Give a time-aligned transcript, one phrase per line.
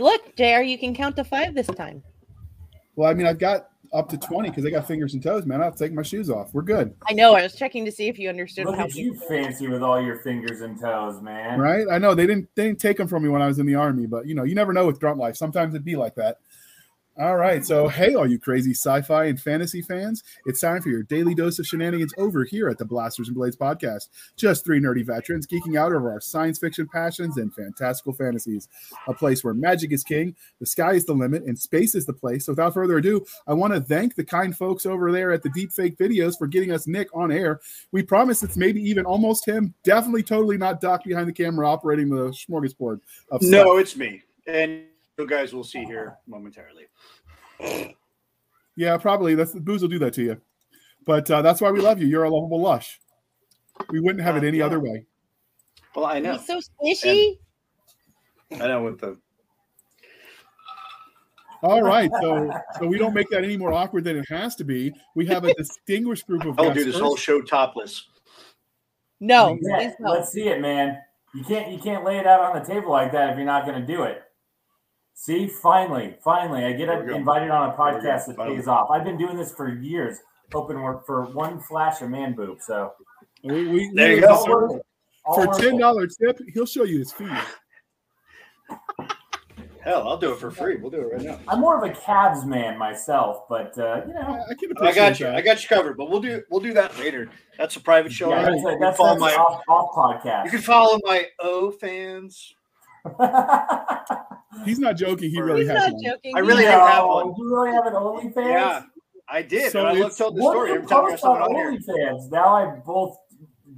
[0.00, 2.02] Look, JR, you can count to five this time.
[2.96, 5.62] Well, I mean, I've got up to 20 because I got fingers and toes, man.
[5.62, 6.52] I'll take my shoes off.
[6.52, 6.94] We're good.
[7.08, 7.34] I know.
[7.34, 10.00] I was checking to see if you understood Look how at you fancy with all
[10.00, 11.58] your fingers and toes, man.
[11.58, 11.86] Right?
[11.90, 13.74] I know they didn't they didn't take them from me when I was in the
[13.74, 15.36] army, but you know, you never know with grunt life.
[15.36, 16.38] Sometimes it'd be like that.
[17.18, 17.64] All right.
[17.64, 21.34] So, hey, all you crazy sci fi and fantasy fans, it's time for your daily
[21.34, 24.08] dose of shenanigans over here at the Blasters and Blades podcast.
[24.36, 28.68] Just three nerdy veterans geeking out over our science fiction passions and fantastical fantasies.
[29.08, 32.12] A place where magic is king, the sky is the limit, and space is the
[32.12, 32.44] place.
[32.44, 35.48] So, without further ado, I want to thank the kind folks over there at the
[35.48, 37.60] Deepfake Videos for getting us Nick on air.
[37.92, 39.72] We promise it's maybe even almost him.
[39.84, 43.50] Definitely, totally not Doc behind the camera operating the smorgasbord of stuff.
[43.50, 44.22] No, it's me.
[44.46, 44.82] And
[45.18, 46.86] you guys will see here momentarily.
[48.76, 49.34] Yeah, probably.
[49.34, 50.40] That's booze will do that to you.
[51.06, 52.06] But uh, that's why we love you.
[52.06, 53.00] You're a lovable lush.
[53.90, 54.66] We wouldn't have it Uh, any yeah.
[54.66, 55.06] other way.
[55.94, 56.32] Well, I know.
[56.36, 57.38] He's so squishy.
[58.52, 59.18] I know with the
[61.62, 64.64] All right, so so we don't make that any more awkward than it has to
[64.64, 64.92] be.
[65.14, 67.02] We have a distinguished group of I'll guests do this first.
[67.04, 68.08] whole show topless.
[69.20, 70.12] No, Yeah, no.
[70.12, 70.98] let's see it, man.
[71.34, 73.64] You can't you can't lay it out on the table like that if you're not
[73.66, 74.22] going to do it.
[75.18, 77.14] See, finally, finally, I get There we go.
[77.14, 78.06] invited on a There we go.
[78.08, 78.56] podcast that Finally.
[78.56, 78.90] pays off.
[78.90, 80.18] I've been doing this for years,
[80.52, 82.60] hoping for- for one flash of man boob.
[82.60, 82.92] So
[83.42, 84.34] We, we, There you go.
[84.34, 84.86] all worth it.
[85.24, 87.30] All For ten dollar tip, he'll show you his feet.
[89.82, 90.76] Hell, I'll do it for free.
[90.76, 91.40] We'll do it right now.
[91.48, 95.18] I'm more of a calves man myself, but uh, you know, I can I got
[95.20, 95.26] you.
[95.26, 95.36] that.
[95.36, 95.96] I got you covered.
[95.96, 97.30] But we'll do we'll do that later.
[97.56, 98.30] That's a private show.
[98.30, 100.44] yeah, You that's, a, can that's, follow that's my off, off podcast.
[100.46, 102.54] you can follow my O fans.
[104.64, 105.30] He's not joking.
[105.30, 106.02] He really He's has not one.
[106.04, 106.32] joking.
[106.36, 107.34] I really He's do not- have No, one.
[107.36, 108.46] You really have an OnlyFans?
[108.46, 108.82] Yeah,
[109.28, 109.70] I did.
[109.72, 111.18] So I love it's- telling the What story do you every time I got on
[111.18, 111.72] someone on here.
[111.72, 112.30] OnlyFans?
[112.32, 113.16] Now I both.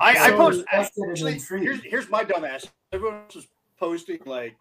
[0.00, 1.40] I, I post actually.
[1.60, 2.66] Here's here's my dumb ass.
[2.92, 3.48] Everyone was
[3.78, 4.56] posting like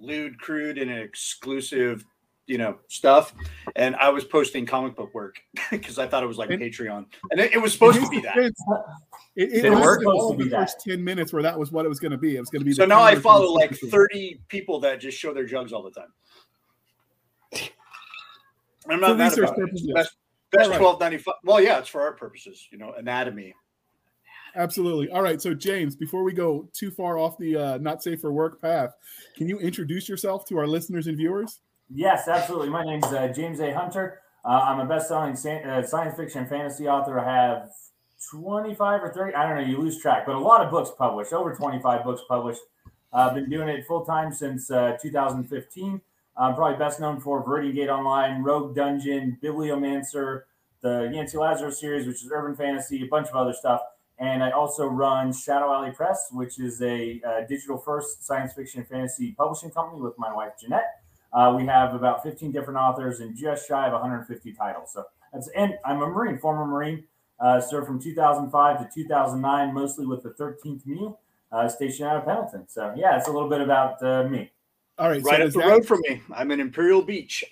[0.00, 2.04] lewd, crude, and an exclusive,
[2.46, 3.34] you know, stuff,
[3.76, 5.36] and I was posting comic book work
[5.70, 8.20] because I thought it was like And- Patreon, and it, it was supposed to be
[8.20, 8.34] that.
[8.36, 8.60] defense,
[9.36, 10.60] It, it, It was was supposed to be the that.
[10.70, 12.36] first ten minutes where that was what it was going to be.
[12.36, 12.72] It was going to be.
[12.72, 16.08] So now I follow like 30 people that just show their jugs all the time.
[18.88, 19.62] I'm not mad research about it.
[19.72, 19.92] It's purposes.
[19.94, 20.16] Best,
[20.52, 20.78] best All right.
[20.78, 21.34] twelve ninety five.
[21.42, 22.68] Well, yeah, it's for art purposes.
[22.70, 23.54] You know, anatomy.
[24.56, 25.10] Absolutely.
[25.10, 25.40] All right.
[25.42, 28.94] So, James, before we go too far off the uh, not safe for work path,
[29.36, 31.60] can you introduce yourself to our listeners and viewers?
[31.90, 32.70] Yes, absolutely.
[32.70, 33.72] My name's uh, James A.
[33.72, 34.20] Hunter.
[34.44, 37.18] Uh, I'm a best-selling uh, science fiction fantasy author.
[37.18, 37.70] I have
[38.30, 39.34] 25 or 30.
[39.34, 39.68] I don't know.
[39.68, 41.32] You lose track, but a lot of books published.
[41.32, 42.60] Over 25 books published.
[43.12, 46.00] Uh, I've been doing it full time since uh, 2015.
[46.36, 50.42] I'm probably best known for Viridian Gate Online, Rogue Dungeon, Bibliomancer,
[50.80, 53.80] the Yancy Lazarus series, which is urban fantasy, a bunch of other stuff.
[54.18, 58.80] And I also run Shadow Alley Press, which is a uh, digital first science fiction
[58.80, 61.03] and fantasy publishing company with my wife, Jeanette.
[61.34, 64.92] Uh, we have about 15 different authors and just shy of 150 titles.
[64.92, 67.04] So that's and I'm a Marine, former Marine,
[67.40, 71.16] uh, served from 2005 to 2009, mostly with the 13th MEU,
[71.50, 72.68] uh, stationed out of Pendleton.
[72.68, 74.52] So yeah, it's a little bit about uh, me.
[74.96, 75.20] All right.
[75.22, 76.22] Right so, up the that, road from me.
[76.32, 77.44] I'm in Imperial Beach.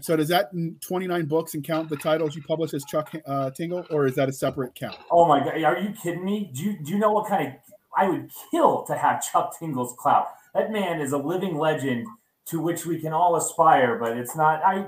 [0.00, 3.86] so does that 29 books and count the titles you publish as Chuck uh, Tingle,
[3.90, 4.96] or is that a separate count?
[5.10, 6.48] Oh my god, are you kidding me?
[6.54, 7.54] Do you do you know what kind of
[7.96, 10.28] I would kill to have Chuck Tingle's clout?
[10.54, 12.06] That man is a living legend
[12.50, 14.62] to which we can all aspire, but it's not.
[14.62, 14.86] I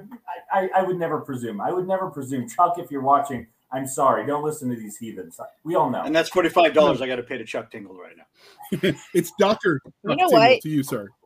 [0.52, 1.60] I, I would never presume.
[1.60, 2.78] I would never presume, Chuck.
[2.78, 4.26] If you're watching, I'm sorry.
[4.26, 5.40] Don't listen to these heathens.
[5.64, 6.02] We all know.
[6.02, 8.92] And that's $45 I got to pay to Chuck Tingle right now.
[9.14, 10.60] it's Doctor You know what?
[10.60, 11.08] to you, sir.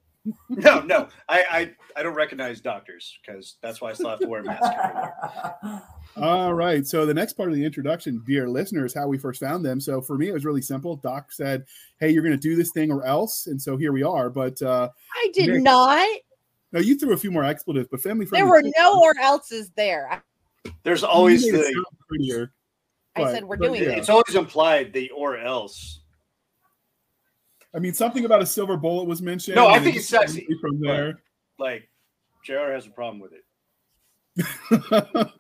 [0.49, 1.07] No, no.
[1.29, 4.45] I I, I don't recognize doctors because that's why I still have to wear a
[4.45, 4.73] mask.
[6.17, 6.85] All right.
[6.85, 9.81] So the next part of the introduction, dear listeners, how we first found them.
[9.81, 10.97] So for me, it was really simple.
[10.97, 11.65] Doc said,
[12.01, 14.29] "Hey, you're going to do this thing or else," and so here we are.
[14.29, 16.09] But uh, I did Nick- not.
[16.77, 20.23] No, you threw a few more expletives, but family There were no or else's there.
[20.83, 22.53] There's always You made it the sound prettier.
[23.15, 23.93] I said we're doing yeah.
[23.93, 23.99] it.
[23.99, 26.01] it's always implied the or else.
[27.75, 29.57] I mean, something about a silver bullet was mentioned.
[29.57, 31.23] No, I think it's just sexy, From there,
[31.59, 31.89] Like
[32.45, 33.43] JR has a problem with it.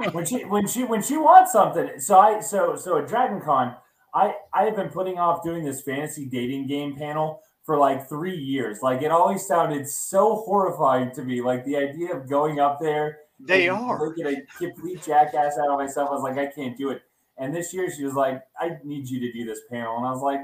[0.12, 3.76] when she when she when she wants something so i so so at dragon con
[4.14, 8.36] i i have been putting off doing this fantasy dating game panel for like three
[8.36, 8.78] years.
[8.80, 11.42] Like it always sounded so horrifying to me.
[11.42, 13.98] Like the idea of going up there They are.
[14.08, 16.08] making a complete jackass out of myself.
[16.10, 17.02] I was like i can't do it.
[17.38, 19.96] And this year she was like i need you to do this panel.
[19.96, 20.40] And i was like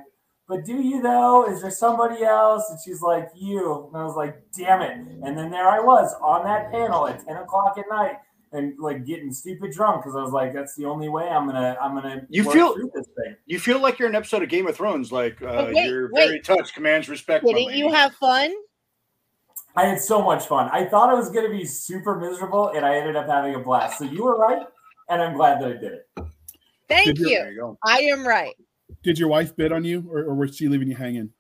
[0.49, 1.49] but do you though?
[1.49, 2.69] Is there somebody else?
[2.69, 3.87] And she's like you.
[3.87, 4.99] And i was like damn it.
[5.25, 8.17] And then there i was on that panel at 10 o'clock at night
[8.53, 11.77] and like getting stupid drunk because I was like, that's the only way I'm gonna
[11.81, 13.37] I'm gonna You work feel- through this thing.
[13.47, 16.27] You feel like you're an episode of Game of Thrones, like uh, wait, you're wait.
[16.27, 17.45] very touched, commands respect.
[17.45, 18.53] Didn't you have fun?
[19.75, 20.69] I had so much fun.
[20.71, 23.59] I thought I was going to be super miserable, and I ended up having a
[23.59, 23.99] blast.
[23.99, 24.67] So you were right,
[25.09, 26.09] and I'm glad that I did it.
[26.89, 27.45] Thank Did you- you.
[27.55, 27.79] You.
[27.83, 28.55] I am right.
[29.03, 31.31] Did your wife bid on you, or, or was she leaving you hanging?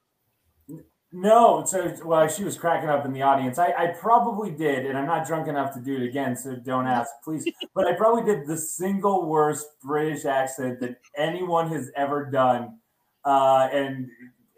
[1.14, 3.58] No, so well, she was cracking up in the audience.
[3.58, 6.86] I, I probably did, and I'm not drunk enough to do it again, so don't
[6.86, 7.46] ask, please.
[7.74, 12.78] But I probably did the single worst British accent that anyone has ever done,
[13.26, 14.08] uh, and,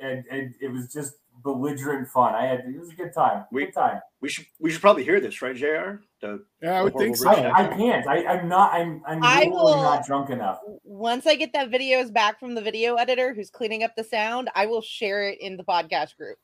[0.01, 1.15] and and it was just
[1.45, 2.35] belligerent fun.
[2.35, 3.45] I had it was a good time.
[3.53, 4.01] We- good time.
[4.21, 6.01] We should we should probably hear this, right, Jr.
[6.23, 7.29] The Yeah, I would think so.
[7.29, 8.07] I, I can't.
[8.09, 8.73] I, I'm not.
[8.73, 9.03] I'm.
[9.07, 10.59] I'm I will- not drunk enough.
[10.83, 14.49] Once I get that videos back from the video editor who's cleaning up the sound,
[14.55, 16.39] I will share it in the podcast group.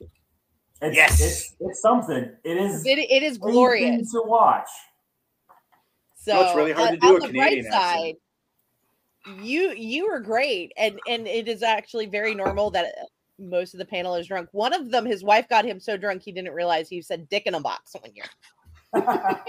[0.83, 1.21] It's, Yes.
[1.21, 2.31] it's, it's something.
[2.45, 4.13] It is It, it is glorious.
[4.13, 4.69] to watch.
[6.17, 8.17] So No, it's really hard on- to do on a the Canadian bright accent.
[9.27, 13.05] side, you you were great, and and it is actually very normal that uh,
[13.41, 14.49] most of the panel is drunk.
[14.53, 17.45] One of them, his wife got him so drunk he didn't realize he said "dick
[17.47, 18.27] in a box" one year.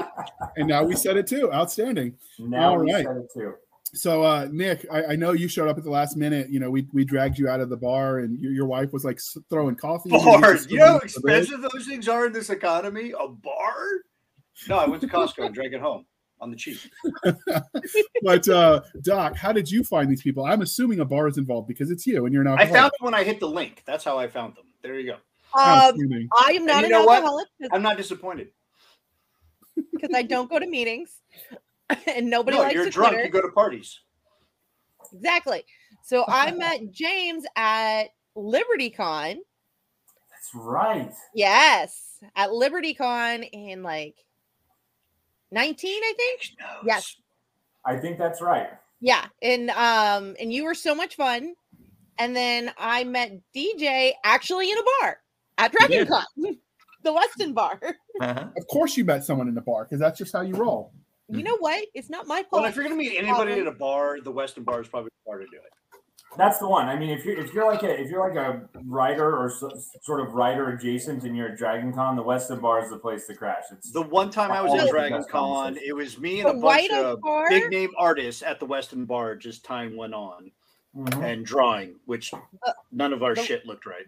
[0.58, 1.52] And now we said it too.
[1.54, 2.14] Outstanding.
[2.38, 3.06] now All we right.
[3.06, 3.54] said it too.
[3.94, 6.50] So, uh, Nick, I, I know you showed up at the last minute.
[6.50, 9.06] You know, we, we dragged you out of the bar, and your, your wife was
[9.06, 10.10] like throwing coffee.
[10.10, 10.58] in you, bar.
[10.68, 11.42] You know how throwing it in the bed.
[11.44, 13.14] expensive those things are in this economy?
[13.18, 13.86] A bar?
[14.68, 16.06] No, I went to Costco and drank it home
[16.42, 16.80] on the cheap.
[18.24, 20.46] But uh, Doc, how did you find these people?
[20.46, 22.60] I'm assuming a bar is involved because it's you and you're not.
[22.62, 23.84] I found them when I hit the link.
[23.86, 24.66] That's how I found them.
[24.84, 25.14] There you go.
[25.60, 25.98] Um,
[26.40, 28.50] I am not an alcoholic I'm not disappointed.
[29.92, 31.18] because I don't go to meetings,
[32.08, 33.14] and nobody No, likes you're drunk.
[33.14, 33.26] Twitter.
[33.26, 34.00] You go to parties.
[35.14, 35.64] Exactly.
[36.04, 38.06] So I met James at
[38.38, 39.38] LibertyCon.
[40.30, 41.12] That's right.
[41.34, 44.16] Yes, at LibertyCon in like
[45.52, 46.42] 19, I think.
[46.86, 47.18] Yes.
[47.86, 48.70] I think that's right.
[49.00, 51.56] Yeah, and um, and you were so much fun.
[52.20, 55.18] And then I met DJ actually in a bar
[55.58, 56.08] at You did.
[56.08, 56.58] DragonCon,
[57.04, 57.80] the Westin bar.
[58.20, 58.50] Uh-huh.
[58.56, 60.94] Of course, you met someone in the bar because that's just how you roll.
[61.28, 61.84] You know what?
[61.96, 62.52] It's not my fault.
[62.52, 62.70] Well, fault.
[62.70, 65.30] if you're going to meet anybody at a bar, the Westin Bar is probably the
[65.30, 65.74] bar to do it.
[66.38, 66.88] That's the one.
[66.88, 69.70] I mean, if you're if you're like a if you're like a writer or so,
[70.02, 73.28] sort of writer adjacent, and you're at Dragon Con, the Westin Bar is the place
[73.28, 73.64] to crash.
[73.72, 76.58] It's The one time I was at the Dragon Con, it was me and The
[76.58, 77.50] a bunch of Bar?
[77.50, 79.36] big name artists at the Westin Bar.
[79.36, 80.52] Just time went on
[80.96, 81.24] Mhm.
[81.24, 82.34] and drawing, which
[82.92, 84.06] none of our the- shit looked right.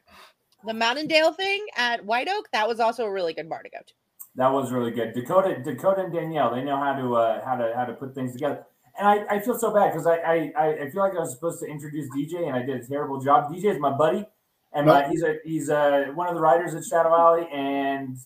[0.66, 3.80] the Mountaindale thing at White Oak, that was also a really good bar to go
[3.86, 3.94] to.
[4.36, 5.14] that was really good.
[5.14, 8.31] Dakota Dakota and Danielle, they know how to uh, how to how to put things
[8.34, 8.66] together.
[8.98, 11.34] And I, I feel so bad because I, I I- I feel like I was
[11.34, 13.51] supposed to introduce DJ and I did a terrible job.
[13.51, 14.25] DJ is my buddy,
[14.72, 17.48] and my, he's a he's a one of the writers at Shadow Alley.
[17.51, 18.18] And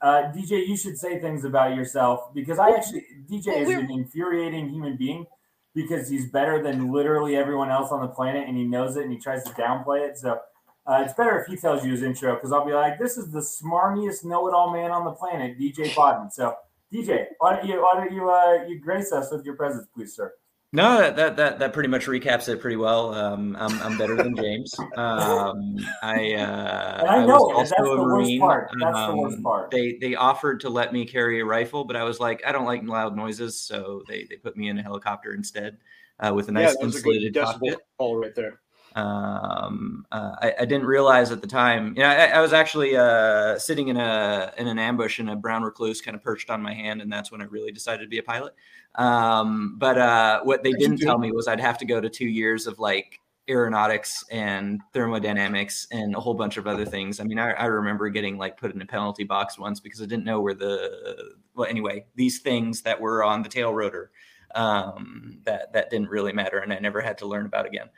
[0.00, 4.70] uh, DJ, you should say things about yourself because I actually DJ is an infuriating
[4.70, 5.26] human being
[5.74, 9.12] because he's better than literally everyone else on the planet and he knows it and
[9.12, 10.18] he tries to downplay it.
[10.18, 10.40] So
[10.86, 13.30] uh, it's better if he tells you his intro because I'll be like, "This is
[13.30, 16.56] the smarmiest know-it-all man on the planet, DJ Bodden." So,
[16.92, 20.14] DJ, why don't you why don't you uh, you grace us with your presence, please,
[20.14, 20.32] sir?
[20.72, 23.12] No, that, that that that pretty much recaps it pretty well.
[23.14, 24.72] Um, I'm I'm better than James.
[24.96, 28.40] Um, I uh, I know was also That's a the worst Marine.
[28.40, 28.70] part.
[28.80, 29.70] That's the worst Um, part.
[29.72, 32.66] They they offered to let me carry a rifle, but I was like, I don't
[32.66, 35.78] like loud noises, so they they put me in a helicopter instead
[36.20, 37.78] uh, with a nice yeah, that was a good insulated cockpit.
[37.98, 38.60] call right there.
[38.96, 42.96] Um uh, I, I didn't realize at the time you know I, I was actually
[42.96, 46.60] uh sitting in a in an ambush and a brown recluse kind of perched on
[46.60, 48.54] my hand and that's when i really decided to be a pilot.
[48.96, 52.26] Um but uh what they didn't tell me was i'd have to go to two
[52.26, 57.20] years of like aeronautics and thermodynamics and a whole bunch of other things.
[57.20, 60.06] I mean i, I remember getting like put in a penalty box once because i
[60.06, 64.10] didn't know where the well anyway these things that were on the tail rotor
[64.56, 67.88] um that that didn't really matter and i never had to learn about again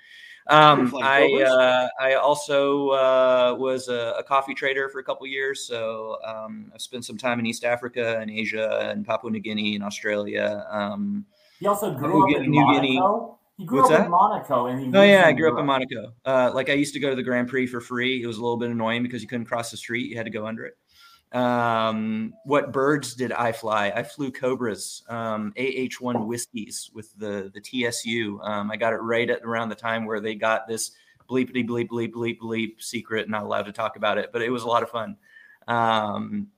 [0.48, 5.66] um, I uh, I also uh, was a, a coffee trader for a couple years,
[5.66, 9.76] so um, I've spent some time in East Africa and Asia and Papua New Guinea
[9.76, 10.66] and Australia.
[10.70, 11.26] Um,
[11.60, 13.00] He also grew New up in New Guinea.
[13.58, 14.04] He grew What's up that?
[14.06, 16.12] in Monaco, and oh yeah, I grew up in Monaco.
[16.24, 18.22] Uh, like I used to go to the Grand Prix for free.
[18.22, 20.32] It was a little bit annoying because you couldn't cross the street; you had to
[20.32, 20.74] go under it.
[21.32, 23.90] Um, what birds did I fly?
[23.94, 28.40] I flew Cobras, um, AH1 whiskeys with the the TSU.
[28.42, 30.92] Um, I got it right at around the time where they got this
[31.28, 34.64] bleepity bleep bleep bleep bleep secret, not allowed to talk about it, but it was
[34.64, 35.16] a lot of fun.
[35.68, 36.48] Um,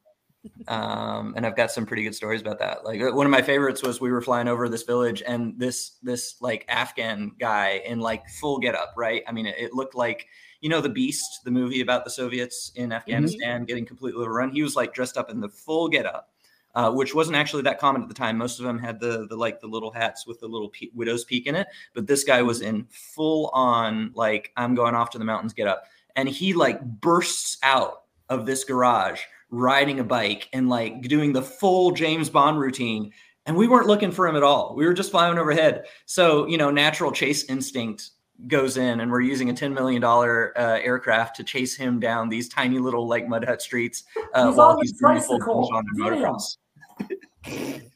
[0.69, 2.85] um, and I've got some pretty good stories about that.
[2.85, 6.37] Like one of my favorites was we were flying over this village, and this this
[6.41, 9.23] like Afghan guy in like full getup, right?
[9.27, 10.27] I mean, it, it looked like
[10.65, 14.51] you know the Beast, the movie about the Soviets in Afghanistan getting completely overrun.
[14.51, 16.31] He was like dressed up in the full getup,
[16.75, 18.39] uh, which wasn't actually that common at the time.
[18.39, 21.23] Most of them had the the like the little hats with the little pe- widow's
[21.23, 25.19] peak in it, but this guy was in full on like I'm going off to
[25.19, 25.85] the mountains, get up,
[26.17, 31.43] and he like bursts out of this garage riding a bike and like doing the
[31.43, 33.13] full James Bond routine.
[33.45, 34.75] And we weren't looking for him at all.
[34.75, 35.85] We were just flying overhead.
[36.07, 38.13] So, you know, natural chase instinct
[38.47, 40.51] goes in, and we're using a $10 million uh,
[40.83, 44.71] aircraft to chase him down these tiny little like mud hut streets uh, He's while
[44.71, 45.69] on he's doing full tricycle.
[45.69, 46.57] plunge on a motocross.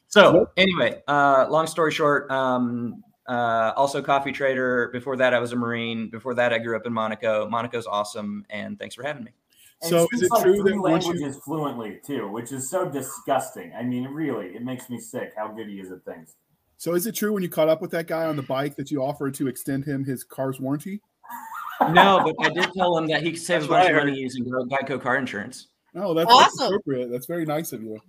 [0.07, 4.89] So anyway, uh, long story short, um, uh, also coffee trader.
[4.91, 6.09] Before that, I was a Marine.
[6.09, 7.47] Before that, I grew up in Monaco.
[7.47, 9.31] Monaco's awesome, and thanks for having me.
[9.81, 12.69] And So is it like true three that once you languages fluently too, which is
[12.69, 13.71] so disgusting.
[13.77, 16.35] I mean, really, it makes me sick how good he is at things.
[16.79, 18.89] So is it true when you caught up with that guy on the bike that
[18.89, 21.01] you offered to extend him his car's warranty?
[21.91, 24.05] No, but I did tell him that he could save That's a bunch what of
[24.07, 25.67] money using Geico car insurance.
[25.95, 26.67] Oh, that's, that's Awesome.
[26.67, 27.09] appropriate.
[27.11, 27.99] That's very nice of you.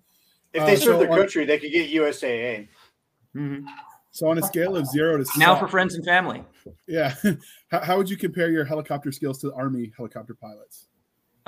[0.53, 2.69] If Uh, they serve so their on- country, they could get USAA.
[4.13, 6.45] So on a scale of zero to Now suck- for friends and family.
[6.89, 7.15] yeah,
[7.71, 10.87] how, how would you compare your helicopter skills to Army helicopter pilots?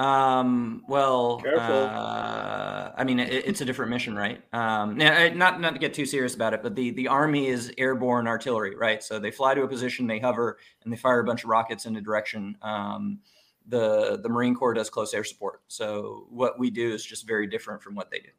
[0.02, 4.42] Um, well, uh, I mean, it, it's a different mission, right?
[4.52, 7.72] Um, now, not not to get too serious about it, but the the army is
[7.78, 9.00] airborne artillery, right?
[9.00, 11.86] So they fly to a position, they hover, and they fire a bunch of rockets
[11.86, 12.58] in a direction.
[12.62, 13.20] Um,
[13.68, 17.46] the the Marine Corps does close air support, so what we do is just very
[17.46, 18.30] different from what they do.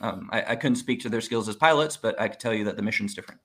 [0.00, 2.64] Um, I, I couldn't speak to their skills as pilots, but I could tell you
[2.64, 3.40] that the mission's different.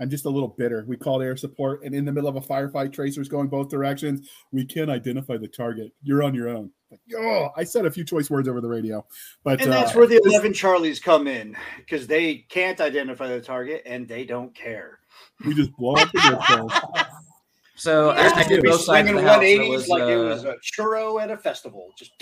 [0.00, 0.84] I'm just a little bitter.
[0.86, 4.28] We called air support, and in the middle of a firefight, tracers going both directions.
[4.50, 5.92] We can't identify the target.
[6.02, 6.70] You're on your own.
[6.90, 9.06] Like, oh, I said a few choice words over the radio,
[9.44, 13.40] but And that's uh, where the 11 Charlies come in because they can't identify the
[13.40, 14.98] target and they don't care.
[15.46, 17.06] we just blow up the
[17.74, 17.82] distance.
[17.82, 19.40] So I, I They'll did both sides of the house.
[19.40, 21.92] I 180s was, like it uh, was a churro at a festival.
[21.96, 22.12] Just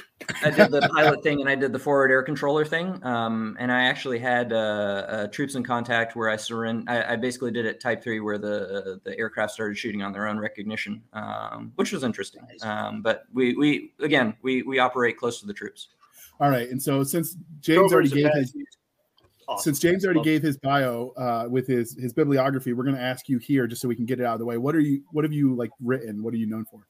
[0.45, 3.05] I did the pilot thing and I did the forward air controller thing.
[3.05, 6.91] Um, and I actually had uh, uh, troops in contact where I surrender.
[6.91, 10.27] I, I basically did it type three, where the the aircraft started shooting on their
[10.27, 12.43] own recognition, um, which was interesting.
[12.63, 15.89] Um, but we we again we we operate close to the troops.
[16.41, 18.65] All right, and so since James already gave his had-
[19.51, 19.63] Awesome.
[19.75, 23.29] since James already gave his bio uh, with his his bibliography, we're going to ask
[23.29, 24.57] you here just so we can get it out of the way.
[24.57, 25.03] What are you?
[25.11, 26.23] What have you like written?
[26.23, 26.87] What are you known for?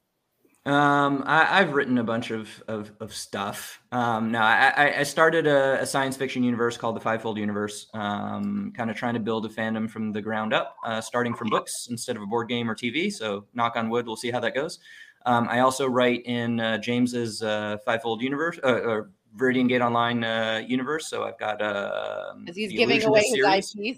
[0.63, 3.81] Um, I, I've written a bunch of of, of stuff.
[3.91, 7.87] Um, no, I, I- I started a, a science fiction universe called the Fivefold Universe.
[7.95, 11.49] Um, kind of trying to build a fandom from the ground up, uh, starting from
[11.49, 13.11] books instead of a board game or TV.
[13.11, 14.77] So, knock on wood, we'll see how that goes.
[15.25, 20.23] Um, I also write in uh, James's uh, Fivefold Universe, uh, or Viridian Gate Online
[20.23, 21.07] uh, universe.
[21.07, 23.75] So I've got uh, As he's the giving Illusionist away his.
[23.75, 23.97] IP.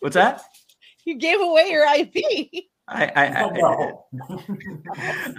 [0.00, 0.42] What's that?
[1.04, 2.64] You gave away your IP.
[2.88, 4.06] I, I, I, No.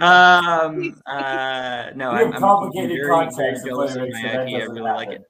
[0.00, 4.26] um uh no I'm, I'm complicated very, very context of jealous of my IP.
[4.26, 5.22] I doesn't really like it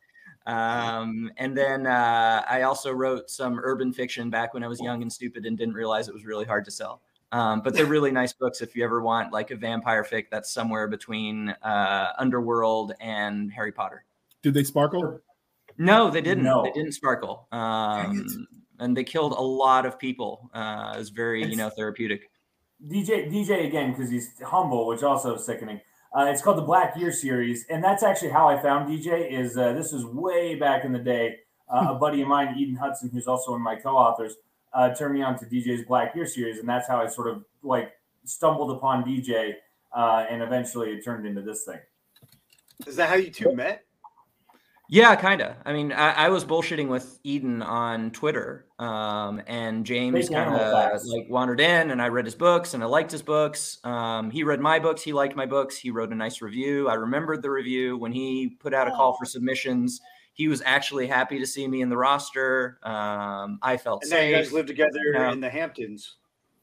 [0.47, 5.02] um and then uh i also wrote some urban fiction back when i was young
[5.02, 7.02] and stupid and didn't realize it was really hard to sell
[7.33, 10.52] um but they're really nice books if you ever want like a vampire fic that's
[10.52, 14.04] somewhere between uh underworld and harry potter
[14.42, 15.21] Did they sparkle?
[15.78, 16.62] no they didn't No.
[16.62, 18.26] they didn't sparkle um
[18.78, 22.30] and they killed a lot of people uh it was very you know therapeutic
[22.87, 25.80] DJ DJ again because he's humble, which also is sickening.
[26.14, 29.30] Uh, it's called the Black Year series, and that's actually how I found DJ.
[29.33, 31.38] Is uh, this is way back in the day.
[31.71, 34.37] Uh, a buddy of mine, Eden Hudson, who's also one of my co-authors,
[34.73, 37.44] uh, turned me on to DJ's Black Year series, and that's how I sort of
[37.62, 37.92] like
[38.25, 39.54] stumbled upon DJ,
[39.94, 41.78] uh, and eventually it turned into this thing.
[42.87, 43.87] Is that how you two met?
[44.88, 45.56] Yeah, kind of.
[45.64, 51.02] I mean, I, I was bullshitting with Eden on Twitter, um, and James kind of
[51.06, 53.78] like wandered in, and I read his books, and I liked his books.
[53.82, 55.02] Um, he read my books.
[55.02, 55.76] He liked my books.
[55.76, 56.88] He wrote a nice review.
[56.88, 60.00] I remembered the review when he put out a call for submissions.
[60.37, 62.78] He was actually happy to see me in the roster.
[62.83, 65.33] Um, I felt And now you guys safe, live together Yeah.
[65.33, 66.16] in the Hamptons.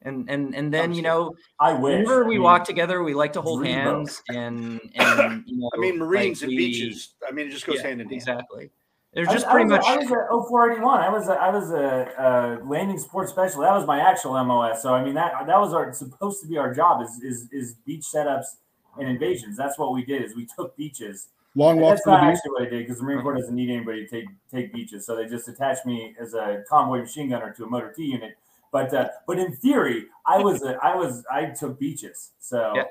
[0.03, 1.81] and and and then you know, I wish.
[2.05, 5.57] whenever we I mean, walk together, we like to hold dream hands, and and you
[5.57, 7.15] know, I mean, Marines like and we- beaches.
[7.27, 8.13] I mean, it just goes Yeah, hand in hand.
[8.13, 8.69] Exactly.
[9.13, 9.85] There's I just was- pretty I much.
[9.85, 10.99] was, a- I was a 0481.
[11.01, 13.67] I was a, I was a, uh landing support specialist.
[13.67, 14.81] That was my actual MOS.
[14.83, 17.73] So I mean that that was our supposed to be our job is is is
[17.85, 18.57] beach setups
[18.99, 19.57] and invasions.
[19.57, 20.23] That's what we did.
[20.23, 21.29] Is we took beaches.
[21.55, 22.37] Long walks That's to the not beach.
[22.37, 25.05] actually what I did because the Marine Corps doesn't need anybody to take take beaches.
[25.05, 28.37] So they just attached me as a convoy machine gunner to a motor T unit.
[28.71, 32.31] But uh, but in theory, I was a, I was I took beaches.
[32.39, 32.83] So Yeah.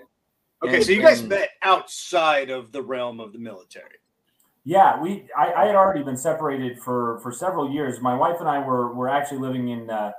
[0.63, 3.97] Okay, And- so you guys and- met outside of the realm of the military.
[4.65, 8.01] Yeah, we I, I had already been separated for for several years.
[8.01, 10.13] My wife and I were were actually living in uh,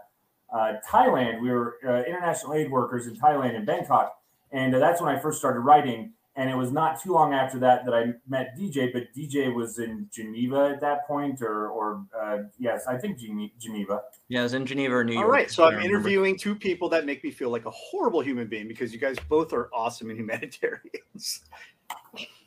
[0.53, 1.39] uh, Thailand.
[1.41, 4.19] We were uh, international aid workers in Thailand in Bangkok,
[4.51, 6.11] and uh, that's when I first started writing.
[6.35, 8.91] And it was not too long after that that I met DJ.
[8.91, 13.19] But DJ was in Geneva at that point, or or uh, yes, I think
[13.59, 14.01] Geneva.
[14.29, 15.25] Yeah, I was in Geneva or New York.
[15.25, 18.21] All right, so I I'm interviewing two people that make me feel like a horrible
[18.21, 21.41] human being because you guys both are awesome and humanitarians.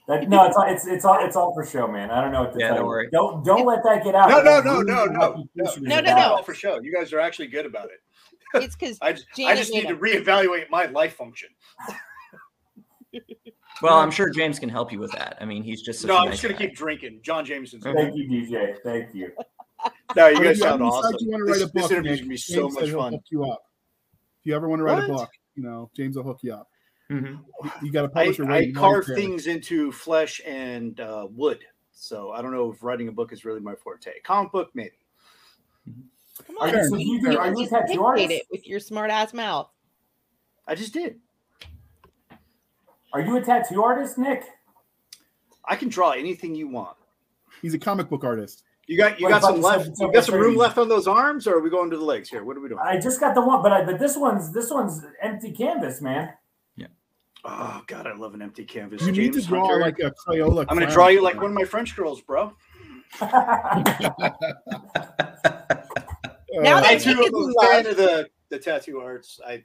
[0.09, 2.11] That, no, it's all, it's it's all it's all for show, man.
[2.11, 2.89] I don't know what to Yeah, tell don't you.
[2.89, 3.09] worry.
[3.13, 4.29] Don't don't let that get out.
[4.29, 6.43] No, no, That's no, no, no, No, no, no.
[6.45, 6.81] for show.
[6.81, 8.01] You guys are actually good about it.
[8.63, 11.49] It's because I just, I just need to reevaluate my life function.
[13.83, 15.37] Well, I'm sure James can help you with that.
[15.41, 16.67] I mean, he's just such No, a I'm nice just gonna guy.
[16.67, 17.21] keep drinking.
[17.23, 17.83] John Jameson's.
[17.85, 18.77] Thank you, DJ.
[18.83, 19.33] Thank you.
[20.17, 21.15] No, you guys sound awesome.
[21.21, 21.83] You want to write This, a book?
[21.83, 23.13] this interview gonna be so James much fun.
[23.13, 23.63] Hook you up.
[24.41, 26.71] If you ever want to write a book, you know, James will hook you up.
[27.11, 27.39] Mhm.
[27.63, 29.15] You- You got to I, publish your I writing carve there.
[29.17, 33.45] things into flesh and uh, wood, so I don't know if writing a book is
[33.45, 34.19] really my forte.
[34.25, 34.93] Comic book, maybe.
[36.47, 37.99] come Are on, you, Fair so you you can do, you a just tattoo dictate
[38.01, 38.31] artist?
[38.31, 39.71] it with your smart ass mouth.
[40.67, 41.21] I just did.
[43.13, 44.45] Are you a tattoo artist, Nick?
[45.65, 46.97] I can draw anything you want.
[47.63, 48.63] He's a comic book artist.
[48.87, 49.97] You got you What got some left.
[49.97, 51.97] sub- You got some room sub- left on those arms, or are we going to
[51.97, 52.45] the legs here?
[52.45, 52.81] What are we doing?
[52.85, 56.33] I just got the one, but I, but this one's this one's empty canvas, man.
[56.77, 56.87] Yeah.
[57.45, 59.03] Oh God, I love an empty canvas.
[59.03, 59.81] You need to draw Hunter.
[59.81, 60.67] like a Crayola.
[60.69, 62.53] I'm gonna draw you like one of my French girls, bro.
[66.59, 69.41] Now Uh, that I Nick too is am a fan of the the tattoo arts.
[69.47, 69.63] I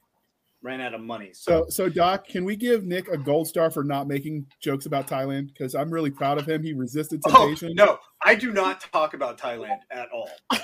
[0.63, 3.71] ran out of money, so, So, so Doc, can we give Nick a gold star
[3.71, 5.47] for not making jokes about Thailand?
[5.47, 6.63] Because I'm really proud of him.
[6.63, 7.41] He resisted temptation.
[7.41, 7.75] oh temptation.
[7.75, 10.29] no, I do not talk about Thailand at all.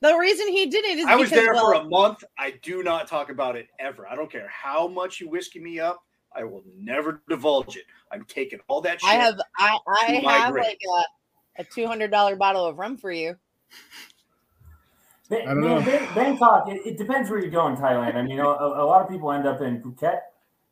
[0.00, 2.24] The reason he did it is I was because there well, for a month.
[2.36, 4.08] I do not talk about it ever.
[4.08, 6.02] I don't care how much you whiskey me up.
[6.34, 7.84] I will never divulge it.
[8.12, 9.08] I'm taking all that shit.
[9.08, 10.64] I have I I have grave.
[10.64, 10.80] like
[11.58, 13.36] a, a two hundred dollar bottle of rum for you.
[15.28, 16.08] Ba- I don't man, know.
[16.14, 16.68] Bangkok.
[16.68, 18.14] It, it depends where you go in Thailand.
[18.14, 20.20] I mean, a, a lot of people end up in Phuket,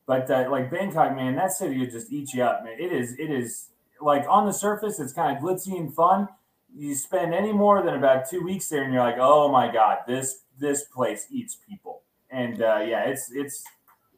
[0.07, 2.77] but uh, like Bangkok, man, that city will just eat you up, man.
[2.79, 3.15] It is.
[3.19, 3.69] It is
[4.01, 6.29] like on the surface, it's kind of glitzy and fun.
[6.75, 9.99] You spend any more than about two weeks there, and you're like, oh my god,
[10.07, 12.03] this this place eats people.
[12.31, 13.65] And uh, yeah, it's it's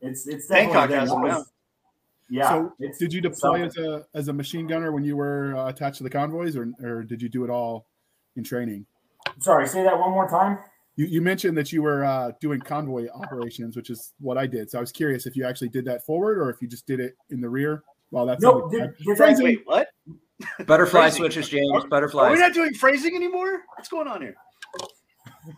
[0.01, 1.01] it's it's definitely Bangkok there.
[1.01, 1.45] has them That.
[2.31, 2.49] Yeah.
[2.49, 5.69] So, it's- Did you deploy as a as a machine gunner when you were uh,
[5.69, 7.87] attached to the convoys, or or did you do it all
[8.37, 8.87] in training?
[9.41, 10.59] Sorry, say that one more time.
[10.97, 14.71] You, you mentioned that you were uh, doing convoy operations, which is what I did.
[14.71, 16.99] So I was curious if you actually did that forward or if you just did
[16.99, 17.85] it in the rear.
[18.11, 18.71] Well, that's Nope.
[18.71, 19.45] Did, did that, Phrasing.
[19.45, 19.89] Wait, what?
[20.67, 21.85] Butterfly switches, James.
[21.89, 22.39] Butterfly, are we Butterflies.
[22.39, 23.63] not doing phrasing anymore?
[23.77, 24.37] What's going on here?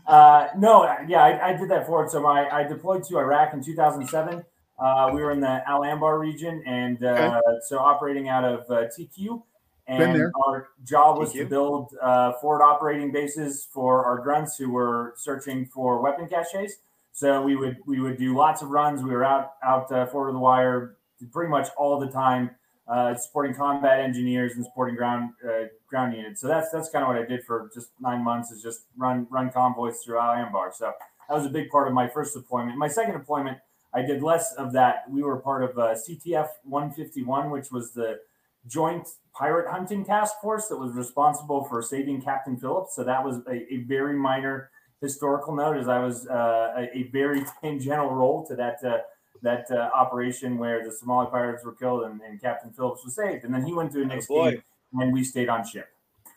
[0.07, 2.11] Uh, no, yeah, I, I did that forward.
[2.11, 4.45] So my, I deployed to Iraq in 2007.
[4.79, 8.87] Uh, we were in the Al Anbar region, and uh, so operating out of uh,
[8.87, 9.43] TQ.
[9.91, 15.15] And our job was to build uh, forward operating bases for our grunts who were
[15.17, 16.77] searching for weapon caches.
[17.13, 19.03] So we would we would do lots of runs.
[19.03, 20.97] We were out out uh, forward of the wire
[21.33, 22.51] pretty much all the time,
[22.89, 26.41] uh, supporting combat engineers and supporting ground uh, ground units.
[26.41, 29.27] So that's that's kind of what I did for just nine months is just run
[29.29, 30.73] run convoys through Al Anbar.
[30.73, 30.93] So
[31.29, 32.79] that was a big part of my first deployment.
[32.79, 33.59] My second deployment,
[33.93, 35.11] I did less of that.
[35.11, 38.21] We were part of uh, CTF 151, which was the
[38.67, 42.95] Joint Pirate Hunting Task Force that was responsible for saving Captain Phillips.
[42.95, 44.71] So that was a, a very minor
[45.01, 48.99] historical note, as I was uh, a, a very tangential role to that uh,
[49.43, 53.45] that uh, operation where the Somali pirates were killed and, and Captain Phillips was saved.
[53.45, 54.51] And then he went to a next boy.
[54.51, 55.89] game, and we stayed on ship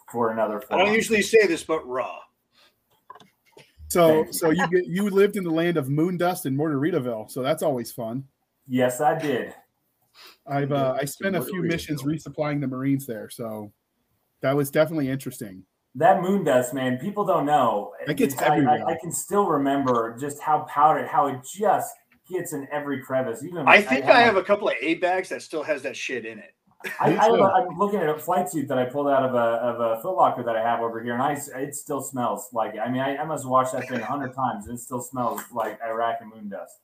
[0.10, 0.64] for another.
[0.70, 0.96] I don't months.
[0.96, 2.20] usually say this, but raw.
[3.90, 7.44] So so you get you lived in the land of moon dust and Mortaritaville, so
[7.44, 8.24] that's always fun.
[8.68, 9.54] Yes, I did.
[10.48, 13.72] I've uh, I spent a few missions resupplying the Marines there, so
[14.42, 15.64] that was definitely interesting.
[15.96, 16.98] That moon dust, man.
[16.98, 17.94] People don't know.
[18.08, 18.86] It gets I- I, everywhere.
[18.88, 21.94] I, can still remember just how powdered, how it just
[22.30, 23.44] gets in every crevice.
[23.44, 25.96] Even I think I have my- a couple of A bags that still has that
[25.96, 26.54] shit in it.
[27.00, 27.42] I, Me I have too.
[27.42, 30.02] a, I'm looking at a flight suit that I pulled out of a of a
[30.02, 32.76] Foot Locker that I have over here, and I it still smells like.
[32.78, 35.02] I mean, I, I must have washed that thing a hundred times, and it still
[35.02, 36.80] smells like Iraq and moon dust.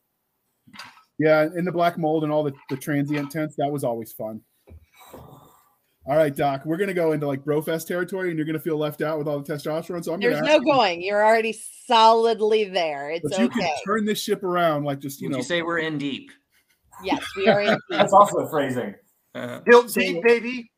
[1.19, 4.41] Yeah, in the black mold and all the, the transient tents, that was always fun.
[6.05, 9.01] All right, Doc, we're gonna go into like Brofest territory, and you're gonna feel left
[9.01, 10.03] out with all the testosterone.
[10.03, 11.03] So I'm There's gonna no you, going.
[11.03, 11.53] You're already
[11.85, 13.11] solidly there.
[13.11, 13.59] It's but you okay.
[13.59, 15.37] can turn this ship around, like just you Would know.
[15.39, 16.31] you say we're in deep?
[17.03, 17.77] Yes, we are in.
[17.89, 18.95] That's also a phrasing.
[19.35, 20.71] Uh, Built So- deep, baby.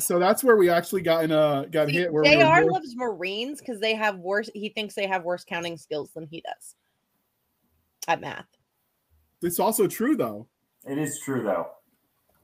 [0.00, 2.12] so that's where we actually got in a got See, hit.
[2.12, 4.50] Where we were loves Marines because they have worse.
[4.54, 6.74] He thinks they have worse counting skills than he does
[8.08, 8.46] at math.
[9.42, 10.46] It's also true though.
[10.86, 11.68] It is true though.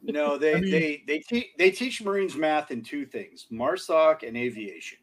[0.03, 4.27] No, they I mean- they they teach they teach Marines math in two things: Marsoc
[4.27, 4.99] and aviation.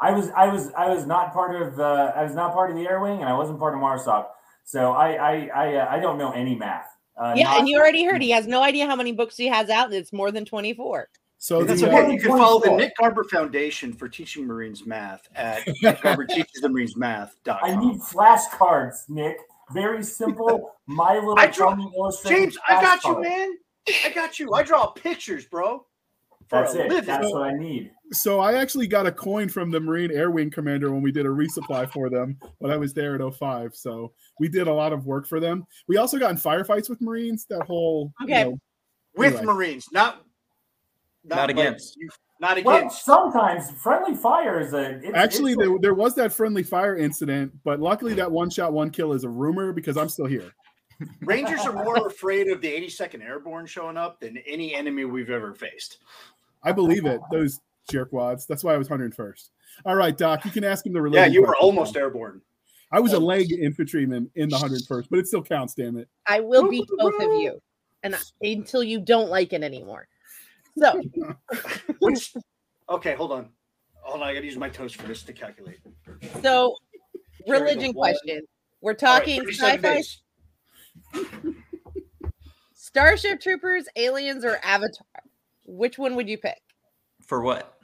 [0.00, 2.76] I was I was I was not part of uh, I was not part of
[2.76, 4.26] the Air Wing, and I wasn't part of MARSOC,
[4.64, 6.86] so I I I, uh, I don't know any math.
[7.16, 9.46] Uh, yeah, not- and you already heard he has no idea how many books he
[9.46, 9.92] has out.
[9.94, 11.08] It's more than 24.
[11.38, 12.04] So That's the, okay.
[12.04, 12.08] uh.
[12.08, 16.60] You can follow the Nick Garber Foundation for teaching Marines math at Nick Garber teaches
[16.60, 17.58] the Marines math.com.
[17.62, 19.38] I need flashcards, Nick.
[19.72, 22.38] Very simple, My Little I draw- Pony illustrated.
[22.38, 23.56] James, I got you, man.
[24.04, 24.52] I got you.
[24.54, 25.84] I draw pictures, bro.
[26.48, 26.88] That's it.
[26.88, 27.04] living.
[27.06, 27.90] That's what I need.
[28.12, 31.26] So I actually got a coin from the Marine Air Wing Commander when we did
[31.26, 33.74] a resupply for them when I was there at 05.
[33.74, 35.66] So we did a lot of work for them.
[35.88, 37.46] We also got in firefights with Marines.
[37.50, 38.44] That whole you Okay.
[38.44, 38.60] know,
[39.16, 39.52] with Anyway.
[39.54, 40.22] Marines, not
[41.24, 41.96] Not like against.
[41.96, 42.08] you-
[42.40, 43.04] not Well, against.
[43.04, 44.96] sometimes friendly fire is a.
[45.02, 48.50] It's, actually it's a- there, there was that friendly fire incident, but luckily that one
[48.50, 50.52] shot one kill is a rumor because I'm still here.
[51.22, 55.54] Rangers are more afraid of the 82nd Airborne showing up than any enemy we've ever
[55.54, 55.98] faced.
[56.62, 57.20] I believe it.
[57.30, 58.46] Those jerkwads.
[58.46, 59.50] That's why I was 101st.
[59.84, 61.62] All right, Doc, you can ask him the Yeah, you were question.
[61.64, 62.40] almost airborne.
[62.92, 66.08] I was a leg infantryman in the 101st, but it still counts, damn it.
[66.26, 67.60] I will beat both of you,
[68.02, 70.08] and until you don't like it anymore.
[70.78, 71.00] So
[72.00, 72.34] Which,
[72.88, 73.50] okay, hold on.
[74.02, 75.78] Hold on, I gotta use my toes for this to calculate.
[76.42, 76.74] so
[77.46, 78.12] Carry religion one.
[78.12, 78.40] question.
[78.80, 80.02] We're talking 37
[81.12, 81.22] sci-fi.
[82.74, 85.06] Starship Troopers, Aliens, or Avatar.
[85.64, 86.60] Which one would you pick?
[87.22, 87.78] For what?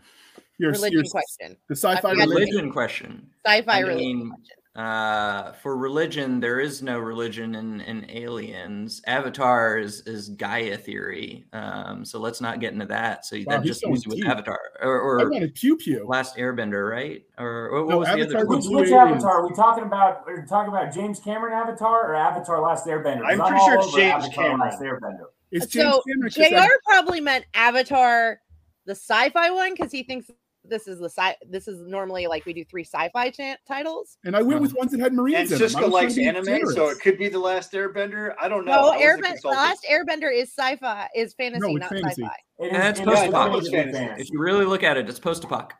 [0.58, 1.56] Your, religion your question.
[1.68, 2.54] the sci-fi I forgot to religion.
[2.54, 3.30] Religion question.
[3.44, 4.56] Sci-fi I religion mean, question.
[4.74, 9.02] Uh, for religion, there is no religion in, in Aliens.
[9.06, 11.44] Avatar is, is Gaia theory.
[11.52, 13.26] Um, so let's not get into that.
[13.26, 14.24] So Wow, that just going leaves you with.
[14.26, 16.06] Avatar or, or pew pew.
[16.08, 17.22] Last Airbender, right?
[17.36, 18.46] Or what, what No, was the Avatar other?
[18.46, 20.24] Which, which Avatar are we talking about?
[20.26, 23.24] Are we talking about James Cameron Avatar or Avatar Last Airbender?
[23.26, 24.60] I'm all pretty sure it's James Avatar Cameron.
[24.60, 25.24] Last Airbender.
[25.50, 26.30] It's James So Cameron.
[26.30, 26.54] 'cause Jr.
[26.54, 28.40] that- probably meant Avatar,
[28.86, 30.30] the sci-fi one, because he thinks
[30.64, 31.34] this is the sci.
[31.48, 34.18] This is normally like we do three sci-fi cha- titles.
[34.24, 34.78] and I went with uh-huh.
[34.78, 35.64] ones that had Marines And in them.
[35.64, 38.34] I Cisca was likes to be anime, so it could be the last Airbender.
[38.40, 38.72] I don't know.
[38.72, 39.40] No, I Airbender.
[39.42, 42.22] The last Airbender is sci-fi, is fantasy, it's not fantasy.
[42.22, 42.36] sci-fi.
[42.60, 43.52] It is, And it's it supposed is to pop.
[43.52, 44.22] definitely Fantasy.
[44.22, 45.70] If you really look at it, it's post apoc.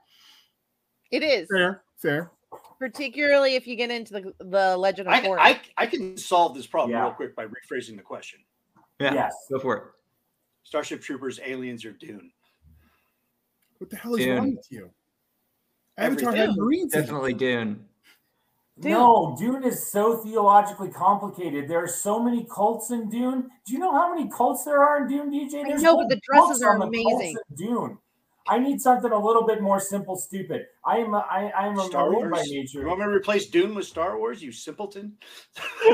[1.11, 2.31] It is, fair, fair.
[2.79, 5.39] particularly if you get into the the Legend of I, Korra.
[5.39, 7.03] I, I can solve this problem Yeah.
[7.05, 8.41] real quick by rephrasing the question.
[8.99, 9.35] Yeah, Yes.
[9.51, 9.83] go for it.
[10.65, 12.31] Starship Troopers, Aliens, or Dune?
[13.83, 14.39] What the hell is Dude.
[14.39, 14.91] wrong with you?
[15.99, 16.63] Avatar had Everything.
[16.63, 17.03] Marines in it.
[17.03, 17.85] Definitely Dune.
[18.77, 21.67] No, Dune is so theologically complicated.
[21.67, 23.51] There are so many cults in Dune.
[23.67, 25.65] Do you know how many cults there are in Dune, DJ?
[25.65, 27.37] I There's know, but the dresses are on the cults amazing.
[27.57, 27.99] Dune.
[28.47, 30.67] I need something a little bit more simple, stupid.
[30.87, 32.83] I am a, I, I am a Star marine by nature.
[32.83, 35.17] You want me to replace Dune with Star Wars, you simpleton?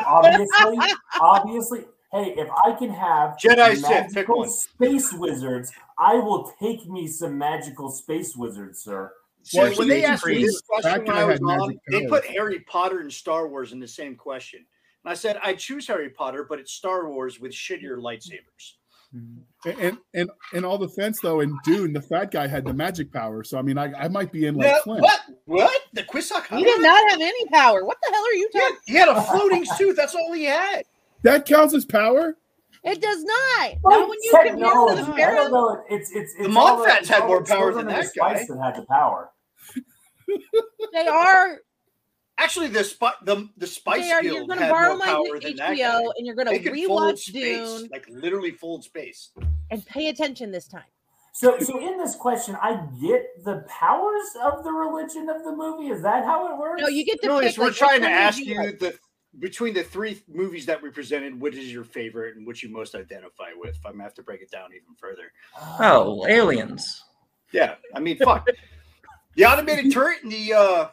[0.04, 0.78] obviously,
[1.22, 1.84] obviously.
[2.12, 4.50] Hey, if I can have Jedi magical one.
[4.50, 9.12] space wizards, I will take me some magical space wizards, sir.
[9.42, 12.24] See, Well, when they asked me this question that when I was on, they put
[12.26, 14.64] Harry Potter and Star Wars in the same question.
[15.04, 18.74] And I said, I choose Harry Potter, but it's Star Wars with shittier lightsabers.
[19.14, 23.10] And, and and in all defense though, in Dune, the fat guy had the magic
[23.10, 23.42] power.
[23.42, 25.00] So I mean, I, I might be in like Yeah, Flint.
[25.00, 25.20] what?
[25.46, 25.80] What?
[25.94, 27.86] The Quisok he did not have any power.
[27.86, 28.78] What the hell are you He had, talking?
[28.86, 29.96] he had a floating suit.
[29.96, 30.82] That's all he had.
[31.22, 32.36] That counts as power.
[32.84, 33.72] It does not.
[33.82, 35.48] Well, Not when you compare technology, to the I don't Pharaoh.
[35.50, 35.84] know.
[35.90, 38.34] It's it's, it's The all it's had more the power than of that the guy.
[38.36, 39.30] Spice That had the power.
[40.92, 41.58] They are.
[42.38, 44.22] Actually, the spot the the Spice They are.
[44.22, 45.84] You're Guild going to had borrow more my power than that guy.
[46.02, 49.30] HBO and you're going to could fold rewatch space, Dune like literally fold space.
[49.70, 50.84] and pay attention this time.
[51.34, 55.88] So, so in this question, I get the powers of the religion of the movie.
[55.88, 56.82] Is that how it works?
[56.82, 57.50] No, you get to No, pick.
[57.50, 58.78] it's we're trying to ask you you like.
[58.80, 58.98] the
[59.38, 62.94] between the three movies that we presented, which is your favorite and which you most
[62.94, 63.76] identify with?
[63.76, 65.32] If I'm gonna have to break it down even further.
[65.80, 67.04] Oh, aliens.
[67.52, 68.46] Yeah, I mean, fuck.
[69.36, 70.88] the automated turret and the uh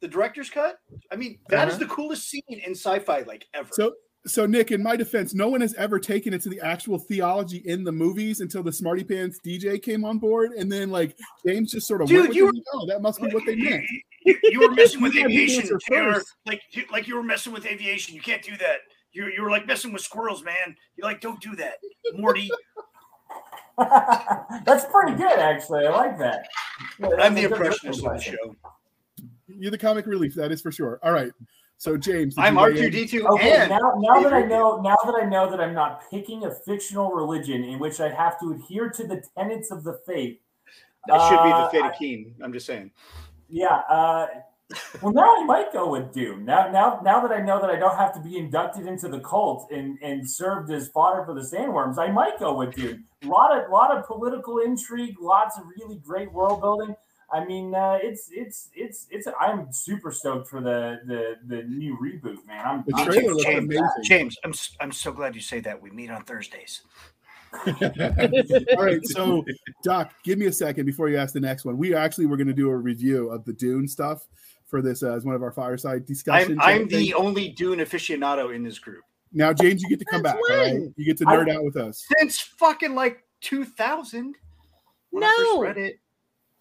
[0.00, 0.78] the director's cut.
[1.10, 1.84] I mean, that is Uh-huh.
[1.84, 3.70] the coolest scene in sci-fi like ever.
[3.72, 3.94] So
[4.26, 7.58] so Nick, in my defense, no one has ever taken it to the actual theology
[7.66, 11.72] in the movies until the Smarty Pants DJ came on board, and then like James
[11.72, 13.84] just sort of Dude, went with you it, oh, that must be what they meant.
[14.24, 16.22] You, you were messing with You had the aviation, Taylor.
[16.46, 18.14] Like, you, like you were messing with aviation.
[18.14, 18.78] You can't do that.
[19.12, 20.74] You, you were like messing with squirrels, man.
[20.96, 21.74] You're like, don't do that,
[22.14, 22.50] Morty.
[23.78, 25.86] That's pretty good, actually.
[25.86, 26.46] I like that.
[27.02, 28.56] I'm the That's a good impressionist of the show.
[29.46, 30.98] You're the comic relief, that is for sure.
[31.02, 31.30] All right.
[31.78, 32.60] So James, I'm you?
[32.60, 36.02] R2D2 Okay, and now, now that I know, now that I know that I'm not
[36.10, 40.00] picking a fictional religion in which I have to adhere to the tenets of the
[40.06, 40.38] faith.
[41.06, 42.34] That should be Uh, the Fate of Keen.
[42.42, 42.90] I'm just saying.
[43.48, 43.82] Yeah.
[43.88, 44.26] Uh,
[45.02, 46.44] well, now I might go with Dune.
[46.44, 49.20] Now, now, now that I know that I don't have to be inducted into the
[49.20, 53.04] cult and and served as fodder for the sandworms, I might go with Dune.
[53.22, 56.96] A lot of lot of political intrigue, lots of really great world building.
[57.32, 59.26] I mean, uh, it's it's it's it's.
[59.40, 62.64] I'm super stoked for the the the new reboot, man.
[62.66, 63.58] I'm, The I'm trailer super looks stoked.
[63.58, 63.88] amazing.
[64.04, 65.80] James, I'm s- I'm so glad you say that.
[65.80, 66.82] We meet on Thursdays.
[67.66, 69.44] All right, so
[69.84, 71.76] Doc, give me a second before you ask the next one.
[71.78, 74.26] We actually were going to do a review of the Dune stuff
[74.66, 76.58] for this uh, as one of our fireside discussions.
[76.60, 79.02] I'm I'm the only Dune aficionado in this group.
[79.32, 80.50] Now, James, you get to come That's back.
[80.50, 80.72] all right?
[80.74, 80.94] when?
[80.96, 82.04] You get to I- nerd out with us.
[82.18, 84.34] Since fucking like 2000.
[85.10, 85.60] When I No.
[85.60, 85.98] first read it.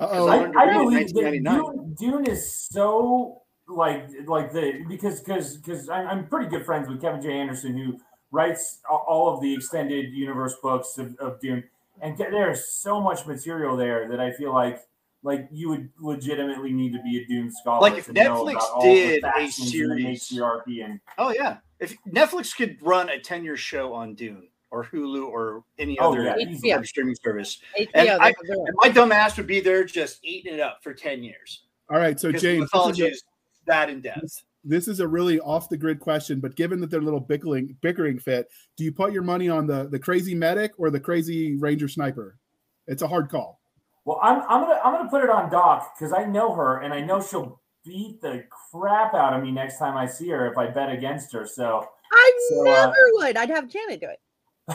[0.07, 0.25] I, oh.
[0.25, 6.07] learned I believe that Dune, Dune is so like like the because because because I'm,
[6.07, 7.31] I'm pretty good friends with Kevin J.
[7.31, 7.97] Anderson who
[8.31, 11.63] writes all of the extended universe books of, of Dune,
[12.01, 14.81] and there's so much material there that I feel like
[15.23, 17.81] like you would legitimately need to be a Dune scholar.
[17.81, 20.99] Like, if to know Netflix about all did the a factions and series- HCRP and
[21.17, 21.57] Oh yeah.
[21.79, 26.12] If Netflix could run a 10 year show on Dune or Hulu or any Oh,
[26.12, 26.23] other
[26.63, 29.83] yeah, streaming service, HBO, And they I- have and my dumb ass would be there
[29.83, 31.65] just eating it up for 10 years.
[31.91, 32.19] All right.
[32.19, 33.23] So, James, this is, mythology a, is
[33.67, 34.43] that in depth.
[34.63, 37.77] this is a really off the grid question, but given that they're a little bickering,
[37.81, 41.55] bickering fit, do you put your money on the, the crazy medic or the crazy
[41.57, 42.39] ranger sniper?
[42.88, 43.59] It's a hard call.
[44.05, 46.93] Well, I'm, I'm gonna I'm gonna put it on Doc because I know her and
[46.93, 50.57] I know she'll beat the crap out of me next time I see her if
[50.57, 51.45] I bet against her.
[51.47, 53.38] So I So, uh, never would.
[53.38, 54.19] I'd have Janet do it.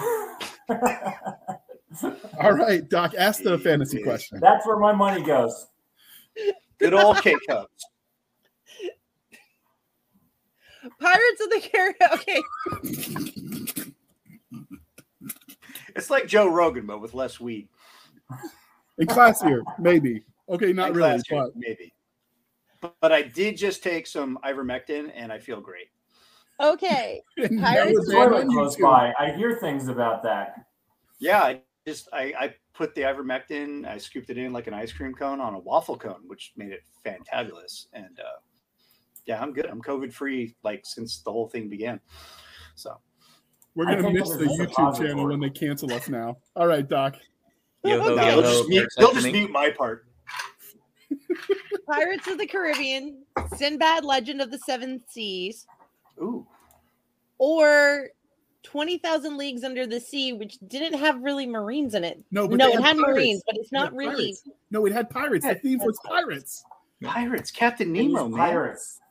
[2.40, 4.38] All right, Doc, ask the fantasy question.
[4.40, 5.66] that's where my money goes.
[6.78, 7.86] Good old K Cubs.
[11.00, 12.10] Pirates of the Caribbean.
[12.14, 12.40] Okay.
[15.96, 17.68] It's like Joe Rogan, but with less weed.
[18.98, 20.22] And classier, maybe.
[20.48, 21.92] Okay, not And really, classier, but maybe.
[22.80, 25.88] But, but I did just take some ivermectin and I feel great.
[26.60, 27.22] Okay.
[27.38, 29.12] Pirates that was toilet close by.
[29.18, 30.64] I hear things about that.
[31.20, 34.92] Yeah, I just I, I put the ivermectin, I scooped it in like an ice
[34.92, 37.86] cream cone on a waffle cone, which made it fantabulous.
[37.92, 38.38] And uh,
[39.26, 39.66] yeah, I'm good.
[39.66, 42.00] I'm COVID free like since the whole thing began.
[42.74, 42.98] So
[43.74, 46.38] We're gonna miss the YouTube channel when they cancel us now.
[46.56, 47.16] All right, Doc.
[47.84, 50.06] Yo ho, no, yo they'll ho, just, mute, they'll just mute my part.
[51.90, 53.24] Pirates of the Caribbean,
[53.56, 55.66] Sinbad Legend of the Seven Seas,
[56.20, 56.46] Ooh.
[57.38, 58.08] or
[58.64, 62.22] 20,000 Leagues Under the Sea, which didn't have really Marines in it.
[62.30, 62.96] No, but no, it had had.
[62.98, 64.14] Marines, but it's They had not really.
[64.26, 64.48] pirates.
[64.70, 65.46] No, it had pirates.
[65.46, 66.64] The theme was pirates.
[67.02, 68.98] Pirates, Captain Nemo, pirates.
[69.00, 69.04] Uh,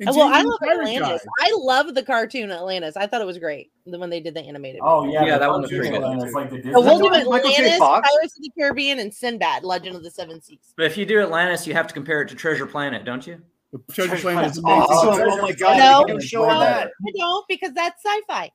[0.00, 1.22] and Oh, well, I love Atlantis.
[1.24, 1.46] guy.
[1.48, 2.96] I love the cartoon Atlantis.
[2.96, 4.80] I thought it was great the- when they did the animated.
[4.84, 5.14] Oh movie.
[5.14, 6.32] yeah, Yeah, that one was cartoon pretty good.
[6.34, 10.40] like the we'll do Atlantis, Pirates of the Caribbean, and Sinbad, Legend of the Seven
[10.40, 10.72] Seas.
[10.76, 13.42] But if you do Atlantis, you have to compare it to Treasure Planet, don't you?
[13.72, 14.80] The Treasure Treasure Planet is amazing.
[14.82, 15.28] awesome.
[15.30, 15.98] Oh my god, No.
[16.00, 16.60] we can do a show No.
[16.60, 16.88] that.
[16.88, 18.50] I don't because that's sci-fi.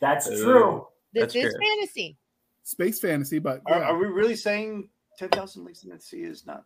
[0.00, 0.86] That's true.
[1.12, 1.66] This That's is true.
[1.66, 2.18] fantasy.
[2.64, 6.44] Space fantasy, but Are, yeah, are we really saying 10,000 Leagues in the Sea is
[6.46, 6.64] not?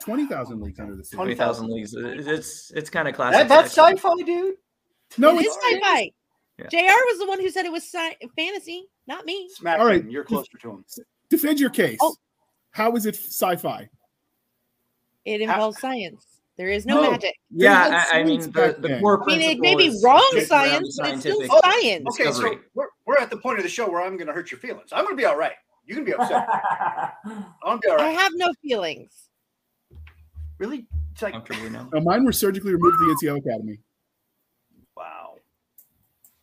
[0.00, 1.14] twenty thousand leagues under the sea.
[1.14, 1.92] Twenty thousand leagues.
[1.94, 3.36] It's it's kind of classic.
[3.40, 3.96] That, that's actually.
[3.98, 4.54] sci-fi, dude.
[5.18, 6.10] No, it it's is sci-fi.
[6.58, 6.66] Yeah.
[6.68, 6.78] Jr.
[7.06, 9.48] was the one who said it was sci- fantasy, not me.
[9.56, 10.00] Smack All right.
[10.00, 10.08] him.
[10.10, 10.84] You're closer to him.
[11.28, 11.98] defend your case.
[12.00, 12.14] Oh.
[12.70, 13.90] How is it sci-fi?
[15.26, 16.24] It How- involves science.
[16.60, 17.10] There is no No.
[17.12, 17.34] magic.
[17.50, 19.98] Yeah, They had I, I mean the, back the core I mean, it may be
[20.04, 22.06] wrong science, but it's still scientific science.
[22.20, 24.50] Okay, so we're, we're at the point of the show where I'm going to hurt
[24.50, 24.90] your feelings.
[24.92, 25.54] I'm going to be all right.
[25.86, 26.46] You can be upset.
[27.24, 29.30] I'm going to be all I have no feelings.
[30.58, 30.86] Really?
[31.12, 31.32] It's like,
[31.72, 31.88] now.
[31.94, 33.78] No, mine were surgically removed from the NCO Academy.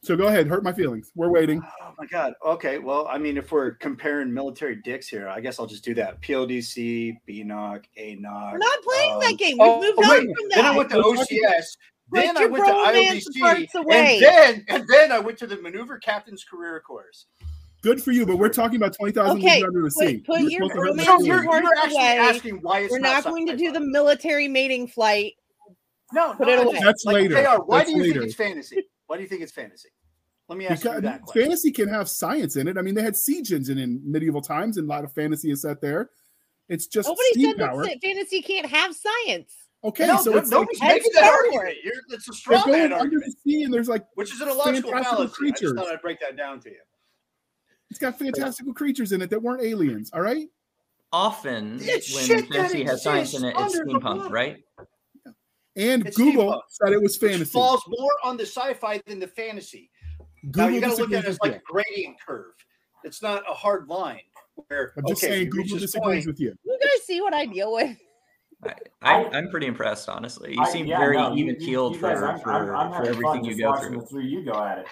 [0.07, 0.15] Wow.
[0.15, 1.11] So go ahead, hurt my feelings.
[1.15, 1.61] We're waiting.
[1.81, 2.33] Oh my God.
[2.45, 2.77] Okay.
[2.79, 6.21] Well, I mean, if we're comparing military dicks here, I guess I'll just do that.
[6.21, 8.51] PLDC, BNOC, ANOC.
[8.51, 9.57] We're not playing um, that game.
[9.59, 10.55] We've oh, moved oh, on wait, from that.
[10.55, 11.77] Then I went to OCS.
[12.09, 13.67] Put Then I went to bromance IODC.
[13.91, 17.25] And then, and then I went to the Maneuver Captain's Career Course.
[17.81, 20.17] Good for you, but we're talking about twenty thousand Okay, leagues under the sea.
[20.17, 22.17] put- put You're your supposed to hurt my romance So you're, you're actually away.
[22.17, 25.33] asking why it's We're not going to do the military mating flight.
[26.13, 26.79] No, Put no, it away.
[26.81, 27.35] That's like, later.
[27.35, 28.13] JR, why That's do you later.
[28.13, 28.83] think it's fantasy?
[29.07, 29.89] Why do you think it's fantasy?
[30.47, 31.41] Let me ask you that question.
[31.43, 32.77] fantasy can have science in it.
[32.77, 35.61] I mean, they had siege engine in medieval times, and a lot of fantasy is
[35.63, 36.11] set there.
[36.69, 37.83] It's just Nobody steam said power.
[37.83, 39.53] that fantasy can't have science.
[39.83, 41.75] Okay, no, so no, it's like nobody's That's making that Star argument.
[41.83, 44.33] You're, it's a they're straw going man under argument, the sea, and there's like which
[44.33, 45.23] is an illogical fantastical fallacy.
[45.23, 45.73] I just creatures.
[45.73, 46.79] thought I'd break that down to you.
[47.89, 50.09] it's got fantastical creatures in it that weren't aliens.
[50.13, 50.47] All right,
[51.13, 54.57] Often It's when fantasy has science in it, it's exists under the steampunk, right?
[55.77, 57.51] And It's Google said it was Which fantasy.
[57.51, 59.89] falls more on the sci-fi than the fantasy.
[60.51, 62.53] Google now you got to look at it as like a gradient curve.
[63.03, 64.21] It's not a hard line.
[64.67, 64.91] Where.
[64.97, 66.53] I'm just okay, saying Google disagrees point, with you.
[66.65, 67.95] You guys see what I deal with?
[68.63, 70.53] I, I, I- I'm pretty impressed, honestly.
[70.55, 73.45] You I- seem yeah, very no, even keeled for, I'm- for, I'm- I'm for everything
[73.45, 74.21] you go watching through.
[74.21, 74.87] The you go at it.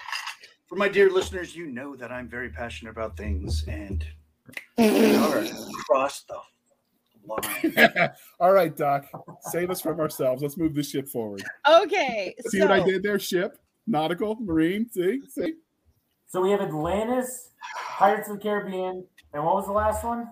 [0.68, 4.04] For my dear listeners, you know that I'm very passionate about things, and
[4.78, 6.38] we are across the
[7.26, 8.10] line.
[8.40, 9.06] All right, Doc,
[9.50, 10.42] save us from ourselves.
[10.42, 11.42] Let's move this ship forward.
[11.68, 12.34] Okay.
[12.48, 13.18] See so, what I did there?
[13.18, 14.88] Ship, nautical, marine.
[14.90, 15.54] See, see.
[16.26, 17.50] So we have Atlantis,
[17.88, 20.28] Pirates of the Caribbean, and what was the last one?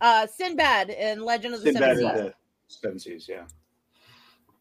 [0.00, 2.24] Uh, Sinbad and Legend of the Sinbad Seven in Seas.
[2.24, 2.34] the
[2.68, 3.44] Seven Seas, yeah.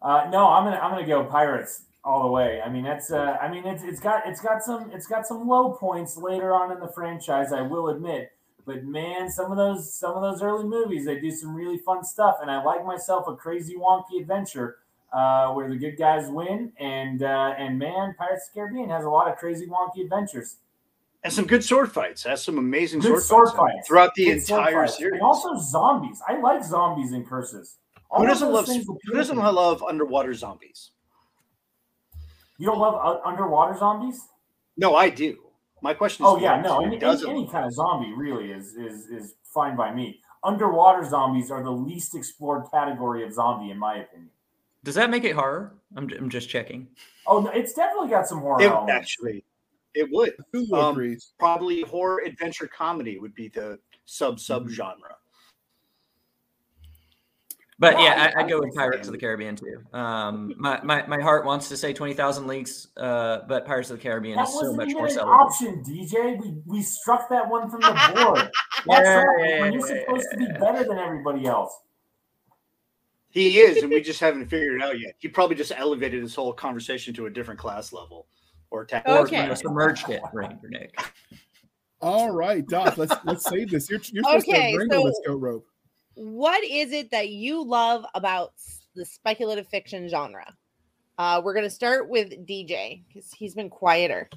[0.02, 1.86] Uh, no, I'm gonna I'm gonna go Pirates.
[2.04, 2.62] all the way.
[2.62, 5.48] I mean, that's uh, I mean, it's it's got it's got some it's got some
[5.48, 7.54] low points later on in the franchise.
[7.54, 8.32] I will admit,
[8.66, 12.04] but man, some of those some of those early movies they do some really fun
[12.04, 14.78] stuff, and I like myself a crazy wonky adventure
[15.14, 19.06] uh, where the good guys win, and uh, and man, Pirates of the Caribbean has
[19.06, 20.58] a lot of crazy wonky adventures.
[21.24, 22.24] And some good sword fights.
[22.24, 25.14] Has some amazing Good sword, sword fights, fights throughout the Good entire series.
[25.14, 26.20] and also zombies.
[26.28, 27.78] I like zombies and curses.
[28.10, 30.92] All who doesn't love who doesn't love underwater zombies?
[32.58, 34.28] You don't love uh, underwater zombies?
[34.78, 35.38] No, I do.
[35.82, 36.80] My question is, Oh yeah, no.
[36.86, 40.22] Any, any, any kind of zombie really is is is fine by me.
[40.44, 44.30] Underwater zombies are the least explored category of zombie, in my opinion.
[44.84, 45.74] Does that make it horror?
[45.96, 46.88] I'm, I'm just checking.
[47.28, 49.44] Oh, no, it's definitely got some horror It, actually,
[49.94, 51.34] it would Who Um, agrees?
[51.38, 54.74] probably horror adventure comedy would be the sub sub Mm-hmm.
[54.74, 55.16] genre.
[57.82, 58.76] But No, yeah, I- I, I I go with.
[58.76, 59.82] Pirates of the Caribbean too.
[59.92, 64.04] Um, my, my, my heart wants to say 20,000 Leagues, uh, but Pirates of the
[64.04, 65.42] Caribbean That is so much even more an celebrated.
[65.42, 66.40] option, DJ.
[66.40, 68.38] We we struck that one from the board.
[68.86, 69.50] That's Yeah, right.
[69.50, 71.76] yeah, when you're yeah, supposed to be better than everybody else.
[73.32, 75.16] He is, and we just haven't figured it out yet.
[75.18, 78.28] He probably just elevated this whole conversation to a different class level
[78.70, 79.04] or tech.
[79.08, 79.44] Or Okay.
[79.46, 79.56] okay.
[79.56, 80.94] submerged it, Ranger Nick.
[82.02, 82.98] All right, Doc.
[82.98, 83.90] Let's let's save this.
[83.90, 85.68] You're, you're supposed Okay, to wrangle so- this goat rope.
[86.16, 88.54] What is it that you love about
[88.96, 90.46] the speculative fiction genre?
[91.18, 94.30] Uh, we're gonna start with DJ because he's been quieter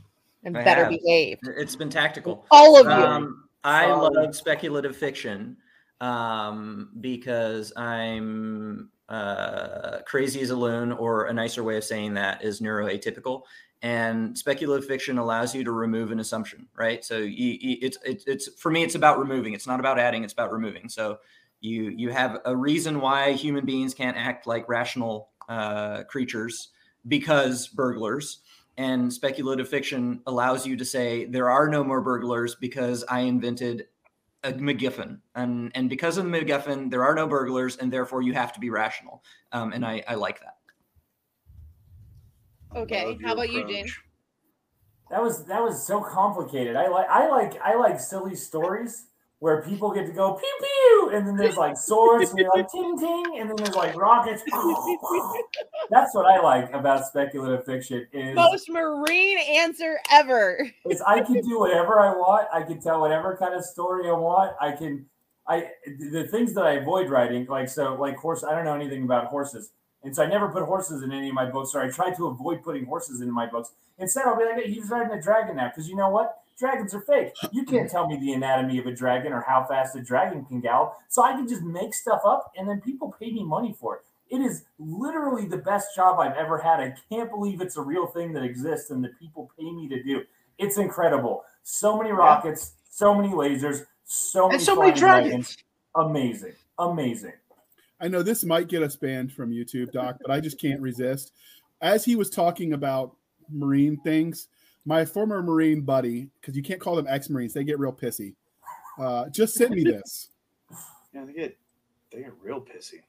[0.44, 0.90] and I better have.
[0.90, 1.42] behaved.
[1.56, 2.46] It's been tactical.
[2.50, 2.92] All of you.
[2.92, 4.14] Um, I Solid.
[4.14, 5.56] love speculative fiction
[6.00, 12.44] um, because I'm uh, crazy as a loon, or a nicer way of saying that
[12.44, 13.42] is neuroatypical.
[13.82, 17.04] And speculative fiction allows you to remove an assumption, right?
[17.04, 19.52] So you, you, it's, it's it's for me, it's about removing.
[19.52, 20.24] It's not about adding.
[20.24, 20.88] It's about removing.
[20.88, 21.18] So
[21.64, 26.68] you you have a reason why human beings can't act like rational uh, creatures
[27.09, 28.40] because burglars
[28.77, 33.87] and speculative fiction allows you to say there are no more burglars because I invented
[34.42, 38.35] a MacGuffin, and and because of the MacGuffin, there are no burglars, and therefore you
[38.35, 39.24] have to be rational.
[39.53, 40.59] Um, and I I like that.
[42.77, 43.74] Okay, how your about you, approach.
[43.74, 43.98] James?
[45.11, 46.77] That was that was so complicated.
[46.77, 49.07] I like I like I like silly stories
[49.44, 52.98] where people get to go pew pew, and then there's like swords, and like ting
[52.98, 54.42] ting, and then there's like rockets.
[55.90, 58.07] That's what I like about speculative fiction.
[58.11, 60.66] Is Most marine answer ever.
[60.88, 62.48] is I can do whatever I want.
[62.54, 64.57] I can tell whatever kind of story I want.
[64.59, 65.04] I can
[65.46, 68.44] I the things that I avoid writing, like so like horse.
[68.44, 69.72] I don't know anything about horses.
[70.02, 72.28] And so I never put horses in any of my books, or I try to
[72.28, 73.72] avoid putting horses in my books.
[73.98, 75.68] Instead, I'll be like, hey, he's riding a dragon now.
[75.68, 76.43] Because you know what?
[76.58, 77.32] Dragons are fake.
[77.52, 80.60] You can't tell me the anatomy of a dragon or how fast a dragon can
[80.60, 80.94] gallop.
[81.08, 84.02] So I can just make stuff up, and then people pay me money for it.
[84.30, 86.80] It is literally the best job I've ever had.
[86.80, 90.02] I can't believe it's a real thing that exists and that people pay me to
[90.02, 90.22] do.
[90.58, 91.44] It's incredible.
[91.62, 95.56] So many rockets, so many lasers, so many, And so many flying dragons.
[95.94, 96.52] Amazing.
[96.78, 97.32] Amazing.
[98.00, 101.32] I know this might get us banned from YouTube, Doc, but I just can't resist.
[101.80, 103.16] As he was talking about
[103.50, 104.48] Marine things,
[104.85, 108.35] my former Marine buddy, because you can't call them ex Marines, they get real pissy,
[108.99, 110.31] uh, just sent me this.
[111.12, 111.57] Yeah, they get
[112.12, 113.01] they get real pissy.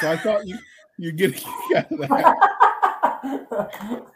[0.00, 0.58] So I thought you
[0.98, 1.42] you're getting
[1.76, 2.36] out of that.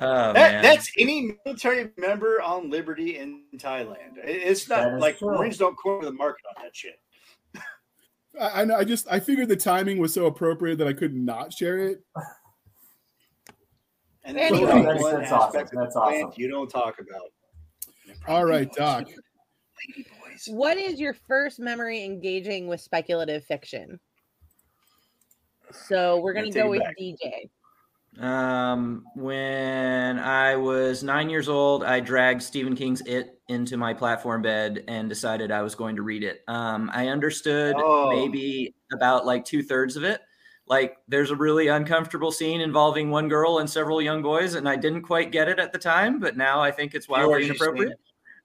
[0.00, 0.62] Oh, That, man.
[0.62, 4.16] that's any military member on liberty in Thailand.
[4.24, 5.36] It's not like true.
[5.36, 6.98] Marines don't corner the market on that shit.
[8.40, 8.76] I, I know.
[8.76, 12.02] I just I figured the timing was so appropriate that I could not share it.
[14.24, 14.66] And Anyway.
[14.66, 15.34] that's That's- that's awesome.
[15.60, 16.32] aspect of That's awesome.
[16.36, 17.30] you don't talk about.
[18.26, 19.06] All right, Doc.
[19.06, 20.48] Lady boys.
[20.48, 24.00] What is your first memory engaging with speculative fiction?
[25.70, 26.94] So we're gonna go with back.
[26.98, 27.50] DJ.
[28.20, 34.40] Um, when I was nine years old, I dragged Stephen King's It into my platform
[34.40, 36.42] bed and decided I was going to read it.
[36.46, 38.10] Um, I understood Oh.
[38.10, 40.20] maybe about like two thirds of it.
[40.66, 44.76] Like, there's a really uncomfortable scene involving one girl and several young boys, and I
[44.76, 47.98] didn't quite get it at the time, but now I think it's wildly inappropriate.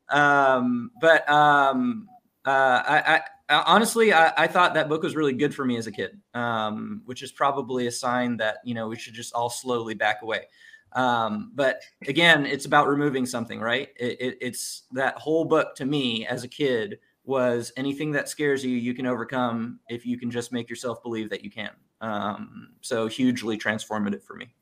[0.10, 2.10] Um, but um,
[2.46, 5.78] uh, I, I, I honestly, I, I thought that book was really good for me
[5.78, 9.34] as a kid, um, which is probably a sign that you know we should just
[9.34, 10.48] all slowly back away.
[10.94, 13.90] Um, but again, it's about removing something, right?
[13.96, 18.66] It, it, it's that whole book to me as a kid was anything that scares
[18.66, 21.70] you, you can overcome if you can just make yourself believe that you can.
[22.02, 24.54] Um, so hugely transformative for me.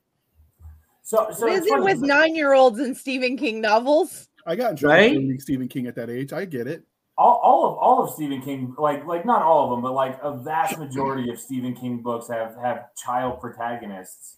[1.03, 4.27] So, so Is it with nine year olds and Stephen King novels?
[4.45, 5.11] I got in trouble Right?
[5.11, 6.33] reading Stephen King at that age.
[6.33, 6.83] I get it.
[7.17, 10.19] all, all of all of Stephen King, like like not all of them, but like
[10.21, 14.38] a vast majority of Stephen King books have have child protagonists.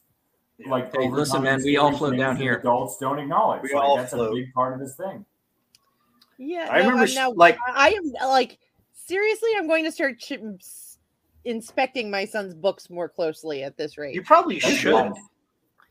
[0.68, 2.56] like Hey, listen, man, we all serious float down here.
[2.58, 3.62] Adults don't acknowledge.
[3.64, 4.32] We like, all that's float.
[4.32, 5.26] a big part of this thing.
[6.38, 8.60] Yeah, I no, remember I'm now, like I am like
[8.94, 9.50] seriously.
[9.58, 10.89] I'm going to start ch- s-
[11.46, 14.14] inspecting my son's books more closely at this rate.
[14.16, 15.14] you probably should.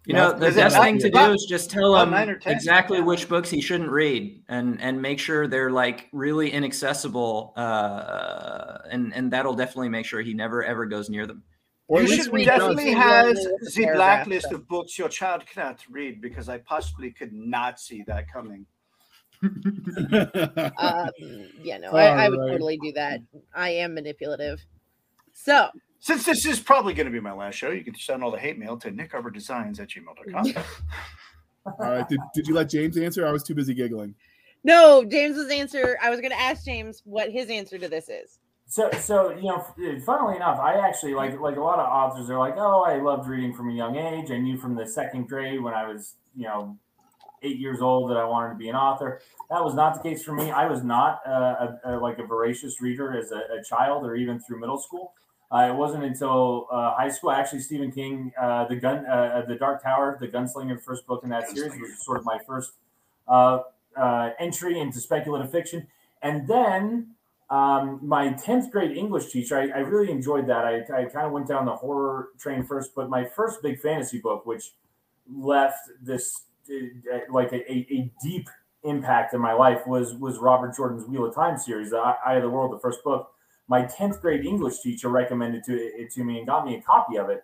[0.07, 2.51] You know, the best thing to do is just tell him nine or 10?
[2.51, 8.79] exactly which books he shouldn't read, and and make sure they're like really inaccessible, uh,
[8.91, 11.43] and and that'll definitely make sure he never ever goes near them.
[11.89, 13.03] Or you should when he does- definitely does.
[13.03, 14.61] have the the paragraph blacklist stuff.
[14.61, 18.65] of books your child cannot read because I possibly could not see that coming.
[19.43, 19.51] um,
[21.63, 22.53] yeah, no, I, I would Alright.
[22.53, 23.21] totally do that.
[23.55, 24.65] I am manipulative.
[25.45, 25.71] So
[26.01, 28.39] Since this is probably going to be my last show, you can send all the
[28.39, 30.65] hate mail to nickgarberdesigns at gmail.com.
[31.67, 32.09] All right.
[32.09, 33.27] Did, did you let James answer?
[33.27, 34.15] I was too busy giggling.
[34.65, 35.97] no, James's answer.
[36.03, 38.41] I was going to ask James what his answer to this is.
[38.67, 39.65] So, so you know,
[40.05, 43.27] funnily enough, I actually like like a lot of authors are like, oh, I loved
[43.27, 44.31] reading from a young age.
[44.31, 46.77] I knew from the second grade when I was, you know,
[47.43, 49.21] eight years old that I wanted to be an author.
[49.51, 50.51] That was not the case for me.
[50.51, 54.17] I was not uh, a, a, like a voracious reader as a, a child or
[54.17, 55.15] even through middle school.
[55.51, 57.31] Uh, it wasn't until uh, high school.
[57.31, 61.31] Actually, Stephen King, uh, the gun, uh, the Dark Tower, the Gunslinger, first book in
[61.31, 62.73] that series, was sort of my first
[63.27, 63.61] uh,
[63.97, 65.87] uh, entry into speculative fiction.
[66.23, 67.15] And then
[67.51, 70.65] um, my 10th grade English teacher, I, I really enjoyed that.
[70.67, 74.19] I, I kind of went down the horror train first, but my first big fantasy
[74.19, 74.73] book, which
[75.33, 78.49] left this uh, like a, a, deep
[78.83, 82.43] impact in my life, was was Robert Jordan's Wheel of Time series, The Eye of
[82.43, 83.33] the World, the first book.
[83.69, 87.17] My 10th grade English teacher recommended to it to me and got me a copy
[87.17, 87.43] of it.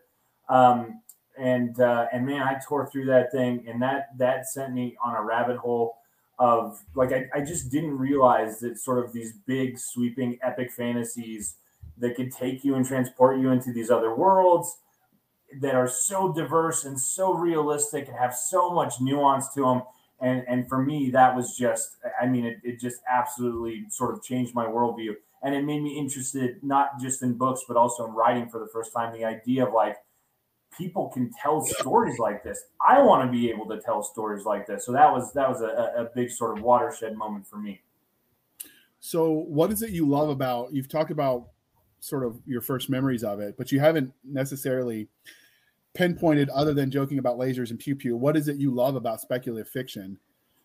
[0.48, 1.00] Um,
[1.38, 5.16] and uh, and man, I tore through that thing, and that that sent me on
[5.16, 5.96] a rabbit hole
[6.38, 11.56] of like I, I just didn't realize that sort of these big sweeping epic fantasies
[11.98, 14.78] that could take you and transport you into these other worlds
[15.60, 19.82] that are so diverse and so realistic and have so much nuance to them
[20.20, 24.22] and and for me that was just i mean it, it just absolutely sort of
[24.22, 25.14] changed my worldview
[25.44, 28.68] and it made me interested not just in books but also in writing for the
[28.72, 29.96] first time the idea of like
[30.76, 34.66] people can tell stories like this i want to be able to tell stories like
[34.66, 37.80] this so that was that was a, a big sort of watershed moment for me
[39.00, 40.72] So, what is it you love about?
[40.72, 41.48] You've talked about
[42.00, 45.08] sort of your first memories of it, but you haven't necessarily
[45.92, 48.16] pinpointed, other than joking about lasers and pew pew.
[48.16, 50.18] What is it you love about speculative fiction?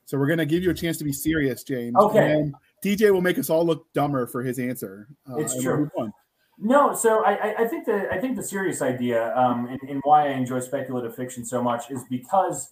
[0.06, 1.98] So, we're going to give you a chance to be serious, James.
[1.98, 2.50] Okay.
[2.84, 5.08] DJ will make us all look dumber for his answer.
[5.30, 5.90] Uh, It's true.
[6.62, 10.02] No, so I, I- I think the I think the serious idea um, and, and
[10.04, 12.72] why I enjoy speculative fiction so much is because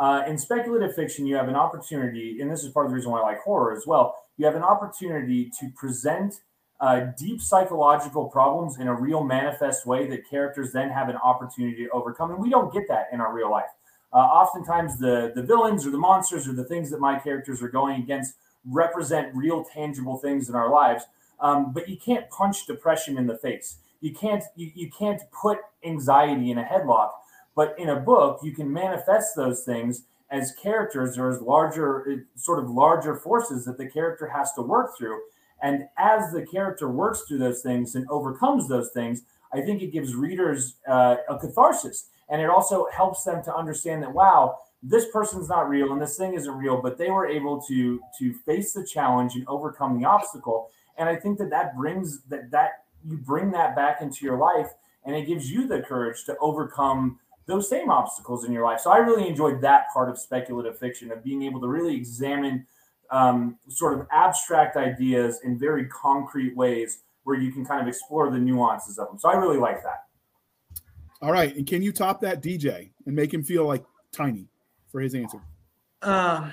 [0.00, 3.10] uh, in speculative fiction you have an opportunity, and this is part of the reason
[3.12, 4.16] why I like horror as well.
[4.38, 6.34] You have an opportunity to present
[6.80, 11.84] uh, deep psychological problems in a real manifest way that characters then have an opportunity
[11.84, 13.70] to overcome, and we don't get that in our real life.
[14.12, 17.68] Uh, oftentimes, the the villains or the monsters or the things that my characters are
[17.68, 18.34] going against
[18.64, 21.04] represent real, tangible things in our lives
[21.40, 23.76] um, but you can't punch depression in the face.
[24.00, 27.10] You can't you, you can't put anxiety in a headlock.
[27.54, 32.62] But in a book, you can manifest those things as characters or as larger sort
[32.62, 35.20] of larger forces that the character has to work through.
[35.60, 39.92] And as the character works through those things and overcomes those things, I think it
[39.92, 45.06] gives readers uh, a catharsis, and it also helps them to understand that wow, this
[45.12, 48.72] person's not real and this thing isn't real, but they were able to to face
[48.72, 50.70] the challenge and overcome the obstacle.
[50.96, 54.68] And i think that that brings that that you bring that back into your life
[55.04, 58.80] and it gives you the courage to overcome those same obstacles in your life.
[58.80, 62.66] So i really enjoyed that part of speculative fiction of being able to really examine
[63.10, 68.30] um, sort of abstract ideas in very concrete ways where you can kind of explore
[68.30, 69.18] the nuances of them.
[69.18, 70.04] So i really like that.
[71.20, 71.54] All right.
[71.56, 74.46] And can you top that DJ and make him feel like tiny
[74.90, 75.40] for his answer?
[76.02, 76.52] Um,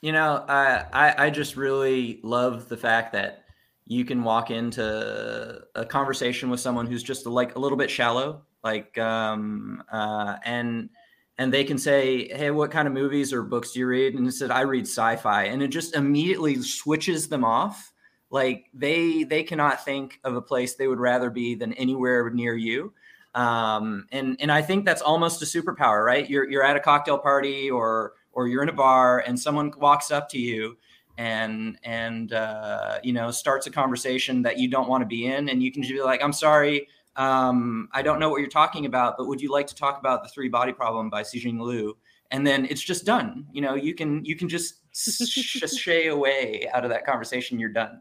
[0.00, 3.44] you know, I, I I just really love the fact that
[3.86, 8.42] you can walk into a conversation with someone who's just like a little bit shallow,
[8.64, 10.90] like um uh and
[11.38, 14.26] and they can say, "Hey, what kind of movies or books do you read?" And
[14.26, 17.92] it said, "I read sci-fi," and it just immediately switches them off.
[18.30, 22.54] Like they they cannot think of a place they would rather be than anywhere near
[22.54, 22.92] you
[23.34, 26.28] um, and and I think that's almost a superpower, right?
[26.28, 30.10] You're you're at a cocktail party or or you're in a bar and someone walks
[30.10, 30.76] up to you
[31.18, 35.48] and and uh, you know starts a conversation that you don't want to be in,
[35.48, 38.86] and you can just be like, "I'm sorry, um, I don't know what you're talking
[38.86, 41.96] about, but would you like to talk about the Three Body Problem by Cixin Liu?"
[42.30, 43.46] And then it's just done.
[43.52, 44.76] You know, you can you can just
[45.78, 47.58] shay away out of that conversation.
[47.58, 48.00] You're done.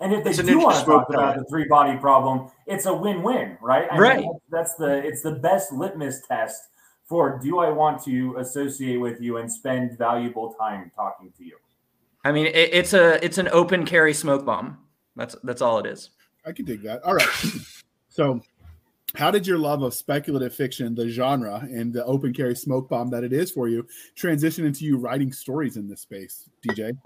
[0.00, 2.86] And if they It's an do want to talk about the three body problem, it's
[2.86, 3.86] a win-win, right?
[3.90, 4.26] I mean, Right.
[4.50, 6.64] that's the it's the best litmus test
[7.04, 11.56] for do I want to associate with you and spend valuable time talking to you?
[12.24, 14.78] I mean, it, it's a it's an open carry smoke bomb.
[15.16, 16.10] That's that's all it is.
[16.46, 17.02] I can dig that.
[17.04, 17.28] All right.
[18.08, 18.40] So,
[19.16, 23.10] how did your love of speculative fiction, the genre, and the open carry smoke bomb
[23.10, 23.84] that it is for you,
[24.14, 26.96] transition into you writing stories in this space, DJ?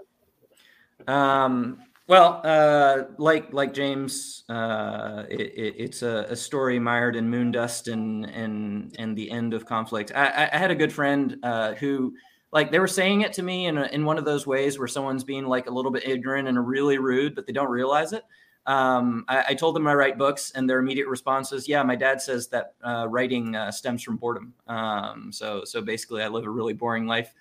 [1.07, 1.79] Um,
[2.09, 7.51] well, uh, like like James, uh, it, it, it's a, a story mired in moon
[7.51, 10.11] dust and and and the end of conflict.
[10.15, 12.15] I, I- had a good friend uh, who,
[12.51, 14.87] like, they were saying it to me in a, in one of those ways where
[14.87, 18.23] someone's being like a little bit ignorant and really rude, but they don't realize it.
[18.65, 21.95] Um, I, I told them I write books, and their immediate response is, "Yeah, my
[21.95, 24.53] dad says that uh, writing uh, stems from boredom.
[24.67, 27.33] Um, so so basically, I live a really boring life."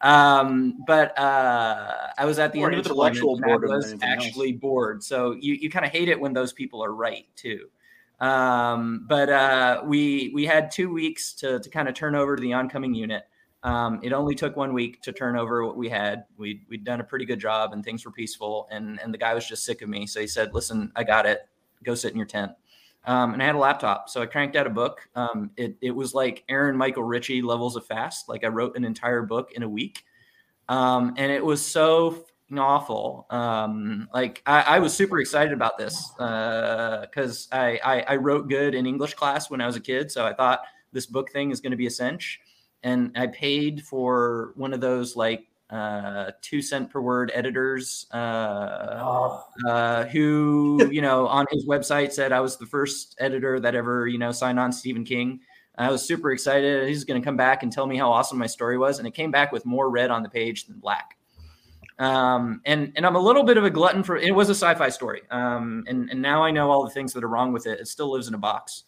[0.00, 4.08] Um, but uh, I was at the end of the intellectual and I was anything
[4.08, 4.26] else.
[4.26, 5.02] actually bored.
[5.02, 7.68] So you you kind of hate it when those people are right too.
[8.20, 12.40] Um, but uh, we we had two weeks to to kind of turn over to
[12.40, 13.24] the oncoming unit.
[13.62, 16.24] Um, it only took one week to turn over what we had.
[16.36, 18.68] We we'd done a pretty good job, and things were peaceful.
[18.70, 21.26] And and the guy was just sick of me, so he said, "Listen, I got
[21.26, 21.48] it.
[21.84, 22.52] Go sit in your tent."
[23.06, 25.08] Um, and I had a laptop, so I cranked out a book.
[25.14, 28.28] Um, it it was like Aaron Michael Ritchey levels of fast.
[28.28, 30.02] Like I wrote an entire book in a week,
[30.68, 32.26] um, and it was so
[32.56, 33.26] awful.
[33.30, 38.74] Um, like I, I was super excited about this because I, I I wrote good
[38.74, 41.60] in English class when I was a kid, so I thought this book thing is
[41.60, 42.40] going to be a cinch.
[42.82, 48.98] And I paid for one of those like uh, two cent per word editors uh,
[49.00, 53.74] Oh, uh, who you know on his website said I was the first editor that
[53.74, 55.40] ever you know signed on Stephen King.
[55.78, 56.88] I was super excited.
[56.88, 59.12] He's going to come back and tell me how awesome my story was, and it
[59.12, 61.18] came back with more red on the page than black.
[61.98, 64.88] Um, and and I'm a little bit of a glutton for it was a sci-fi
[64.88, 67.80] story, um, and and now I know all the things that are wrong with it.
[67.80, 68.84] It still lives in a box.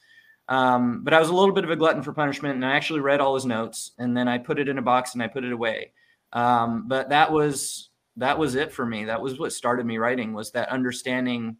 [0.48, 3.00] Um, but I was a little bit of a glutton for punishment, and I actually
[3.00, 5.44] read all his notes, and then I put it in a box and I put
[5.44, 5.92] it away.
[6.32, 9.04] Um, but that was that was it for me.
[9.04, 11.56] That was what started me writing was that understanding.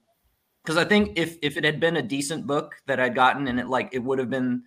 [0.63, 3.59] Because I think if if it had been a decent book that I'd gotten and
[3.59, 4.65] it like it would have been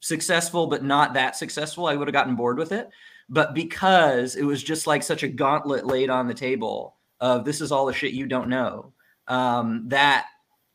[0.00, 2.90] successful, but not that successful, I would have gotten bored with it.
[3.28, 7.60] But because it was just like such a gauntlet laid on the table of this
[7.60, 8.92] is all the shit you don't know,
[9.28, 10.26] um, that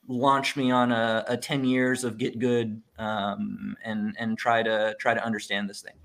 [0.07, 4.95] launched me on a, a 10 years of get good um, and and try to
[4.99, 5.95] try to understand this thing.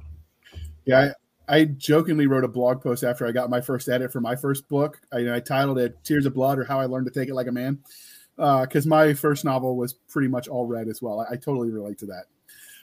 [0.85, 1.13] Yeah,
[1.51, 4.37] I, I jokingly wrote a blog post after I got my first edit for my
[4.37, 5.01] first book.
[5.13, 7.47] I, I titled it "Tears of Blood" or "How I Learned to Take It Like
[7.49, 7.79] a Man,"
[8.37, 11.21] because my first novel was pretty much all red as well.
[11.21, 12.25] I, I totally relate to that.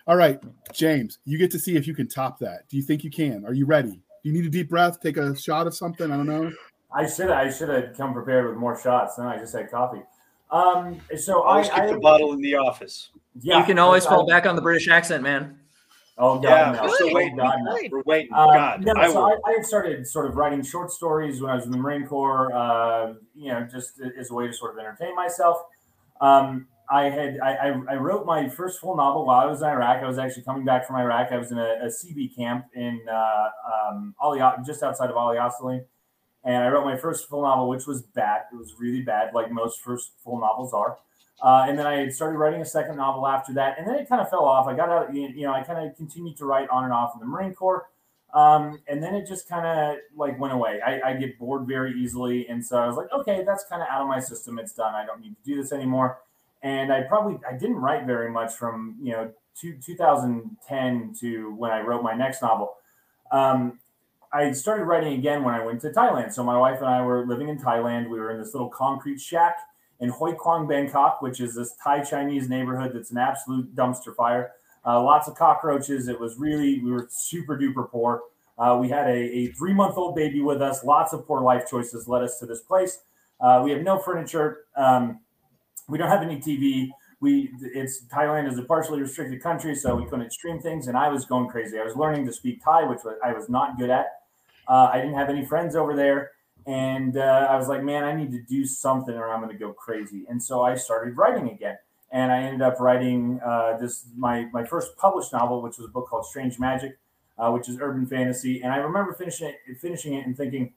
[0.06, 0.42] All right,
[0.74, 2.68] James, you get to see if you can top that.
[2.70, 3.46] Do you think you can?
[3.46, 3.92] Are you ready?
[3.92, 4.00] Do
[4.30, 5.02] you need a deep breath?
[5.02, 6.12] Take a shot of something?
[6.12, 6.52] I don't know.
[6.92, 9.18] I should I should have come prepared with more shots.
[9.18, 10.02] No, I just had coffee.
[10.50, 13.10] Um, so I, Always keep I the bottle in the office.
[13.42, 15.60] yeah, you can always I- fall back on the British accent, man.
[16.20, 16.94] Oh Yeah, God, we're no.
[16.96, 17.36] still Oh, waiting.
[17.38, 17.78] God, no.
[17.92, 18.34] We're waiting.
[18.34, 19.22] Um, God, no, I so.
[19.32, 22.08] I, I had started sort of writing short stories when I was in the Marine
[22.08, 25.58] Corps, uh, you know, just as a way to sort of entertain myself.
[26.20, 29.68] Um, I had I, I, I wrote my first full novel while I was in
[29.68, 30.02] Iraq.
[30.02, 31.32] I was actually coming back from Iraq.
[31.32, 33.50] I was in a, a CB camp in uh,
[33.90, 35.86] um, Ali, just outside of Ali Al Salem.
[36.44, 38.44] And I wrote my first full novel, which was bad.
[38.54, 40.98] It was really bad, like most first full novels are.
[41.42, 44.22] Uh, and then I started writing a second novel after that, and then it kind
[44.22, 44.68] of fell off.
[44.68, 47.20] I got out, you know, I kind of continued to write on and off in
[47.20, 47.90] the Marine Corps,
[48.34, 50.80] um, and then it just kind of like went away.
[50.86, 53.88] I, I get bored very easily, and so I was like, okay, that's kind of
[53.88, 54.58] out of my system.
[54.58, 54.96] It's done.
[54.96, 56.20] I don't need to do this anymore.
[56.64, 61.70] And I probably I didn't write very much from you know two, 2010 to when
[61.70, 62.74] I wrote my next novel.
[63.32, 63.80] Um,
[64.34, 66.34] I started writing again when I went to Thailand.
[66.34, 68.10] So my wife and I were living in Thailand.
[68.10, 69.58] We were in this little concrete shack
[70.00, 74.52] in Huai Khwang, Bangkok, which is this Thai Chinese neighborhood that's an absolute dumpster fire.
[74.86, 76.08] Uh, lots of cockroaches.
[76.08, 78.22] It was really, we were super duper poor.
[78.58, 80.84] Uh, we had a, a three month old baby with us.
[80.84, 83.00] Lots of poor life choices led us to this place.
[83.40, 84.66] Uh, we have no furniture.
[84.76, 85.20] Um,
[85.88, 86.90] we don't have any TV.
[87.20, 90.88] We it's Thailand is a partially restricted country, so we couldn't stream things.
[90.88, 91.80] And I was going crazy.
[91.80, 94.08] I was learning to speak Thai, which I was not good at.
[94.68, 96.32] Uh, I didn't have any friends over there.
[96.68, 99.58] And uh, I was like, man, I need to do something or I'm going to
[99.58, 100.26] go crazy.
[100.30, 101.78] And so I started writing again.
[102.12, 105.92] And I ended up writing uh, this my my first published novel, which was a
[105.92, 106.98] book called Strange Magic,
[107.38, 108.62] uh, which is urban fantasy.
[108.62, 110.74] And I remember finishing it, finishing it and thinking,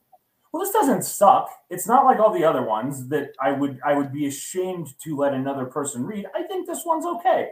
[0.51, 1.49] well, this doesn't suck.
[1.69, 5.15] It's not like all the other ones that I would I would be ashamed to
[5.15, 6.25] let another person read.
[6.35, 7.49] I think this one's okay.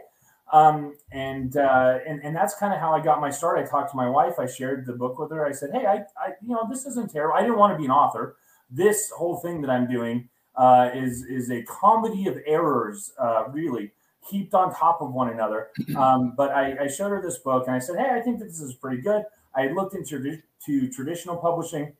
[0.52, 3.58] Um, and, uh, and and that's kind of how I got my start.
[3.58, 4.34] I talked to my wife.
[4.38, 5.46] I shared the book with her.
[5.46, 7.34] I said, "Hey, I, I you know this isn't terrible.
[7.36, 8.36] I didn't want to be an author.
[8.68, 13.92] This whole thing that I'm doing uh, is is a comedy of errors, uh, really
[14.28, 15.68] heaped on top of one another.
[15.96, 18.46] Um, but I, I, showed her this book and I said, "Hey, I think that
[18.46, 19.24] this is pretty good."
[19.54, 21.92] I looked into to traditional publishing.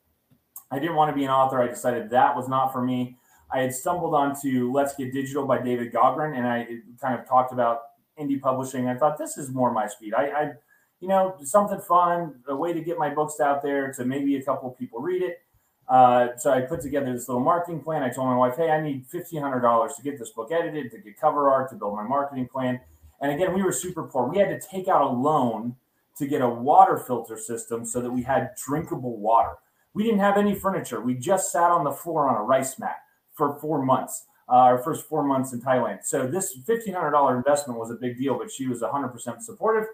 [0.70, 1.60] I didn't want to be an author.
[1.60, 3.16] I decided that was not for me.
[3.52, 6.66] I had stumbled onto Let's Get Digital by David Gaughran, and I
[7.00, 7.80] kind of talked about
[8.20, 8.88] indie publishing.
[8.88, 10.14] I thought this is more my speed.
[10.14, 10.52] I, I
[11.00, 14.42] you know, something fun, a way to get my books out there to maybe a
[14.42, 15.40] couple people read it.
[15.88, 18.02] Uh, so I put together this little marketing plan.
[18.02, 20.92] I told my wife, "Hey, I need fifteen hundred dollars to get this book edited,
[20.92, 22.80] to get cover art, to build my marketing plan."
[23.20, 24.28] And again, we were super poor.
[24.28, 25.76] We had to take out a loan
[26.16, 29.56] to get a water filter system so that we had drinkable water.
[29.92, 31.00] We didn't have any furniture.
[31.00, 32.98] We just sat on the floor on a rice mat
[33.34, 34.26] for four months.
[34.50, 36.04] Uh, our first four months in Thailand.
[36.04, 39.44] So this fifteen hundred dollar investment was a big deal, but she was hundred percent
[39.44, 39.88] supportive,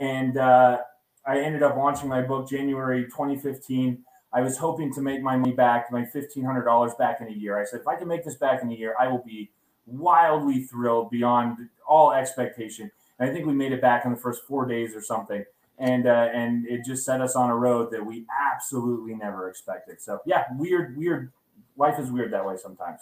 [0.00, 0.78] and uh,
[1.24, 4.04] I ended up launching my book January 2015.
[4.32, 7.30] I was hoping to make my money back, my fifteen hundred dollars back in a
[7.30, 7.60] year.
[7.60, 9.50] I said, if I can make this back in a year, I will be
[9.86, 12.90] wildly thrilled beyond all expectation.
[13.20, 15.44] And I think we made it back in the first four days or something,
[15.78, 20.02] and uh, and it just set us on a road that we absolutely never expected.
[20.02, 21.30] So yeah, weird, weird.
[21.76, 23.00] Life is weird that way sometimes.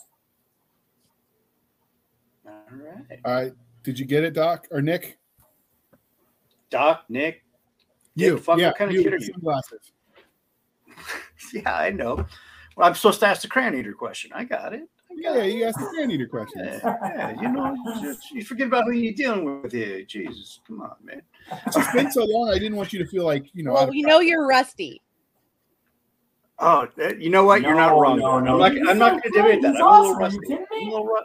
[2.50, 3.20] All right.
[3.24, 3.52] All right.
[3.82, 5.18] Did you get it, Doc or Nick?
[6.70, 7.42] Doc, Nick.
[8.14, 8.38] You.
[8.38, 8.68] Fuck, yeah.
[8.68, 9.32] what kind of kid are you?
[9.32, 9.92] Sunglasses.
[11.54, 12.26] yeah, I know.
[12.76, 14.30] Well, I'm supposed to ask the crayon eater question.
[14.34, 14.82] I got it.
[15.10, 15.54] I got Yeah, it.
[15.54, 16.62] you asked the fan eater question.
[16.64, 20.02] Yeah, yeah, you know, you, just- you forget about who you're dealing with here.
[20.04, 21.22] Jesus, come on, man.
[21.66, 22.50] It's been so long.
[22.50, 23.72] I didn't want you to feel like you know.
[23.72, 25.02] out Well, of we know you're rusty.
[26.58, 27.62] Oh, uh, you know what?
[27.62, 28.18] You're not wrong.
[28.18, 28.58] no, I'm no.
[28.58, 29.62] not, I'm not so going to debate great.
[29.62, 29.76] that.
[29.76, 30.22] I'm a little awesome.
[30.22, 30.38] Are you rusty.
[30.46, 30.90] kidding I'm a me?
[30.90, 31.16] little ru-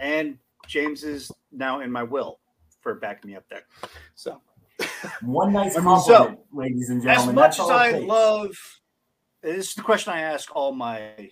[0.00, 2.40] And James is now in my will
[2.80, 3.62] for backing me up there.
[4.14, 4.40] So,
[5.22, 7.30] One nice I mean, compliment, ladies and gentlemen.
[7.30, 8.06] as much That's as I takes.
[8.06, 8.50] love,
[9.42, 11.30] this is the question I ask all my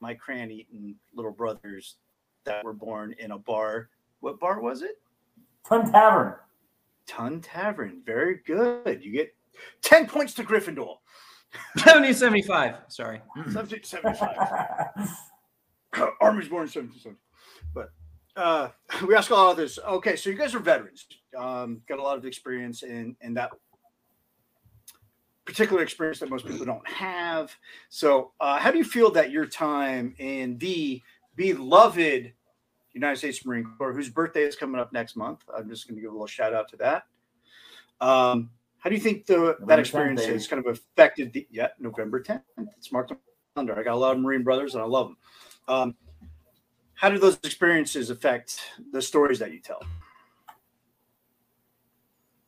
[0.00, 1.96] my crayon eating little brothers
[2.44, 3.88] that were born in a bar.
[4.20, 5.00] What bar was it?
[5.66, 6.34] Fun Tavern.
[7.06, 8.02] Tun Tavern.
[8.04, 9.02] Very good.
[9.02, 9.34] You get
[9.82, 10.96] 10 points to Gryffindor.
[11.78, 12.76] 70 75.
[12.88, 13.22] Sorry.
[13.50, 14.28] Subject 75.
[16.20, 17.16] Army's born in 1770.
[17.72, 17.90] But
[18.36, 18.68] uh,
[19.06, 19.78] we ask all others.
[19.78, 21.06] Okay, so you guys are veterans.
[21.36, 23.50] Um, got a lot of experience in in that
[25.44, 27.54] particular experience that most people don't have.
[27.90, 31.02] So, uh, how do you feel that your time in the
[31.36, 32.32] beloved
[32.92, 36.00] United States Marine Corps, whose birthday is coming up next month, I'm just going to
[36.00, 37.04] give a little shout out to that.
[38.00, 40.34] Um, how do you think the that experience baby.
[40.34, 42.42] has kind of affected the yeah November 10th?
[42.76, 43.18] It's marked on
[43.54, 43.78] calendar.
[43.78, 45.16] I got a lot of Marine brothers and I love them.
[45.66, 45.94] Um,
[47.04, 49.82] how do those experiences affect the stories that you tell?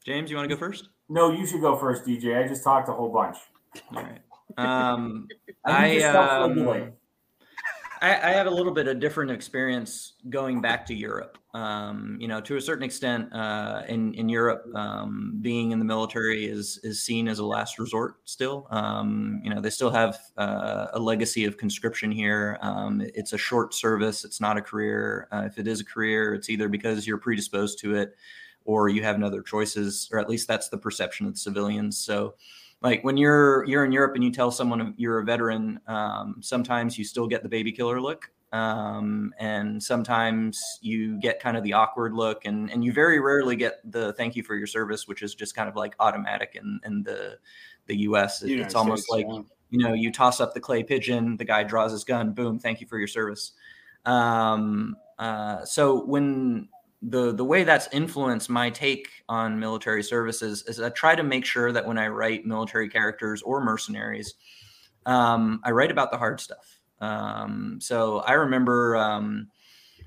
[0.03, 0.89] James, you want to go first?
[1.11, 2.43] No, you should go first, DJ.
[2.43, 3.37] I just talked a whole bunch.
[3.95, 4.21] All right.
[4.57, 5.29] Um,
[5.67, 6.93] I I, um,
[8.01, 11.39] I, I have a little bit of different experience going back to Europe.
[11.55, 15.85] Um, you know, to a certain extent, uh, in in Europe, um, being in the
[15.85, 18.17] military is is seen as a last resort.
[18.25, 22.59] Still, um, you know, they still have uh, a legacy of conscription here.
[22.61, 24.25] Um, it's a short service.
[24.25, 25.29] It's not a career.
[25.33, 28.17] Uh, if it is a career, it's either because you're predisposed to it,
[28.65, 31.97] or you have no other choices, or at least that's the perception of the civilians.
[31.97, 32.35] So
[32.87, 36.97] like when you're you're in Europe and you tell someone you're a veteran, um, sometimes
[36.97, 41.73] you still get the baby killer look, um, and sometimes you get kind of the
[41.73, 45.21] awkward look, and and you very rarely get the thank you for your service, which
[45.23, 47.39] is just kind of like automatic in in the
[47.87, 48.43] the U.S.
[48.43, 49.43] It- it's almost States, like yeah.
[49.71, 52.81] you know you toss up the clay pigeon, the guy draws his gun, boom, thank
[52.81, 53.51] you for your service.
[54.05, 56.69] Um, uh, so when
[57.03, 61.45] the the way that's influenced my take on military services is I try to make
[61.45, 64.35] sure that when I write military characters or mercenaries,
[65.05, 66.79] um, I write about the hard stuff.
[67.01, 69.49] Um, so I remember um,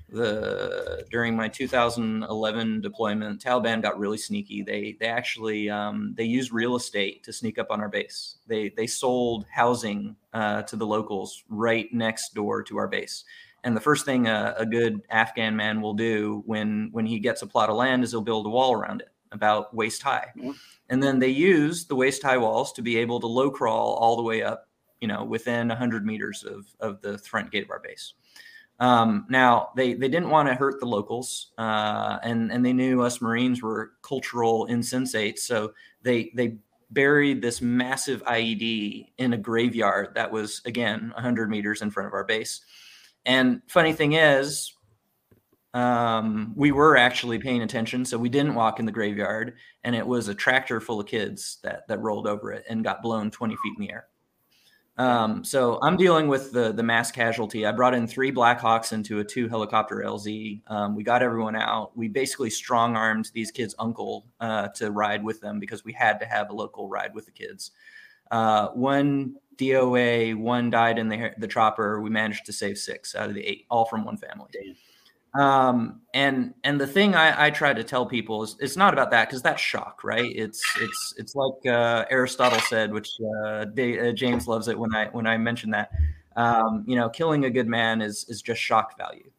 [0.08, 4.62] the during my 2011 deployment, Taliban got really sneaky.
[4.62, 8.38] They they actually um, they used real estate to sneak up on our base.
[8.46, 13.24] They they sold housing uh, to the locals right next door to our base.
[13.64, 17.42] And the first thing a, a good Afghan man will do when when he gets
[17.42, 20.28] a plot of land is he'll build a wall around it about waist high.
[20.36, 20.56] Mhm.
[20.88, 24.16] And then they use the waist high walls to be able to low crawl all
[24.16, 24.68] the way up,
[25.00, 28.14] you know, within 100 meters of, of the front gate of our base.
[28.80, 33.02] Um, now they they didn't want to hurt the locals, uh, and and they knew
[33.02, 36.56] us Marines were cultural insensates, so they they
[36.90, 42.14] buried this massive IED in a graveyard that was again 100 meters in front of
[42.14, 42.62] our base.
[43.26, 44.74] And funny thing is,
[45.72, 49.54] um, we were actually paying attention, so we didn't walk in the graveyard,
[49.84, 53.02] and it was a tractor full of kids that that rolled over it and got
[53.02, 54.06] blown 20 feet in the air.
[55.00, 57.64] Um, so I'm dealing with the the mass casualty.
[57.64, 60.60] I brought in three Black Hawks into a two helicopter LZ.
[60.66, 61.96] Um, we got everyone out.
[61.96, 66.18] We basically strong armed these kids' uncle uh, to ride with them because we had
[66.20, 67.70] to have a local ride with the kids.
[68.30, 72.00] Uh, one DOA, one died in the the chopper.
[72.00, 74.76] We managed to save six out of the eight, all from one family.
[75.34, 79.10] Um, and and the thing I, I try to tell people is it's not about
[79.12, 80.32] that because that's shock, right?
[80.34, 83.08] It's it's it's like uh, Aristotle said, which
[83.44, 85.90] uh, they, uh, James loves it when I when I mention that.
[86.36, 89.30] Um, you know, killing a good man is is just shock value.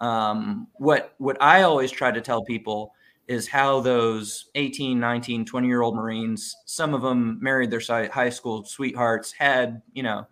[0.00, 2.92] Um, what what I always try to tell people
[3.30, 8.28] is how those 18 19 20 year old marines some of them married their high
[8.28, 10.26] school sweethearts had you know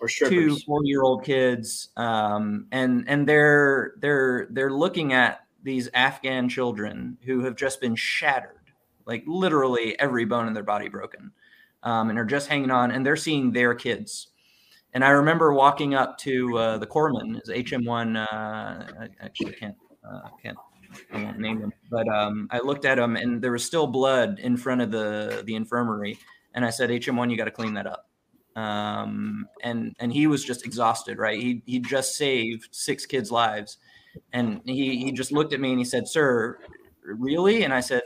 [0.00, 5.90] Or two four year old kids um, and and they're they're they're looking at these
[5.92, 8.72] afghan children who have just been shattered
[9.04, 11.30] like literally every bone in their body broken
[11.82, 14.28] um, and are just hanging on and they're seeing their kids.
[14.94, 19.76] And i remember walking up to uh, the corpsman is hm1 uh, i actually can't
[20.02, 20.56] uh, can't
[21.12, 24.38] I won't name him, but um, I looked at him and there was still blood
[24.38, 26.18] in front of the the infirmary,
[26.54, 28.08] and I said, "HM1, you got to clean that up."
[28.56, 31.40] Um, and and he was just exhausted, right?
[31.40, 33.78] He he just saved six kids' lives,
[34.32, 36.58] and he he just looked at me and he said, "Sir,
[37.02, 38.02] really?" And I said,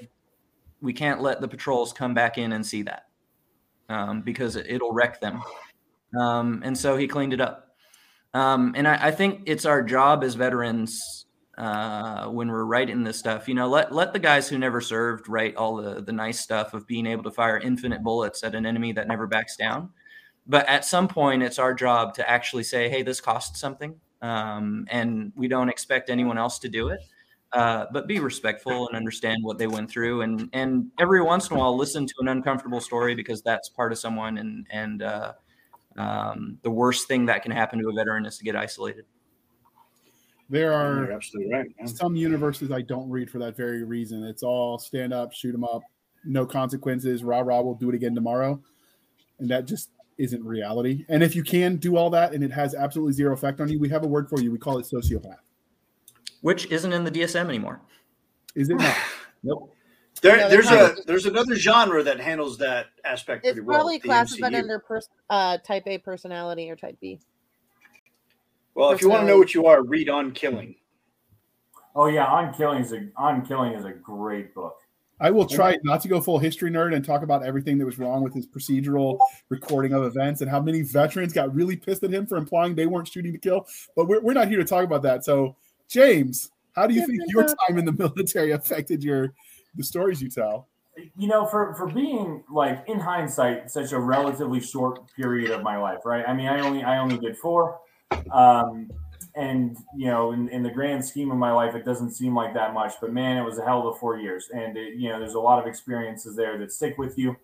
[0.81, 3.07] "We can't let the patrols come back in and see that,
[3.89, 5.43] um, because it, it'll wreck them."
[6.19, 7.69] Um, and so he cleaned it up.
[8.35, 11.27] Um, and I, I think it's our job as veterans
[11.59, 13.49] uh, when we're writing this stuff.
[13.49, 16.75] You know, let let the guys who never served write all the the nice stuff
[16.75, 19.91] of being able to fire infinite bullets at an enemy that never backs down.
[20.47, 24.87] But at some point, it's our job to actually say, "Hey, this costs something," um,
[24.91, 27.01] and we don't expect anyone else to do it.
[27.53, 31.57] Uh, but be respectful and understand what they went through, and and every once in
[31.57, 34.39] a while, listen to an uncomfortable story because that's part of someone.
[34.39, 35.35] And and uh,
[35.99, 39.05] um, the worst thing that can happen to a veteran is to get isolated.
[40.53, 41.67] There You're absolutely right.
[41.79, 41.89] man.
[41.89, 44.23] some universes I don't read for that very reason.
[44.23, 45.83] It's all stand up, shoot 'em up,
[46.25, 47.25] no consequences.
[47.25, 48.61] Rah rah, we'll do it again tomorrow,
[49.39, 49.89] and that just
[50.19, 51.07] isn't reality.
[51.09, 53.79] And if you can do all that and it has absolutely zero effect on you,
[53.81, 54.53] we have a word for you.
[54.53, 55.39] We call it sociopath.
[56.43, 57.81] Which isn't in the DSM anymore.
[58.55, 58.97] Is it not?
[59.45, 59.75] Nope.
[60.21, 63.79] There, No, there's that's a there's another genre that handles that aspect It's pretty well.
[63.79, 67.19] probably the classified under pers- uh, type A personality or type B.
[68.75, 70.75] Well, if you want to know what you are, read on killing.
[71.95, 74.77] Oh yeah, on killing is a on killing is a great book.
[75.21, 77.97] I will try not to go full history nerd and talk about everything that was
[77.97, 79.21] wrong with his procedural
[79.51, 82.87] recording of events and how many veterans got really pissed at him for implying they
[82.87, 83.69] weren't shooting to kill.
[83.95, 85.25] But we're, we're not here to talk about that.
[85.25, 85.55] So,
[85.89, 89.33] James, how do you think your uh, time in the military affected your
[89.77, 90.67] the stories you tell?
[91.17, 95.79] you know for for being like in hindsight such a relatively short period of my
[95.79, 97.81] life right i mean i only i only did four
[98.33, 98.91] um
[99.35, 102.53] and you know in, in the grand scheme of my life it doesn't seem like
[102.55, 104.49] that much but man it was a hell of a four years.
[104.53, 107.37] And it, you know there's a lot of experiences there that stick with you.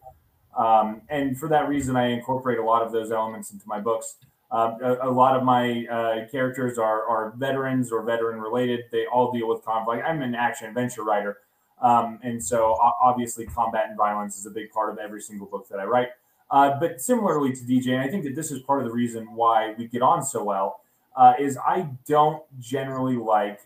[0.56, 4.16] Um, and for that reason i incorporate a lot of those elements into my books.
[4.50, 8.80] Uh, a, a lot of my uh, characters are, are veterans or veteran related.
[8.90, 10.02] They all deal with conflict.
[10.06, 11.38] I'm an action adventure writer.
[11.80, 15.68] Um, and so obviously combat and violence is a big part of every single book
[15.68, 16.08] that I write.
[16.50, 19.34] Uh, but similarly to DJ, and I think that this is part of the reason
[19.34, 20.80] why we get on so well,
[21.16, 23.60] uh, is I don't generally like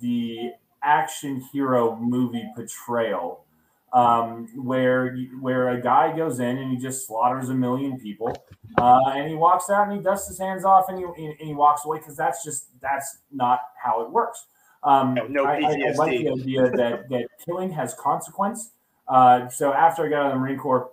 [0.00, 0.52] the
[0.82, 3.44] action hero movie portrayal
[3.92, 8.36] um, where where a guy goes in and he just slaughters a million people
[8.78, 11.54] uh, and he walks out and he dusts his hands off and he, and he
[11.54, 14.46] walks away because that's just that's not how it works.
[14.82, 15.58] Um, No- no I, I-
[15.88, 18.70] I like the idea that that killing has consequence.
[19.08, 20.90] Uh, so after I got out of the Marine Corps,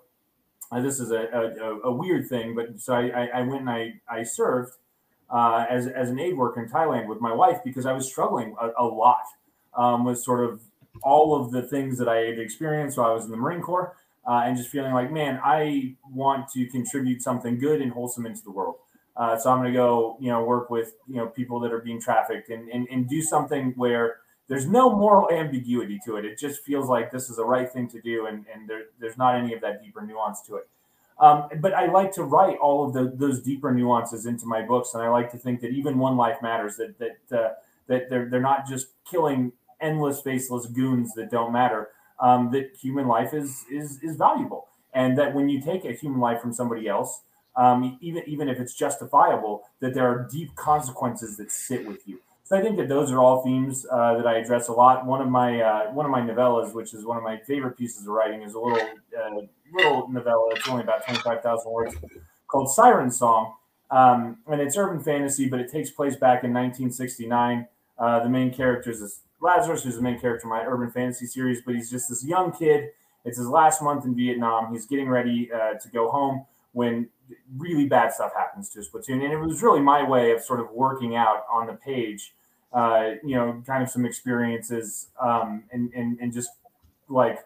[0.73, 3.93] uh, this is a, a, a weird thing, but so I, I, went and I,
[4.09, 4.73] I served
[5.29, 8.55] uh, as, as an aid worker in Thailand with my wife because I was struggling
[8.59, 9.23] a, a lot
[9.75, 10.61] um, with sort of
[11.01, 13.95] all of the things that I had experienced while I was in the Marine Corps
[14.27, 18.43] uh, and just feeling like, man, I want to contribute something good and wholesome into
[18.43, 18.75] the world.
[19.15, 21.81] Uh, so I'm going to go, you know, work with, you know, people that are
[21.81, 24.17] being trafficked and, and, and do something where
[24.47, 26.25] there's no moral ambiguity to it.
[26.25, 29.17] It just feels like this is the right thing to do, and, and there, there's
[29.17, 30.67] not any of that deeper nuance to it.
[31.19, 34.93] Um, but I like to write all of the, those deeper nuances into my books,
[34.93, 36.75] and I like to think that even one life matters.
[36.77, 37.53] That that uh,
[37.87, 41.89] that they're they're not just killing endless faceless goons that don't matter.
[42.19, 46.19] Um, that human life is is is valuable, and that when you take a human
[46.19, 47.21] life from somebody else,
[47.55, 52.19] um, even even if it's justifiable, that there are deep consequences that sit with you.
[52.45, 55.05] So I think that those are all themes uh, that I address a lot.
[55.05, 58.01] One of my uh, one of my novellas, which is one of my favorite pieces
[58.01, 59.41] of writing, is a little uh,
[59.73, 60.49] little novella.
[60.55, 61.95] It's only about twenty five thousand words,
[62.47, 63.53] called Siren Song,
[63.91, 67.67] um, and it's urban fantasy, but it takes place back in 1969.
[67.97, 71.61] Uh, the main character is Lazarus, who's the main character in my urban fantasy series,
[71.65, 72.89] but he's just this young kid.
[73.23, 74.73] It's his last month in Vietnam.
[74.73, 77.07] He's getting ready uh, to go home when
[77.57, 80.59] really bad stuff happens to his platoon, and it was really my way of sort
[80.59, 82.33] of working out on the page.
[82.73, 86.49] Uh, you know, kind of some experiences um, and, and and just
[87.07, 87.37] like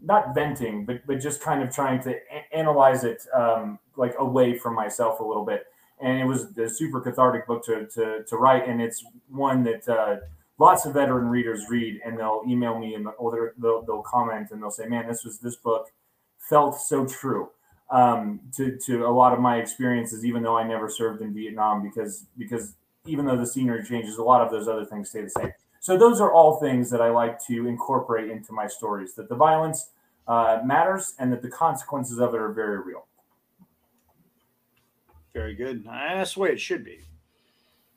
[0.00, 4.58] not venting, but but just kind of trying to a- analyze it um, like away
[4.58, 5.66] from myself a little bit.
[6.00, 9.88] And it was a super cathartic book to to, to write, and it's one that
[9.88, 10.16] uh,
[10.58, 14.62] lots of veteran readers read, and they'll email me and or they'll they'll comment and
[14.62, 15.88] they'll say, "Man, this was this book
[16.38, 17.50] felt so true."
[17.90, 21.82] Um, to to a lot of my experiences, even though I never served in Vietnam,
[21.82, 22.74] because because
[23.04, 25.52] even though the scenery changes, a lot of those other things stay the same.
[25.80, 29.12] So those are all things that I like to incorporate into my stories.
[29.14, 29.90] That the violence
[30.26, 33.04] uh, matters, and that the consequences of it are very real.
[35.34, 35.84] Very good.
[35.84, 37.00] That's the way it should be.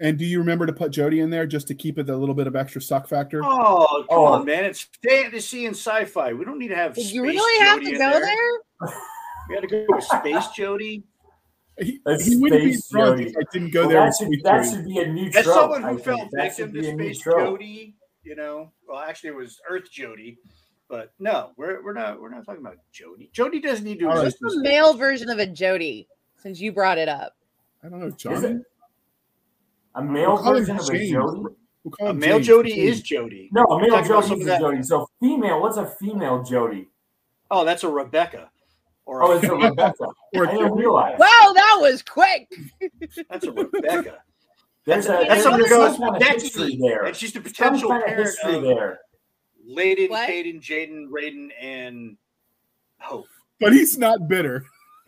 [0.01, 2.35] And do you remember to put Jody in there just to keep it a little
[2.35, 3.41] bit of extra suck factor?
[3.45, 4.25] Oh, come Oh.
[4.25, 4.65] on, man!
[4.65, 6.33] It's fantasy and sci-fi.
[6.33, 6.95] We don't need to have.
[6.95, 8.91] Did you space really have to in go there?
[9.49, 11.03] We had to go with space Jody.
[11.79, 13.29] He, he wouldn't be Space drunk Jody.
[13.29, 13.99] if I didn't go Well, there.
[13.99, 14.69] that with should Sweet that Jody.
[14.75, 15.45] should be a new As trope.
[15.55, 16.03] someone who think.
[16.05, 17.23] fell That victim should to new Space.
[17.23, 20.37] Jody, you know, well, actually, it was Earth Jody,
[20.87, 23.29] but no, we're we're not we're not talking about Jody.
[23.33, 24.25] Jody doesn't need to All right.
[24.25, 24.37] exist.
[24.39, 26.07] What's in the male version of a Jody?
[26.37, 27.33] Since you brought it up,
[27.83, 28.59] I don't know, Is Johnny.
[29.95, 31.11] a male We'll version of a Jody?
[31.83, 32.47] We'll A male James.
[32.47, 32.97] Jody James.
[32.97, 33.49] is Jody.
[33.51, 34.83] No, a male Jody is a Jody.
[34.83, 36.87] So female, what's a female Jody?
[37.51, 38.49] Oh, that's a Rebecca.
[39.05, 40.07] Or Oh, it's a Rebecca.
[40.33, 41.17] Or I didn't realize.
[41.19, 42.47] wow, that was quick.
[43.29, 44.17] that's a Rebecca.
[44.85, 46.77] There's a That's there's something goes kind Becky.
[46.81, 47.05] there.
[47.05, 48.99] And she's the potential kind of parent history of there.
[49.67, 50.29] Layden, What?
[50.29, 52.17] Caden, Jaden, Raiden, and
[52.99, 53.25] Hope.
[53.59, 54.63] but he's not bitter.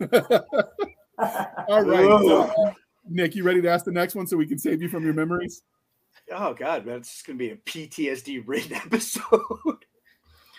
[1.18, 2.20] All right.
[2.22, 2.74] so,
[3.08, 5.14] Nick, you ready to ask the next one so we can save you from your
[5.14, 5.62] memories?
[6.32, 9.84] Oh God, man, it's gonna be a PTSD ridden episode.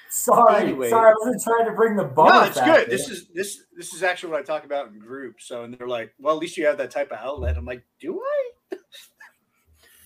[0.10, 0.90] Sorry, Anyway.
[0.90, 2.30] sorry, I wasn't trying to bring the bummer.
[2.32, 2.82] no, it's factor.
[2.82, 2.90] good.
[2.92, 5.46] This is this this is actually what I talk about in groups.
[5.48, 7.58] So and they're like, well, at least you have that type of outlet.
[7.58, 8.52] I'm like, do I?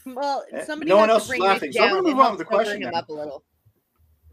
[0.05, 2.19] Well, Eh, somebody no one else to is bring laughing, Nick so I'm gonna move
[2.19, 3.43] on with the question sobering him up a little.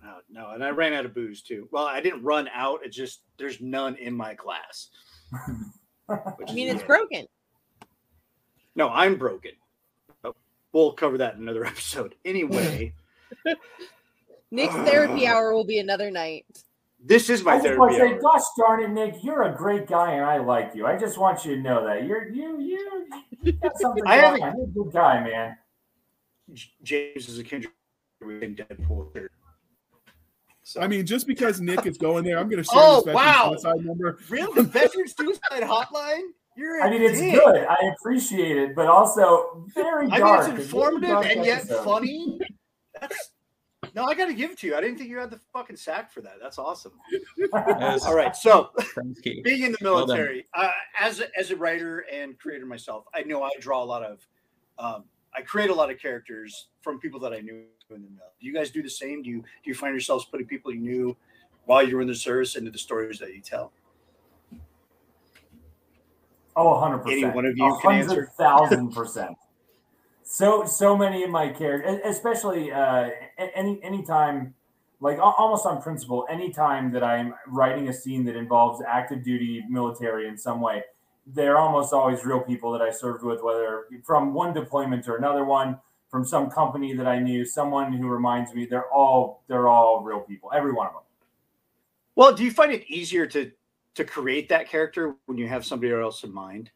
[0.03, 1.69] No, no, and I ran out of booze too.
[1.71, 2.85] Well, I didn't run out.
[2.85, 4.89] It just there's none in my class.
[6.07, 7.27] which I is mean, it's broken.
[8.75, 9.53] No, I'm broken.
[10.25, 10.35] Oh,
[10.73, 12.17] we'll cover that in another episode.
[12.25, 12.93] Anyway,
[14.51, 16.45] Nick's therapy hour will be another night.
[17.03, 18.15] this is my I just want therapy.
[18.15, 18.33] to say, hour.
[18.39, 20.87] gosh darn it, Nick, you're a great guy, and I like you.
[20.87, 23.07] I just want you to know that you're you you
[23.43, 25.57] you got something I going haven't- You're a good guy, man.
[26.83, 27.73] James is a kindred
[28.23, 29.13] in Deadpool.
[29.15, 29.31] shirt.
[30.63, 33.05] So I mean, just because Nick is going there, I'm going to share Oh, this
[33.07, 33.49] veteran wow.
[33.53, 34.19] suicide number.
[34.29, 36.23] really, the Veteran Suicide Hotline.
[36.57, 36.83] You're.
[36.83, 37.35] I mean, it's dick.
[37.35, 37.65] good.
[37.69, 40.49] I appreciate it, but also very I dark.
[40.49, 41.85] mean, a it's very informative dark and yet episode.
[41.85, 42.41] funny.
[43.01, 43.31] That's
[43.95, 44.77] no, I got to give it to you.
[44.77, 46.35] I didn't think you had the fucking sack for that.
[46.41, 46.93] That's awesome.
[47.37, 48.05] Yes.
[48.05, 48.71] All right, so
[49.45, 53.23] being in the Well military, uh, as a, as a writer and creator myself, I
[53.23, 54.27] know I draw a lot of,
[54.79, 55.05] um,
[55.35, 58.33] I create a lot of characters from people that I knew in the mill.
[58.41, 59.23] Do you guys do the same?
[59.23, 61.17] Do you do you find yourselves putting people you knew
[61.65, 63.73] while you were in the service into the stories that you tell?
[66.57, 67.11] Oh, 100%.
[67.11, 68.31] Any one of you can answer?
[68.39, 69.35] 100,000%.
[70.33, 74.55] So, so many of my characters, especially uh, any anytime,
[75.01, 80.29] like almost on principle, anytime that I'm writing a scene that involves active duty military
[80.29, 80.85] in some way,
[81.27, 85.45] they're almost always real people that I served with, whether from one deployment to another
[85.45, 85.81] one,
[86.13, 88.67] from some company that I knew, someone who reminds me.
[88.67, 91.03] They're all they're all real people, every one of them.
[92.15, 93.51] Well, do you find it easier to
[93.97, 96.71] to create that character when you have somebody else in mind?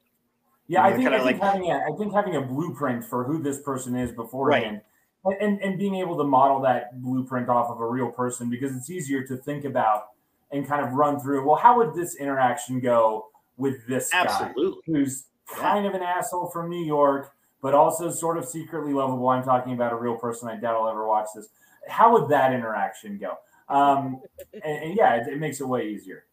[0.66, 3.42] Yeah, I think, I think like- having a I think having a blueprint for who
[3.42, 4.80] this person is beforehand,
[5.24, 8.74] and, and and being able to model that blueprint off of a real person because
[8.76, 10.08] it's easier to think about
[10.50, 11.46] and kind of run through.
[11.46, 14.52] Well, how would this interaction go with this guy
[14.86, 19.28] who's kind of an asshole from New York, but also sort of secretly lovable?
[19.28, 20.48] I'm talking about a real person.
[20.48, 21.48] I doubt I'll ever watch this.
[21.88, 23.38] How would that interaction go?
[23.68, 24.20] Um,
[24.54, 26.24] and, and yeah, it, it makes it way easier.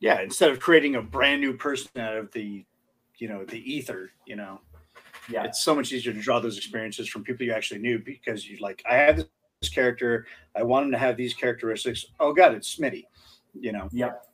[0.00, 2.64] Yeah, instead of creating a brand new person out of the,
[3.18, 4.60] you know, the ether, you know,
[5.28, 5.44] Yeah.
[5.44, 8.56] it's so much easier to draw those experiences from people you actually knew because you
[8.60, 12.06] like, I have this character, I want him to have these characteristics.
[12.20, 13.04] Oh God, it's Smitty,
[13.58, 13.88] you know.
[13.92, 14.24] Yep.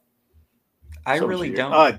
[1.07, 1.73] I So really don't.
[1.73, 1.99] Uh,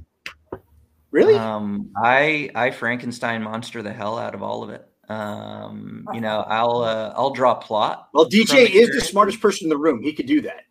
[1.12, 1.36] really?
[1.36, 4.88] Um, I I Frankenstein monster the hell out of all of it.
[5.10, 8.10] Um, you know, I'll uh, I'll draw plot.
[8.14, 10.02] well, DJ is the smartest person in the room.
[10.02, 10.64] He could do that.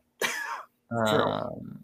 [0.90, 1.83] Um,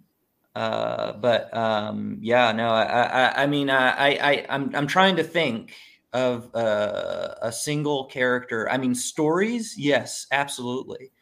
[0.60, 5.24] uh, but um, yeah, no, I, I, I mean, I, I, I'm, I'm trying to
[5.24, 5.72] think
[6.12, 8.68] of uh, a single character.
[8.68, 11.12] I mean, stories, yes, absolutely.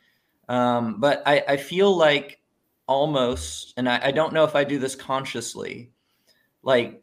[0.48, 2.40] Um, but I, I feel like
[2.88, 5.92] almost, and I, I don't know if I do this consciously,
[6.64, 7.00] like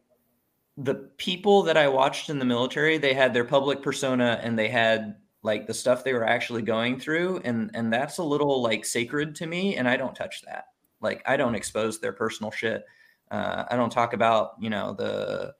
[0.76, 4.68] the people that I watched in the military, they had their public persona and they
[4.68, 8.84] had like the stuff they were actually going through, and and that's a little like
[8.84, 10.66] sacred to me, and I don't touch that.
[11.06, 12.84] Like I don't expose their personal shit.
[13.30, 15.54] Uh, I don't talk about you know the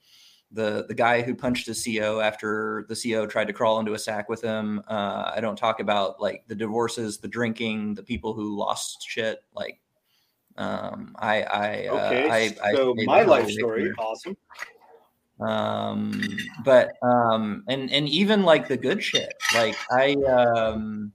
[0.51, 3.99] the the guy who punched his CO after the CO tried to crawl into a
[3.99, 4.83] sack with him.
[4.89, 9.39] Uh, I don't talk about like the divorces, the drinking, the people who lost shit.
[9.55, 9.79] Like
[10.57, 13.95] um, I I uh, Okay, I, so I my life story, it.
[14.01, 14.37] awesome.
[15.39, 16.21] Um,
[16.65, 19.33] but um, and and even like the good shit.
[19.55, 21.13] Like I um.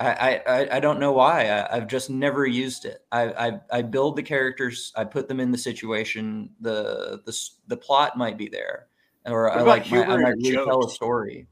[0.00, 1.50] I, I, I don't know why.
[1.50, 3.04] I, I've just never used it.
[3.12, 4.92] I, I I build the characters.
[4.96, 6.50] I put them in the situation.
[6.60, 8.86] The the the plot might be there,
[9.26, 11.46] or What I like my, I humor might and retell a story.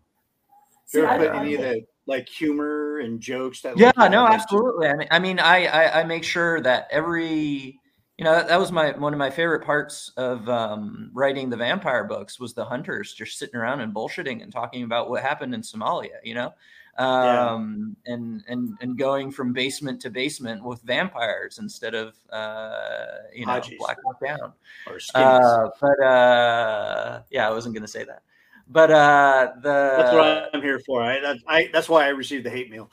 [0.95, 3.77] You ever put any of the like humor and jokes that?
[3.77, 4.87] Yeah, like, no, have, like, absolutely.
[4.89, 7.79] I mean, I mean, I, I I make sure that every
[8.17, 11.59] you know that, that was my one of my favorite parts of um, writing the
[11.59, 15.55] vampire books was the hunters just sitting around and bullshitting and talking about what happened
[15.55, 16.17] in Somalia.
[16.25, 16.55] You know.
[16.99, 17.51] Yeah.
[17.53, 23.47] Um, and and and going from basement to basement with vampires instead of uh, you
[23.47, 23.79] know Hadjis.
[23.79, 24.53] Black Hawk Down.
[24.87, 25.67] or skinnies.
[25.67, 28.23] Uh, but uh, yeah, I wasn't going to say that.
[28.71, 31.03] But uh, the that's what I'm here for.
[31.03, 32.91] I, that, I that's why I received the hate mail.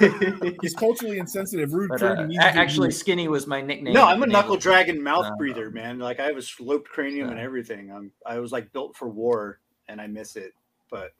[0.62, 3.00] He's culturally insensitive, rude, But, uh, a- actually, abuse.
[3.00, 3.92] Skinny was my nickname.
[3.92, 5.98] no, I'm a knuckle dragon mouth Uh, breather, man.
[5.98, 7.92] Like I have a sloped cranium and everything.
[7.92, 9.58] I'm I was like built for war,
[9.88, 10.54] and I miss it.
[10.88, 11.12] But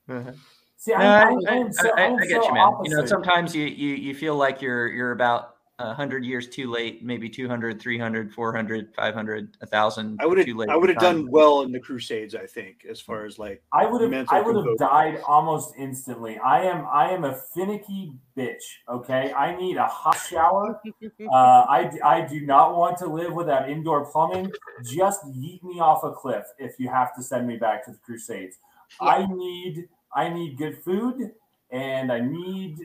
[0.84, 2.72] see, No, I'm, I, I'm, I, I'm so, I, I'm I get so you, man.
[2.84, 7.04] You know, sometimes you, you you feel like you're you're about 100 years too late,
[7.04, 10.68] maybe 200, 300, 400, 500, 1000 I would have too late.
[10.68, 12.36] I would have done well in the Crusades.
[12.36, 16.38] I think as far as like I would have I would have died almost instantly.
[16.38, 18.62] I am I am a finicky bitch.
[18.88, 20.80] Okay, I need a hot shower.
[21.32, 24.50] Uh, I I do not want to live without indoor plumbing.
[24.84, 27.98] Just yeet me off a cliff if you have to send me back to the
[27.98, 28.58] Crusades.
[29.00, 31.32] I need I need good food
[31.70, 32.78] and I need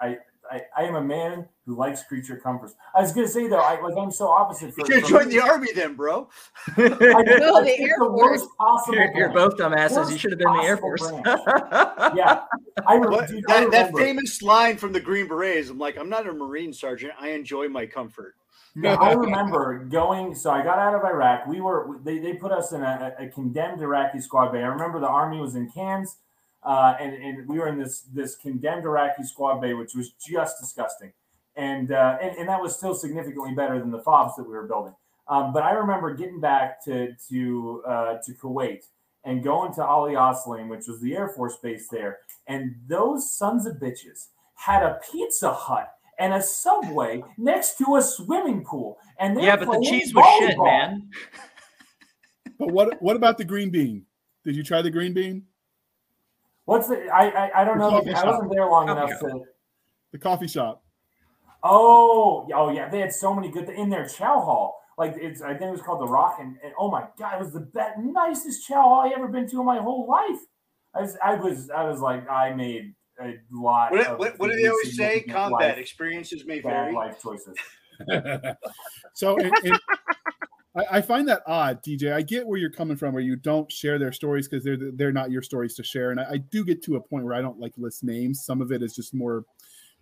[0.00, 0.18] I.
[0.50, 2.74] I, I am a man who likes creature comforts.
[2.92, 4.74] I was gonna say though, I like I'm so opposite.
[4.76, 5.36] you should join me.
[5.36, 6.28] the army then, bro.
[6.76, 8.96] I, No, the picked Air the worst possible.
[8.96, 10.10] You're, you're both dumbasses.
[10.10, 11.08] You should have been in the Air Force.
[12.16, 12.42] Yeah,
[12.84, 15.70] I, re- What, dude, I that, that famous line from the Green Berets.
[15.70, 17.12] I'm like, I'm not a Marine sergeant.
[17.20, 18.34] I enjoy my comfort.
[18.74, 20.34] Yeah, I remember going.
[20.34, 21.46] So I got out of Iraq.
[21.46, 24.62] We were they, they put us in a, a condemned Iraqi squad bay.
[24.62, 26.16] I remember the army was in Cannes,
[26.62, 30.60] uh, and and we were in this this condemned Iraqi squad bay, which was just
[30.60, 31.12] disgusting.
[31.56, 34.66] And, uh, and and that was still significantly better than the fobs that we were
[34.66, 34.94] building.
[35.28, 38.84] Um, but I remember getting back to to uh, to Kuwait
[39.24, 43.32] and going to Ali Al Salem, which was the Air Force base there, and those
[43.32, 48.98] sons of bitches had a Pizza Hut and a Subway next to a swimming pool,
[49.18, 50.64] and they're yeah, but the cheese was shit, volleyball.
[50.64, 51.10] man.
[52.58, 54.04] But what what about the green bean?
[54.44, 55.44] Did you try the green bean?
[56.70, 57.08] What's the?
[57.12, 57.98] I I, I don't The know.
[57.98, 58.26] I shop.
[58.26, 59.40] wasn't there long Coffee enough to.
[60.12, 60.84] The coffee shop.
[61.64, 64.80] Oh, oh yeah, they had so many good in their chow hall.
[64.96, 67.44] Like it's, I think it was called the Rock, and, and oh my god, it
[67.44, 70.38] was the best, nicest chow hall I ever been to in my whole life.
[70.94, 73.90] I was, I was, I was like, I made a lot.
[73.90, 75.22] What, of what, what do they always say?
[75.22, 76.94] Combat life- experiences may bad vary.
[76.94, 77.56] life choices.
[79.14, 79.78] so and, and
[80.90, 82.12] I, I find that odd, DJ.
[82.12, 85.12] I get where you're coming from, where you don't share their stories because they're they're
[85.12, 86.10] not your stories to share.
[86.10, 88.44] And I, I do get to a point where I don't like list names.
[88.44, 89.44] Some of it is just more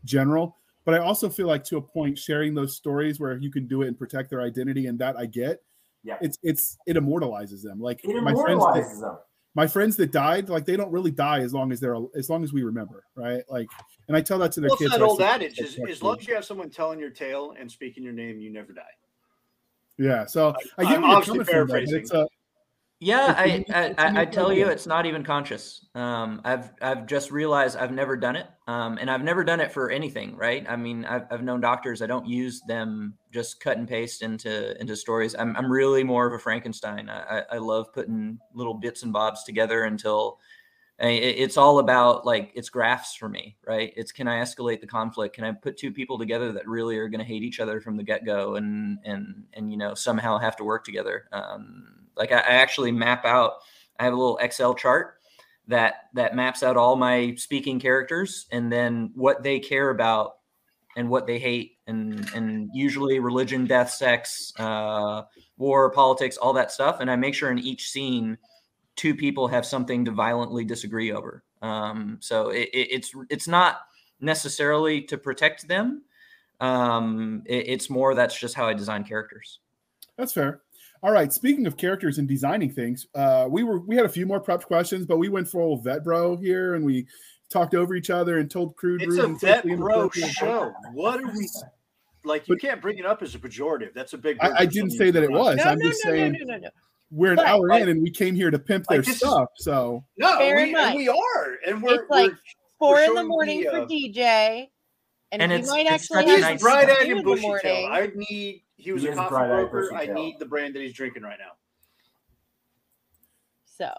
[0.04, 0.56] general.
[0.84, 3.82] But I also feel like to a point, sharing those stories where you can do
[3.82, 5.62] it and protect their identity, and that I get.
[6.04, 6.16] Yeah.
[6.20, 7.80] It's it's it immortalizes them.
[7.80, 9.18] Like It my friends, that, immortalizes them.
[9.54, 12.42] my friends that died, like they don't really die as long as they're as long
[12.44, 13.42] as we remember, right?
[13.50, 13.68] Like,
[14.06, 14.92] and I tell that to their Well, it's kids.
[14.92, 18.02] that old adage: is, as long as you have someone telling your tale and speaking
[18.04, 18.82] your name, you never die.
[19.98, 21.66] Yeah, so I get I'm where you're obviously coming from.
[21.66, 22.00] though, but paraphrasing.
[22.02, 22.24] It's, uh,
[23.00, 25.86] Yeah, It's I, I, it's a I, I unique tell you, it's not even conscious.
[25.94, 29.72] Um, I've I've just realized I've never done it, um, and I've never done it
[29.72, 30.36] for anything.
[30.36, 30.66] Right?
[30.68, 32.02] I mean, I've, I've known doctors.
[32.02, 35.34] I don't use them just cut and paste into into stories.
[35.38, 37.08] I'm I'm really more of a Frankenstein.
[37.08, 40.46] I, I, I love putting little bits and bobs together until I- it-
[41.00, 43.92] it's all about like it's graphs for me, right?
[43.96, 45.34] It's can I escalate the conflict?
[45.34, 47.96] Can I put two people together that really are going to hate each other from
[47.96, 51.26] the get go and and and you know somehow have to work together?
[51.32, 53.52] Um, like I, I actually map out.
[54.00, 55.18] I have a little Excel chart
[55.68, 60.38] that that maps out all my speaking characters and then what they care about
[60.96, 65.22] and what they hate and and usually religion, death, sex, uh,
[65.58, 66.98] war, politics, all that stuff.
[66.98, 68.36] And I make sure in each scene,
[68.98, 71.44] two people have something to violently disagree over.
[71.62, 73.80] Um, so it, it, it's it's not
[74.20, 76.02] necessarily to protect them.
[76.60, 79.60] Um, it, it's more that's just how I design characters.
[80.18, 80.62] That's fair.
[81.02, 81.32] All right.
[81.32, 84.64] Speaking of characters and designing things, uh, we were we had a few more prepped
[84.64, 87.06] questions, but we went full vet bro here, and we
[87.50, 89.02] talked over each other and told crude.
[89.02, 90.72] It's a vet bro show.
[90.92, 91.48] What are we
[92.24, 92.48] like?
[92.48, 93.94] You but, can't bring it up as a pejorative.
[93.94, 94.38] That's a big.
[94.40, 95.58] I, I didn't say that it was.
[95.58, 96.68] No, I'm no, just no, saying no, no, no,
[97.10, 99.14] we're an But- hour Like- in, and we came here to pimp their Like, this
[99.22, 99.48] is- stuff.
[99.56, 102.36] So No, Fair we, and we are, and we're, It's like we're
[102.78, 104.68] Four in the morning the, for uh, DJ,
[105.32, 107.18] and, and he it's- might it's actually such a have he's nice- bright eyed and
[107.20, 107.88] the bushy tail.
[107.90, 108.62] I need.
[108.76, 109.94] He was He a is coffee bright-eyed, broker.
[109.96, 111.52] I need the brand that he's drinking right now.
[113.64, 113.92] So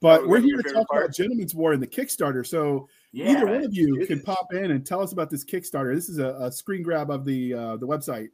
[0.00, 1.04] but Oh, we're here to talk part?
[1.04, 2.46] about Gentleman's War and the Kickstarter.
[2.46, 3.30] So Yeah.
[3.30, 5.94] either one of you can pop in and tell us about this Kickstarter.
[5.94, 8.28] This is a, a screen grab of the uh, the website,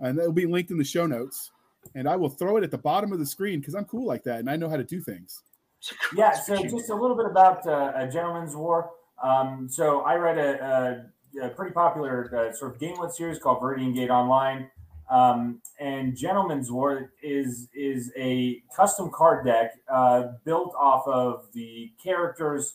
[0.00, 1.50] and it'll be linked in the show notes.
[1.94, 4.24] And I will throw it at the bottom of the screen because I'm cool like
[4.24, 5.42] that and I know how to do things.
[6.16, 8.90] Yeah, so just a little bit about uh, a gentleman's war.
[9.22, 11.06] Um, so I read a,
[11.40, 14.70] a, a pretty popular uh, sort of gamelit series called Viridian Gate Online,
[15.10, 21.90] um, and Gentleman's War is is a custom card deck uh, built off of the
[22.02, 22.74] characters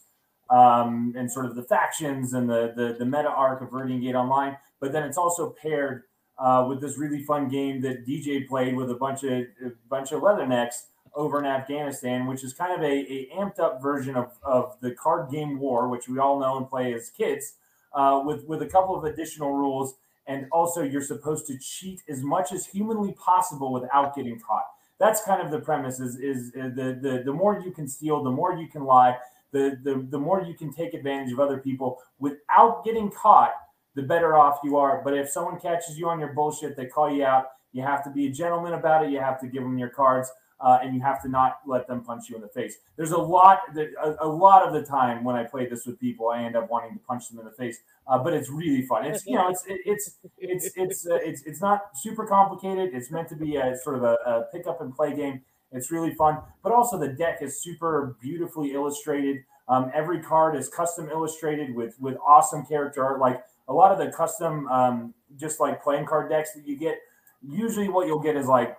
[0.49, 4.15] um, and sort of the factions and the, the the meta arc of Viridian Gate
[4.15, 4.57] Online.
[4.79, 6.03] But then it's also paired
[6.43, 10.11] uh, with this really fun game that DJ played with a bunch of a bunch
[10.11, 10.83] of leathernecks
[11.15, 14.91] over in Afghanistan, which is kind of a, a amped up version of, of the
[14.91, 17.53] card game war, which we all know and play as kids,
[17.93, 19.95] uh, with with a couple of additional rules.
[20.27, 24.65] And also, you're supposed to cheat as much as humanly possible without getting caught.
[24.99, 26.01] That's kind of the premise.
[26.01, 29.17] Is, is the, the the more you can steal, the more you can lie,
[29.51, 33.53] the, the the more you can take advantage of other people without getting caught.
[33.95, 35.01] The better off you are.
[35.03, 37.45] But if someone catches you on your bullshit, they call you out.
[37.71, 39.11] You have to be a gentleman about it.
[39.11, 40.31] You have to give them your cards
[40.63, 42.77] uh, and you have to not let them punch you in the face.
[42.95, 45.99] There's a lot that a, a lot of the time when I play this with
[45.99, 47.79] people, I end up wanting to punch them in the face.
[48.07, 49.05] Uh, but it's really fun.
[49.05, 52.91] It's you know it's it, it's it's it's uh, it's it's not super complicated.
[52.93, 55.41] It's meant to be a sort of a, a pick up and play game.
[55.71, 59.43] It's really fun, but also the deck is super beautifully illustrated.
[59.67, 63.19] Um, every card is custom illustrated with with awesome character art.
[63.19, 66.97] Like a lot of the custom, um, just like playing card decks that you get.
[67.41, 68.77] Usually, what you'll get is like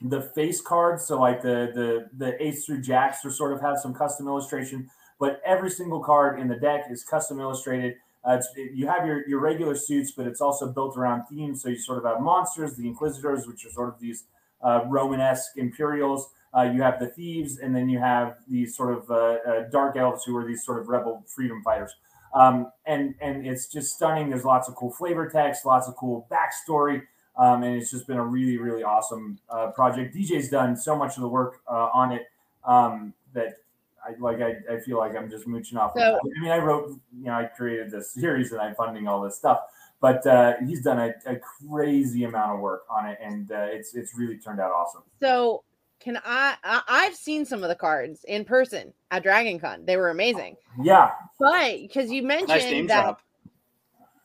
[0.00, 1.06] the face cards.
[1.06, 4.90] So like the the the ace through jacks are sort of have some custom illustration,
[5.18, 7.94] but every single card in the deck is custom illustrated.
[8.24, 8.40] Uh,
[8.74, 11.62] you have your your regular suits, but it's also built around themes.
[11.62, 14.24] So you sort of have monsters, the Inquisitors, which are sort of these
[14.62, 16.30] uh, Romanesque Imperials.
[16.56, 19.96] Uh, you have the thieves, and then you have these sort of uh, uh, dark
[19.96, 21.94] elves who are these sort of rebel freedom fighters.
[22.34, 24.30] Um, and and it's just stunning.
[24.30, 27.02] There's lots of cool flavor text, lots of cool backstory.
[27.36, 30.14] Um, and it's just been a really, really awesome uh, project.
[30.14, 32.26] DJ's done so much of the work uh, on it
[32.64, 33.58] um, that
[34.04, 34.40] I like.
[34.40, 35.92] I, I feel like I'm just mooching off.
[35.94, 36.00] So-
[36.36, 39.36] I mean, I wrote, you know, I created this series and I'm funding all this
[39.36, 39.60] stuff,
[40.00, 43.94] but uh, he's done a, a crazy amount of work on it, and uh, it's
[43.94, 45.02] it's really turned out awesome.
[45.20, 45.62] So
[46.00, 46.82] can I, I?
[46.88, 49.84] I've seen some of the cards in person at Dragon Con.
[49.84, 50.56] They were amazing.
[50.82, 53.20] Yeah, But because you mentioned nice that, drop.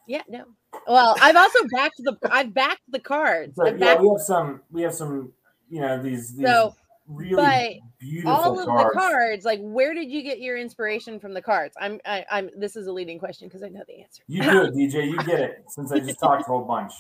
[0.08, 0.46] yeah, no.
[0.88, 3.56] Well, I've also backed the I've backed the cards.
[3.56, 5.32] so I've yeah, we have some, we have some,
[5.70, 6.76] you know, these these So,
[7.08, 8.94] really but beautiful all of cards.
[8.94, 9.46] the cards.
[9.46, 11.76] Like, where did you get your inspiration from the cards?
[11.80, 12.50] I'm I, I'm.
[12.58, 14.24] This is a leading question because I know the answer.
[14.28, 15.06] You do it, DJ.
[15.10, 15.64] You get it.
[15.70, 16.94] Since I just talked a whole bunch.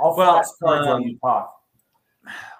[0.00, 1.55] I'll Well, cards um, on you talk.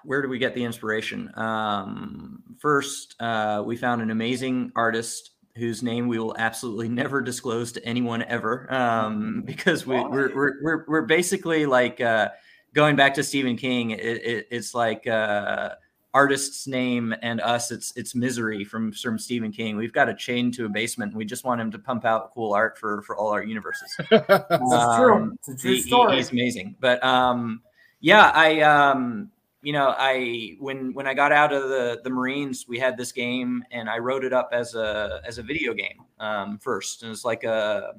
[0.03, 1.31] Where do we get the inspiration?
[1.35, 7.71] Um, first, uh, we found an amazing artist whose name we will absolutely never disclose
[7.71, 12.29] to anyone ever, um, because we, we're, we're we're we're basically like uh,
[12.73, 13.91] going back to Stephen King.
[13.91, 15.71] It, it, it's like uh,
[16.13, 17.71] artist's name and us.
[17.71, 19.77] It's it's misery from from Stephen King.
[19.77, 21.11] We've got a chain to a basement.
[21.13, 23.95] And we just want him to pump out cool art for for all our universes.
[24.09, 25.15] It's true.
[25.15, 26.17] Um, It's a true he- he- story.
[26.17, 26.75] he's amazing.
[26.79, 27.61] But um,
[27.99, 29.31] yeah, I um,
[29.61, 33.11] you know, I when when I got out of the the Marines, we had this
[33.11, 37.11] game, and I wrote it up as a as a video game um, first, and
[37.11, 37.93] it's like a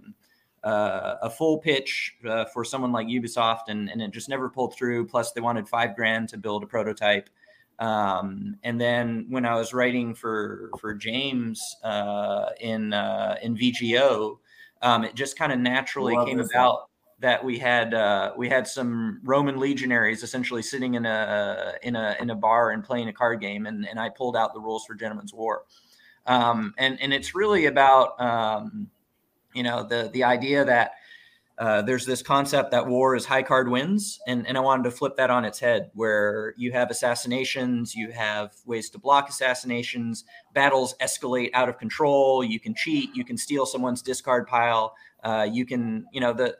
[0.64, 4.74] uh, a full pitch uh, for someone like Ubisoft, and and it just never pulled
[4.74, 5.06] through.
[5.06, 7.28] Plus, they wanted five grand to build a prototype.
[7.80, 14.39] Um, and then when I was writing for for James uh, in uh, in VGO,
[14.82, 16.90] um, it just kind of naturally Love came about
[17.20, 22.16] that we had uh, we had some Roman legionaries essentially sitting in a in a
[22.20, 24.85] in a bar and playing a card game, and and I pulled out the rules
[24.85, 25.65] for Gentleman's War,
[26.27, 28.89] um, and and it's really about um,
[29.55, 30.93] you know the the idea that
[31.59, 34.93] uh, there's this concept that war is high card wins, and, and I wanted to
[34.93, 40.24] flip that on its head, where you have assassinations, you have ways to block assassinations,
[40.55, 45.49] battles escalate out of control, you can cheat, you can steal someone's discard pile, uh,
[45.51, 46.57] you can, you know, the,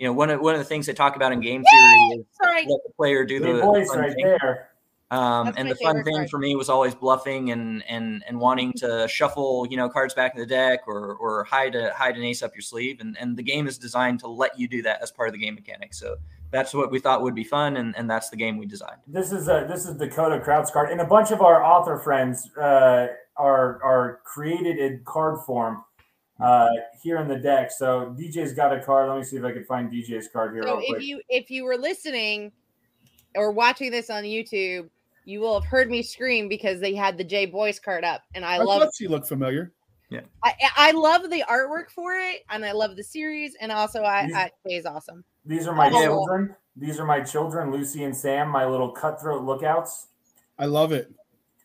[0.00, 2.24] you know, one of one of the things they talk about in game theory is
[2.32, 2.62] Sorry.
[2.62, 4.24] let the player do Big the, voice fun right thing.
[4.24, 4.70] there.
[5.10, 6.30] Um, and the fun thing part.
[6.30, 10.34] for me was always bluffing and and and wanting to shuffle, you know, cards back
[10.34, 13.00] in the deck or or hide a hide an ace up your sleeve.
[13.00, 15.38] And and the game is designed to let you do that as part of the
[15.38, 15.92] game mechanic.
[15.92, 16.16] So
[16.50, 19.02] that's what we thought would be fun, and, and that's the game we designed.
[19.06, 22.48] This is a this is Dakota Kraut's card, and a bunch of our author friends
[22.56, 25.84] uh, are are created in card form
[26.42, 26.68] uh,
[27.02, 27.70] here in the deck.
[27.70, 29.08] So DJ's got a card.
[29.08, 30.62] Let me see if I can find DJ's card here.
[30.62, 30.98] So real quick.
[30.98, 32.52] if you if you were listening
[33.34, 34.88] or watching this on YouTube,
[35.24, 38.44] you will have heard me scream because they had the Jay Boyce card up, and
[38.44, 39.72] I I love thought she looked familiar.
[40.10, 44.02] Yeah, I, I love the artwork for it, and I love the series, and also
[44.02, 45.24] I, These- I Jay's awesome.
[45.46, 46.02] These are my Oh.
[46.02, 46.56] children.
[46.76, 50.08] These are my children, Lucy and Sam, my little cutthroat lookouts.
[50.58, 51.12] I love it.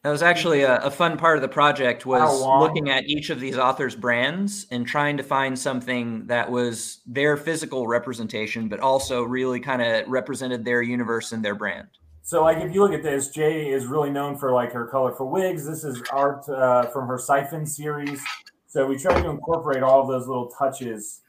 [0.05, 3.39] That was actually a, a fun part of the project was looking at each of
[3.39, 9.23] these authors' brands and trying to find something that was their physical representation, but also
[9.23, 11.87] really kind of represented their universe and their brand.
[12.21, 15.31] So, like, if you look at this, Jay is really known for like her colorful
[15.31, 15.65] wigs.
[15.65, 18.21] This is art uh, from her Siphon series.
[18.67, 21.21] So we tried to incorporate all of those little touches.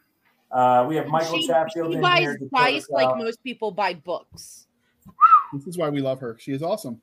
[0.51, 2.37] Uh, we have Michael she, Chatfield she in buys here.
[2.37, 4.67] Dakota like most people buy books.
[5.55, 6.37] This is why we love her.
[6.39, 7.01] She is awesome.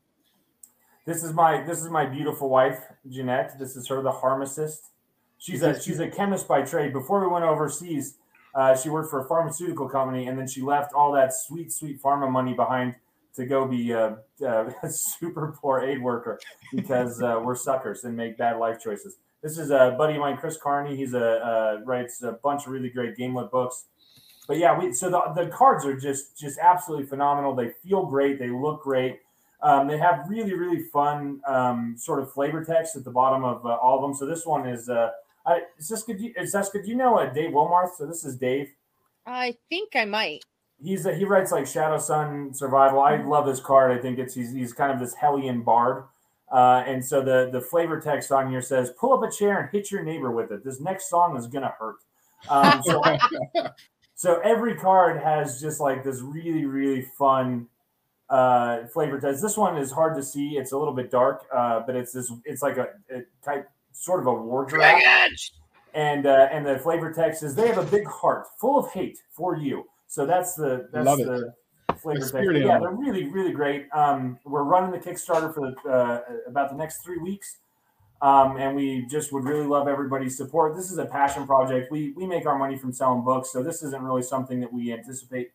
[1.05, 3.59] This is my this is my beautiful wife, Jeanette.
[3.59, 4.91] This is her, the pharmacist.
[5.38, 6.93] She's a she's a chemist by trade.
[6.93, 8.15] Before we went overseas,
[8.55, 12.01] uh, she worked for a pharmaceutical company, and then she left all that sweet sweet
[12.01, 12.95] pharma money behind
[13.35, 16.39] to go be a, a super poor aid worker
[16.73, 19.17] because uh, we're suckers and make bad life choices.
[19.41, 20.95] This is a buddy of mine, Chris Carney.
[20.95, 23.88] He's a uh, writes a bunch of really great gamelit books.
[24.47, 27.53] But yeah, we so the, the cards are just just absolutely phenomenal.
[27.53, 28.39] They feel great.
[28.39, 29.19] They look great.
[29.64, 33.65] Um, they have really, really fun um, sort of flavor text at the bottom of
[33.65, 34.14] uh, all of them.
[34.14, 35.11] So this one is, uh,
[35.45, 36.22] I, is this good?
[36.38, 36.85] Is this good?
[36.85, 37.95] You know, uh, Dave Willmarth.
[37.98, 38.69] So this is Dave.
[39.26, 40.44] I think I might.
[40.84, 42.99] He's a, he writes like Shadow Sun Survival.
[42.99, 43.98] I love this card.
[43.98, 46.03] I think it's he's, he's kind of this Hellion bard.
[46.52, 49.69] Uh, and so the the flavor text on here says, "Pull up a chair and
[49.72, 50.64] hit your neighbor with it.
[50.64, 51.98] This next song is gonna hurt."
[52.49, 53.02] Um, so
[54.15, 57.69] so every card has just like this really really fun
[58.34, 59.43] uh, flavor test.
[59.43, 60.57] This one is hard to see.
[60.57, 62.31] It's a little bit dark, uh, but it's this.
[62.45, 65.01] It's like a, a type, sort of a war giraffe.
[65.93, 69.19] And uh, and the flavor text is they have a big heart full of hate
[69.30, 69.85] for you.
[70.07, 71.27] So that's the that's Love it.
[71.27, 71.53] the
[71.95, 72.34] flavor text.
[72.34, 72.80] yeah, animal.
[72.81, 73.85] they're really really great.
[73.93, 77.57] Um, we're running the Kickstarter for the uh, about the next three weeks.
[78.23, 80.77] Um, and we just would really love everybody's support.
[80.77, 81.91] This is a passion project.
[81.91, 84.91] We we make our money from selling books, so this isn't really something that we
[84.91, 85.51] anticipate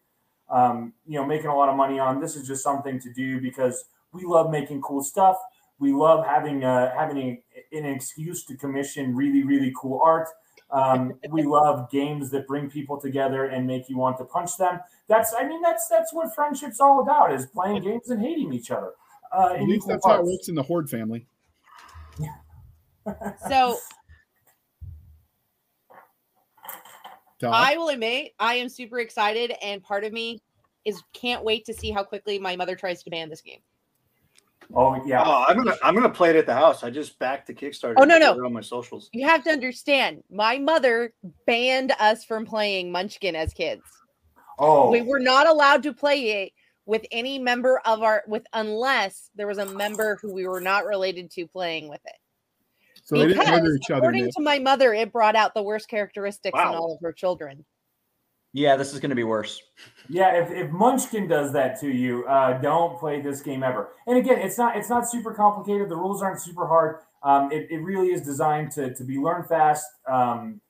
[0.51, 2.21] um, you know, making a lot of money on.
[2.21, 5.37] This is just something to do because we love making cool stuff.
[5.79, 10.29] We love having uh, having a, an excuse to commission really really cool art.
[10.71, 14.81] Um, we love games that bring people together and make you want to punch them.
[15.09, 18.71] That's I mean that's that's what friendship's all about is playing games and hating each
[18.71, 18.93] other.
[19.33, 21.27] Uh, At least equal that's how it works in the Horde family.
[23.49, 23.79] So
[27.41, 27.53] Todd?
[27.55, 30.43] I will admit I am super excited, and part of me
[30.85, 33.61] is can't wait to see how quickly my mother tries to ban this game.
[34.75, 36.83] Oh yeah, Oh, I'm gonna I'm gonna play it at the house.
[36.83, 37.95] I just backed the Kickstarter.
[37.97, 38.45] Oh, no, and no.
[38.45, 39.09] on my socials.
[39.13, 41.15] You have to understand, my mother
[41.47, 43.83] banned us from playing Munchkin as kids.
[44.59, 46.53] oh We were not allowed to play it
[46.85, 50.85] with any member of our with unless there was a member who we were not
[50.85, 52.17] related to playing with it.
[53.09, 53.99] So they didn't because murder each other.
[54.01, 57.65] according to my mother, it brought out the worst characteristics in all of her children.
[58.53, 59.63] Yeah, this is going to be worse.
[60.09, 63.91] Yeah, if, if Munchkin does that to you, uh, don't play this game ever.
[64.07, 65.89] And again, it's not it's not super complicated.
[65.89, 66.97] The rules aren't super hard.
[67.23, 70.61] Um, it, it really is designed to, to be learned fast, um,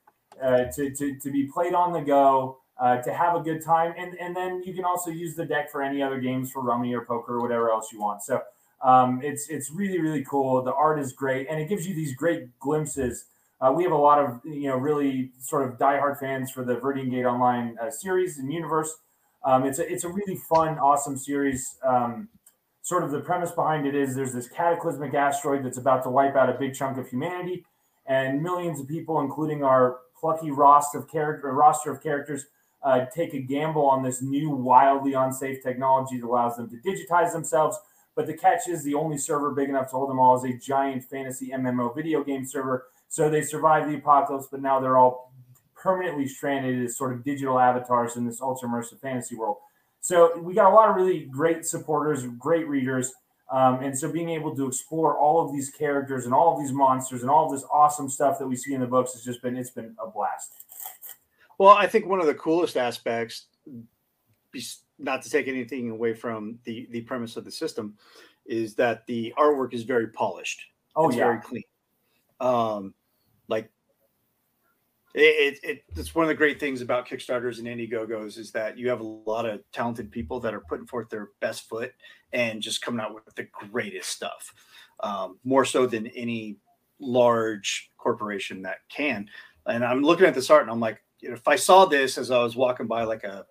[0.42, 3.92] uh, to, to, to be played on the go, uh, to have a good time,
[3.98, 6.94] and and then you can also use the deck for any other games for rummy
[6.94, 8.22] or poker or whatever else you want.
[8.22, 8.42] So
[8.82, 10.62] um, it's it's really really cool.
[10.62, 13.24] The art is great, and it gives you these great glimpses.
[13.60, 16.76] Uh, we have a lot of you know really sort of diehard fans for the
[16.76, 18.96] Viridian Gate Online uh, series and universe.
[19.44, 21.76] Um, it's a it's a really fun, awesome series.
[21.82, 22.28] Um,
[22.82, 26.36] sort of the premise behind it is there's this cataclysmic asteroid that's about to wipe
[26.36, 27.64] out a big chunk of humanity,
[28.06, 32.46] and millions of people, including our plucky roster of character roster of characters,
[32.82, 37.32] uh, take a gamble on this new, wildly unsafe technology that allows them to digitize
[37.32, 37.76] themselves.
[38.18, 40.52] But the catch is the only server big enough to hold them all is a
[40.58, 42.88] giant fantasy MMO video game server.
[43.08, 45.32] So they survive the apocalypse, but now they're all
[45.76, 49.58] permanently stranded as sort of digital avatars in this ultra immersive fantasy world.
[50.00, 53.12] So we got a lot of really great supporters, great readers.
[53.52, 56.72] Um, and so being able to explore all of these characters and all of these
[56.72, 59.42] monsters and all of this awesome stuff that we see in the books has just
[59.42, 60.50] been it's been a blast.
[61.56, 63.46] Well, I think one of the coolest aspects,
[64.98, 67.96] not to take anything away from the the premise of the system,
[68.46, 70.60] is that the artwork is very polished.
[70.96, 71.62] Oh it's yeah, very clean.
[72.40, 72.94] Um,
[73.48, 73.70] like
[75.14, 78.88] it, it, it's one of the great things about Kickstarters and Indiegogos is that you
[78.88, 81.92] have a lot of talented people that are putting forth their best foot
[82.32, 84.54] and just coming out with the greatest stuff,
[85.00, 86.58] um, more so than any
[87.00, 89.28] large corporation that can.
[89.66, 92.18] And I'm looking at this art and I'm like, you know, if I saw this
[92.18, 93.46] as I was walking by like a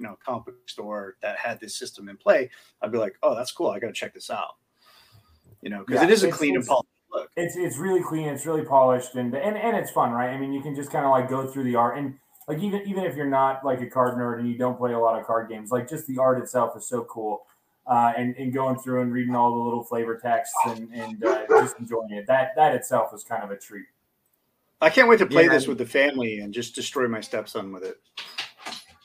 [0.00, 2.50] you know comic book store that had this system in play,
[2.82, 3.68] I'd be like, oh, that's cool.
[3.68, 4.56] I got to check this out.
[5.62, 7.30] You know, because Yeah, it is a clean and polished look.
[7.36, 10.30] it's it's really clean, it's really polished, and and and it's fun, right?
[10.30, 12.18] I mean, you can just kind of like go through the art and.
[12.48, 14.98] Like even even if you're not like a card nerd and you don't play a
[14.98, 17.46] lot of card games, like just the art itself is so cool,
[17.86, 21.44] uh, and and going through and reading all the little flavor texts and and uh,
[21.60, 22.26] just enjoying it.
[22.26, 23.84] That that itself is kind of a treat.
[24.80, 25.68] I can't wait to play Yeah, this man.
[25.68, 27.98] with the family and just destroy my stepson with it.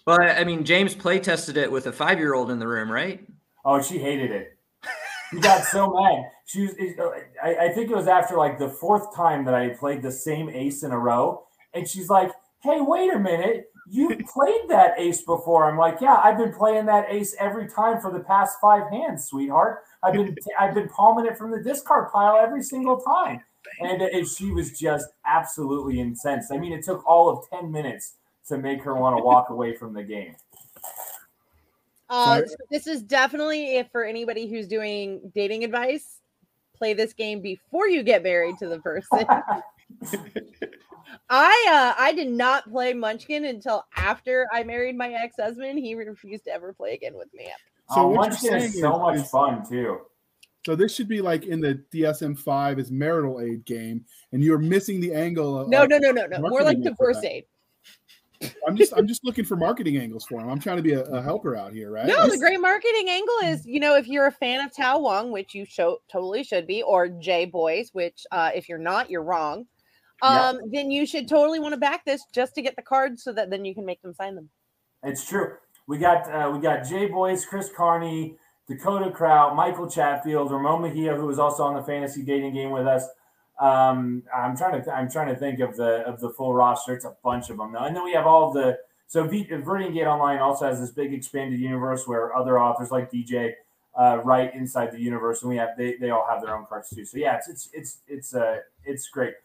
[0.06, 2.92] Well, I mean, James play tested it with a five year old in the room,
[2.92, 3.26] right?
[3.64, 4.58] Oh, she hated it.
[5.32, 6.26] She got so mad.
[6.46, 6.76] She was.
[7.00, 7.10] Uh,
[7.44, 10.50] I, I think it was after like the fourth time that I played the same
[10.50, 13.72] ace in a row, and she's like, "Hey, wait a minute!
[13.90, 18.00] You played that ace before." I'm like, "Yeah, I've been playing that ace every time
[18.00, 19.80] for the past five hands, sweetheart.
[20.04, 23.42] I've been I've been palming it from the discard pile every single time."
[23.80, 26.52] And uh, it, she was just absolutely incensed.
[26.54, 28.14] I mean, it took all of ten minutes
[28.48, 30.36] to make her want to walk away from the game.
[32.10, 36.20] Uh, so this is definitely if for anybody who's doing dating advice,
[36.76, 39.26] play this game before you get married to the person.
[41.30, 45.80] I uh I did not play Munchkin until after I married my ex husband.
[45.80, 47.48] He refused to ever play again with me.
[47.90, 50.02] So oh, what you're Munchkin is so much is- fun too.
[50.66, 54.58] So this should be like in the DSM five is marital aid game, and you're
[54.58, 55.60] missing the angle.
[55.60, 56.40] Of, No, no, no, no, no.
[56.40, 57.46] More like marketing it divorce aid.
[58.68, 60.50] I'm just I'm just looking for marketing angles for him.
[60.50, 62.06] I'm trying to be a, a helper out here, right?
[62.06, 65.32] No, the great marketing angle is, you know, if you're a fan of Tao Wong,
[65.32, 69.24] which you show, totally should be, or J Boyce, which uh, if you're not, you're
[69.24, 69.66] wrong.
[70.24, 70.50] Yeah.
[70.50, 73.34] Um, then you should totally want to back this just to get the cards so
[73.34, 74.50] that then you can make them sign them.
[75.04, 75.54] It's true.
[75.88, 78.38] We got uh, we got Jay Boyce, Chris Carney,
[78.68, 82.88] Dakota Kraut, Michael Chatfield, Ramon Mejia, who was also on the fantasy dating game with
[82.88, 83.08] us.
[83.60, 86.94] Um, I'm trying to th- I'm trying to think of the of the full roster.
[86.94, 87.86] It's a bunch of them, though.
[87.86, 88.78] and then we have all the
[89.08, 93.54] so v- Gate Online also has this big expanded universe where other authors like DJ
[93.98, 96.90] uh, write inside the universe, and we have they, they all have their own cards
[96.90, 97.06] too.
[97.06, 99.36] So yeah, it's it's it's it's uh it's great,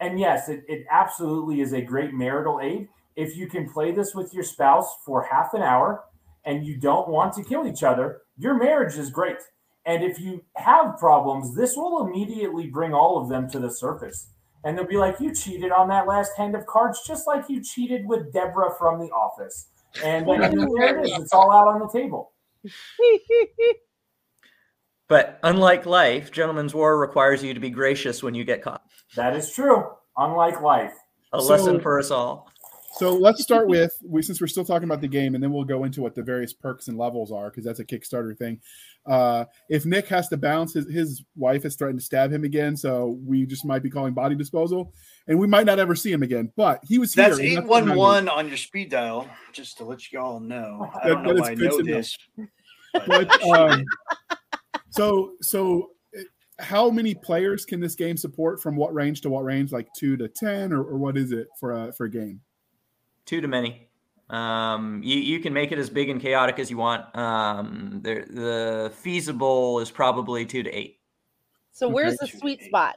[0.00, 4.14] and yes, it, it absolutely is a great marital aid if you can play this
[4.14, 6.04] with your spouse for half an hour
[6.44, 9.36] and you don't want to kill each other, your marriage is great.
[9.86, 14.28] And if you have problems, this will immediately bring all of them to the surface.
[14.64, 17.62] And they'll be like, You cheated on that last hand of cards, just like you
[17.62, 19.68] cheated with Deborah from the office.
[20.04, 20.40] And then
[20.76, 21.18] there it is.
[21.18, 22.32] It's all out on the table.
[25.08, 28.84] But unlike life, Gentleman's War requires you to be gracious when you get caught.
[29.16, 29.88] That is true.
[30.16, 30.94] Unlike life.
[31.32, 32.48] A So- lesson for us all.
[32.92, 35.64] So let's start with we, since we're still talking about the game, and then we'll
[35.64, 38.60] go into what the various perks and levels are because that's a Kickstarter thing.
[39.06, 42.76] Uh, if Nick has to bounce, his, his wife has threatened to stab him again,
[42.76, 44.92] so we just might be calling body disposal,
[45.28, 46.52] and we might not ever see him again.
[46.56, 47.28] But he was here.
[47.28, 47.98] That's and eight what one matters.
[47.98, 50.90] one on your speed dial, just to let you all know.
[51.02, 52.18] I don't know that is why I good know this.
[53.06, 53.84] But, um,
[54.90, 55.90] so so
[56.58, 60.16] how many players can this game support from what range to what range like two
[60.16, 62.40] to ten or, or what is it for a for a game
[63.26, 63.88] Too to many.
[64.28, 67.14] Um, you, you can make it as big and chaotic as you want.
[67.16, 71.00] Um, the, the feasible is probably two to eight.
[71.72, 72.96] So where's the sweet spot?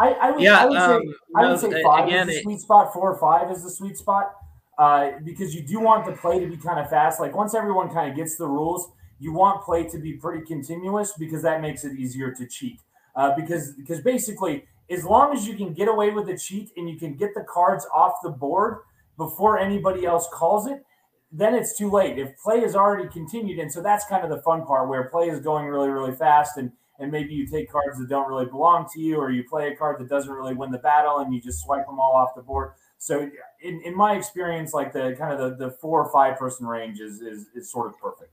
[0.00, 2.38] I, I would, Yeah, I would um, say, I no, say five again, is the
[2.40, 2.92] it- sweet spot.
[2.92, 4.32] Four or five is the sweet spot
[4.78, 7.20] uh, because you do want the play to be kind of fast.
[7.20, 8.90] Like once everyone kind of gets the rules,
[9.20, 12.80] you want play to be pretty continuous because that makes it easier to cheat.
[13.14, 16.88] Uh, because because basically, as long as you can get away with the cheat and
[16.88, 18.78] you can get the cards off the board
[19.16, 20.84] before anybody else calls it,
[21.30, 22.18] then it's too late.
[22.18, 25.28] If play is already continued, and so that's kind of the fun part where play
[25.28, 28.86] is going really really fast and and maybe you take cards that don't really belong
[28.92, 31.40] to you, or you play a card that doesn't really win the battle, and you
[31.40, 32.72] just swipe them all off the board.
[32.98, 33.28] So,
[33.60, 37.00] in, in my experience, like the kind of the, the four or five person range
[37.00, 38.30] is, is is sort of perfect.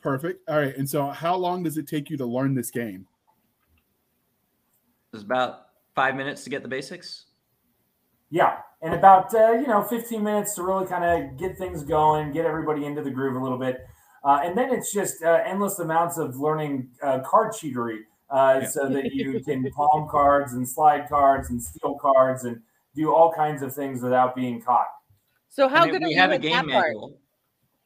[0.00, 3.06] perfect all right and so how long does it take you to learn this game
[5.12, 7.26] It's about five minutes to get the basics.
[8.30, 12.32] Yeah, and about uh, you know 15 minutes to really kind of get things going,
[12.32, 13.86] get everybody into the groove a little bit,
[14.24, 17.98] uh, and then it's just uh, endless amounts of learning uh, card cheatery,
[18.30, 18.68] uh, Yeah.
[18.68, 22.62] so that you can palm cards and slide cards and steal cards and
[22.94, 24.88] do all kinds of things without being caught.
[25.50, 26.96] So how And good are you have a at game that part?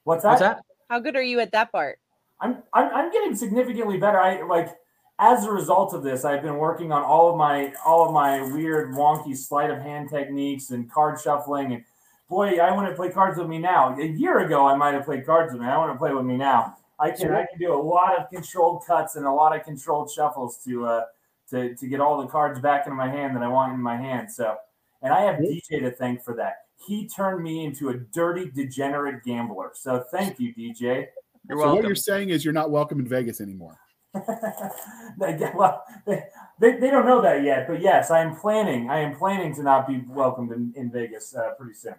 [0.04, 0.28] What's that?
[0.28, 0.60] What's that?
[0.88, 1.98] How good are you at that part?
[2.40, 4.20] I'm, I'm I'm getting significantly better.
[4.20, 4.68] I like
[5.18, 8.42] as a result of this, I've been working on all of my all of my
[8.52, 11.72] weird wonky sleight of hand techniques and card shuffling.
[11.72, 11.84] And
[12.28, 13.98] boy, I want to play cards with me now.
[13.98, 15.68] A year ago, I might have played cards with me.
[15.68, 16.76] I want to play with me now.
[16.98, 20.10] I can I can do a lot of controlled cuts and a lot of controlled
[20.10, 21.04] shuffles to uh
[21.50, 23.96] to to get all the cards back into my hand that I want in my
[23.96, 24.30] hand.
[24.30, 24.56] So,
[25.02, 26.64] and I have DJ to thank for that.
[26.86, 29.70] He turned me into a dirty, degenerate gambler.
[29.74, 31.06] So thank you, DJ.
[31.48, 33.78] You're So what you're saying is you're not welcome in Vegas anymore.
[35.54, 36.24] Well, they,
[36.60, 38.90] they, they don't know that yet, but yes, I am planning.
[38.90, 41.94] I am planning to not be welcomed in, in Vegas uh, pretty soon.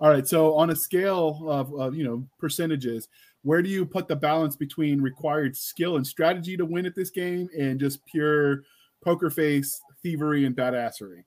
[0.00, 0.26] All right.
[0.26, 3.08] So on a scale of, of you know percentages,
[3.42, 7.10] where do you put the balance between required skill and strategy to win at this
[7.10, 8.64] game and just pure
[9.02, 11.24] poker face, thievery, and badassery?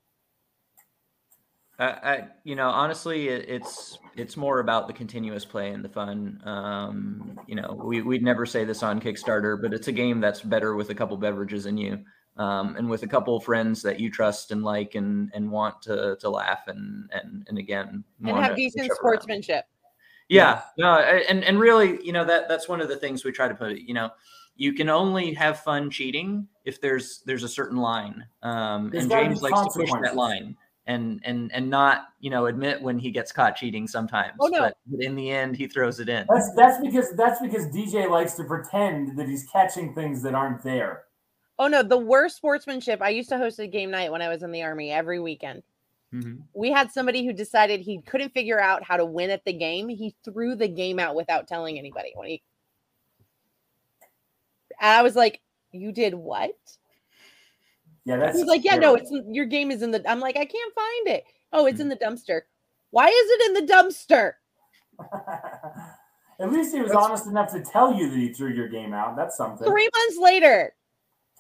[1.82, 5.90] I, I, you know, honestly, it, it's it's more about the continuous play and the
[5.90, 6.40] fun.
[6.46, 10.42] Um, you know, we we'd never say this on Kickstarter, but it's a game that's
[10.42, 12.04] better with a couple beverages in you,
[12.38, 16.18] um, and with a couple friends that you trust and like and and want to
[16.20, 18.98] to laugh and and and again And have decent shove around.
[18.98, 19.66] sportsmanship.
[20.30, 23.48] Yeah, no, and and really, you know that that's one of the things we try
[23.48, 23.76] to put.
[23.80, 24.12] You know,
[24.56, 29.42] you can only have fun cheating if there's there's a certain line, um, and James
[29.42, 30.56] likes to push that line
[30.88, 34.34] and and and not you know admit when he gets caught cheating sometimes.
[34.40, 34.60] Oh, no.
[34.60, 36.26] but, but in the end, he throws it in.
[36.30, 40.64] That's that's because that's because DJ likes to pretend that he's catching things that aren't
[40.64, 41.04] there.
[41.60, 43.02] Oh no, the worst sportsmanship.
[43.02, 45.62] I used to host a game night when I was in the army every weekend.
[46.14, 46.42] Mhm.
[46.54, 49.88] We had somebody who decided he couldn't figure out how to win at the game.
[49.88, 52.12] He threw the game out without telling anybody.
[52.16, 52.44] When he,
[54.82, 55.42] And I was like,
[55.72, 56.58] "You did what?"
[58.06, 60.36] Yeah, that's He's like, "Yeah, no, it's in- your game is in the." I'm like,
[60.36, 62.42] "I can't find it." Oh, it's in the dumpster.
[62.92, 64.34] Why is it in the dumpster?
[66.40, 68.94] At least he was That's- honest enough to tell you that he threw your game
[68.94, 69.16] out.
[69.16, 69.68] That's something.
[69.68, 70.74] Three months later.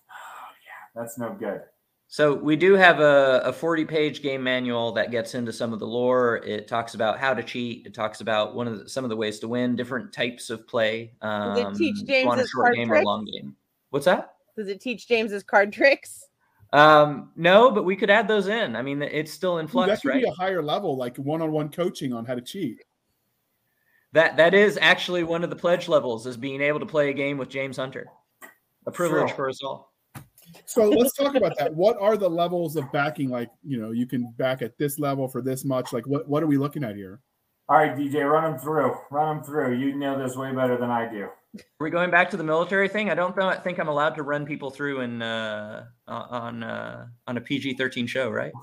[0.09, 1.01] Oh, yeah.
[1.01, 1.61] That's no good.
[2.07, 5.79] So we do have a, a 40 page game manual that gets into some of
[5.79, 6.37] the lore.
[6.45, 7.87] It talks about how to cheat.
[7.87, 10.67] It talks about one of the, some of the ways to win, different types of
[10.67, 11.13] play.
[11.21, 13.05] Um, Does it teach if you a James's short card game or tricks?
[13.05, 13.55] long game.
[13.91, 14.35] What's that?
[14.57, 16.27] Does it teach James's card tricks?
[16.73, 18.75] Um, no, but we could add those in.
[18.75, 20.23] I mean, it's still in flux, Ooh, that flux, could right?
[20.23, 22.81] be a higher level, like one-on-one coaching on how to cheat.
[24.13, 27.13] That that is actually one of the pledge levels is being able to play a
[27.13, 28.07] game with James Hunter.
[28.85, 29.35] A privilege Sure.
[29.35, 29.93] for us all.
[30.65, 31.73] So let's talk about that.
[31.73, 33.29] What are the levels of backing?
[33.29, 35.93] Like, you know, you can back at this level for this much.
[35.93, 37.19] Like, what what are we looking at here?
[37.69, 38.93] All right, DJ, run them through.
[39.11, 39.77] Run them through.
[39.77, 41.29] You know this way better than I do.
[41.55, 43.09] Are we going back to the military thing?
[43.09, 47.37] I don't th- think I'm allowed to run people through in uh, on uh, on
[47.37, 48.53] a PG-13 show, right?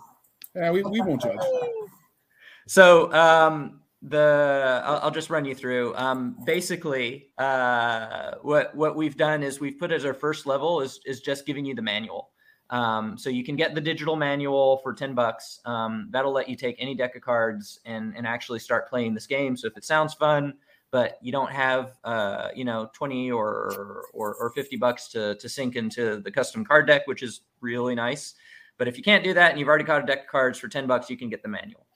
[0.54, 1.38] Yeah, we, we won't judge.
[2.66, 5.94] So um, the I'll, I'll just run you through.
[5.96, 11.00] Um, basically, uh, what what we've done is we've put as our first level is
[11.04, 12.30] is just giving you the manual.
[12.70, 15.60] Um, so you can get the digital manual for ten bucks.
[15.66, 19.26] Um, that'll let you take any deck of cards and and actually start playing this
[19.26, 19.58] game.
[19.58, 20.54] So if it sounds fun,
[20.90, 25.48] but you don't have uh, you know twenty or, or or fifty bucks to to
[25.48, 28.34] sink into the custom card deck, which is really nice.
[28.76, 30.68] But if you can't do that and you've already got a deck of cards for
[30.68, 31.86] ten bucks, you can get the manual.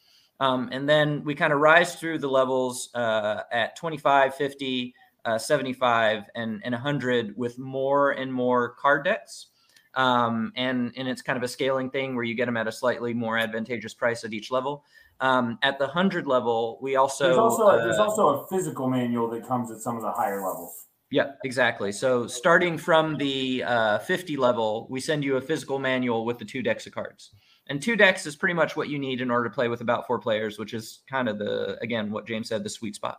[0.43, 4.95] Um, and then we kind of rise through the levels uh, at 25, 50,
[5.25, 9.47] uh, 75, and, and 100 with more and more card decks.
[9.95, 12.73] Um, and, and it's kind of a scaling thing where you get them at a
[12.73, 14.85] slightly more advantageous price at each level.
[15.23, 17.25] Um, at the 100 level, we also.
[17.27, 20.45] There's also uh, there's also a physical manual that comes at some of the higher
[20.45, 20.89] levels.
[21.13, 21.93] yeah, exactly.
[21.93, 26.45] So starting from the uh, 50 level, we send you a physical manual with the
[26.45, 27.31] two decks of cards.
[27.69, 30.09] And two decks is pretty much what you need in order to play with about
[30.09, 33.19] four players, which is kind of the, again, what James said, the sweet spot.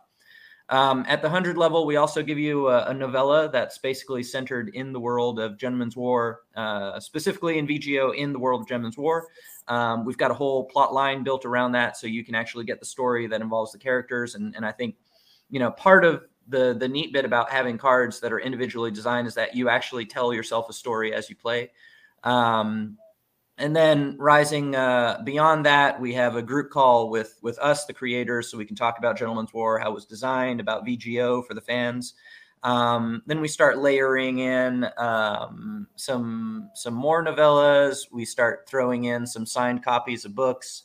[0.70, 4.70] Um, at the 100 level, we also give you a, a novella that's basically centered
[4.74, 8.96] in the world of Gentleman's War, uh, specifically in VGO in the world of Gentleman's
[8.96, 9.28] War.
[9.68, 12.80] Um, we've got a whole plot line built around that so you can actually get
[12.80, 14.34] the story that involves the characters.
[14.34, 14.96] And, and I think,
[15.48, 19.26] you know, part of the the neat bit about having cards that are individually designed
[19.26, 21.70] is that you actually tell yourself a story as you play.
[22.22, 22.98] Um,
[23.56, 27.92] and then rising uh, beyond that, we have a group call with with us, the
[27.92, 31.54] creators, so we can talk about Gentleman's War, how it was designed, about VGO for
[31.54, 32.14] the fans.
[32.64, 38.10] Um, then we start layering in um, some some more novellas.
[38.10, 40.84] We start throwing in some signed copies of books.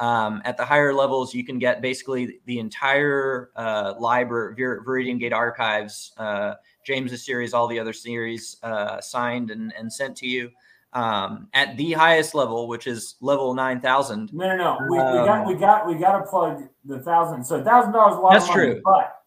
[0.00, 5.20] Um, at the higher levels, you can get basically the entire uh, library, Vir- Viridian
[5.20, 6.54] Gate archives, uh,
[6.86, 10.50] James's series, all the other series uh, signed and, and sent to you.
[10.94, 14.32] Um, at the highest level, which is level nine thousand.
[14.32, 14.78] No, no, no.
[14.88, 17.44] We, we got, we got, we got to plug the thousand.
[17.44, 18.82] So thousand dollars a lot That's of money, true.
[18.82, 19.19] but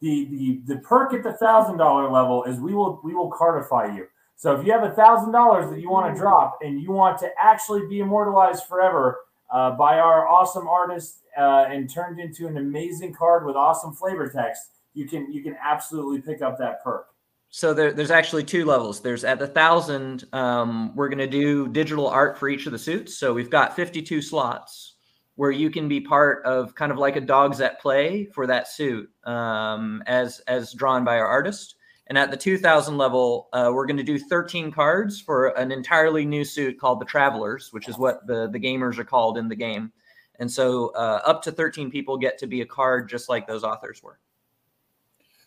[0.00, 3.94] the the the perk at the thousand dollar level is we will we will cardify
[3.94, 4.06] you.
[4.36, 7.18] So if you have a thousand dollars that you want to drop and you want
[7.18, 9.18] to actually be immortalized forever
[9.50, 14.28] uh, by our awesome artist uh, and turned into an amazing card with awesome flavor
[14.28, 17.06] text, you can you can absolutely pick up that perk.
[17.52, 19.00] So there, there's actually two levels.
[19.00, 22.78] There's at the thousand, um, we're going to do digital art for each of the
[22.78, 23.18] suits.
[23.18, 24.89] So we've got 52 slots
[25.36, 28.68] where you can be part of kind of like a dogs at play for that
[28.68, 31.76] suit um, as as drawn by our artist.
[32.08, 36.24] And at the 2000 level, uh, we're going to do 13 cards for an entirely
[36.24, 39.56] new suit called the Travelers, which is what the the gamers are called in the
[39.56, 39.92] game.
[40.40, 43.62] And so uh, up to 13 people get to be a card just like those
[43.62, 44.18] authors were.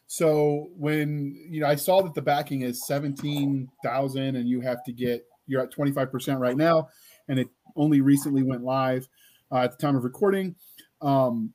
[0.07, 4.84] So when you know, I saw that the backing is seventeen thousand, and you have
[4.84, 6.89] to get you're at twenty five percent right now,
[7.27, 9.07] and it only recently went live
[9.53, 10.55] uh, at the time of recording.
[11.01, 11.53] Um,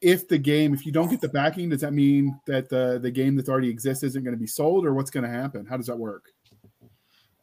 [0.00, 3.10] if the game, if you don't get the backing, does that mean that the the
[3.10, 5.66] game that's already exists isn't going to be sold, or what's going to happen?
[5.66, 6.26] How does that work?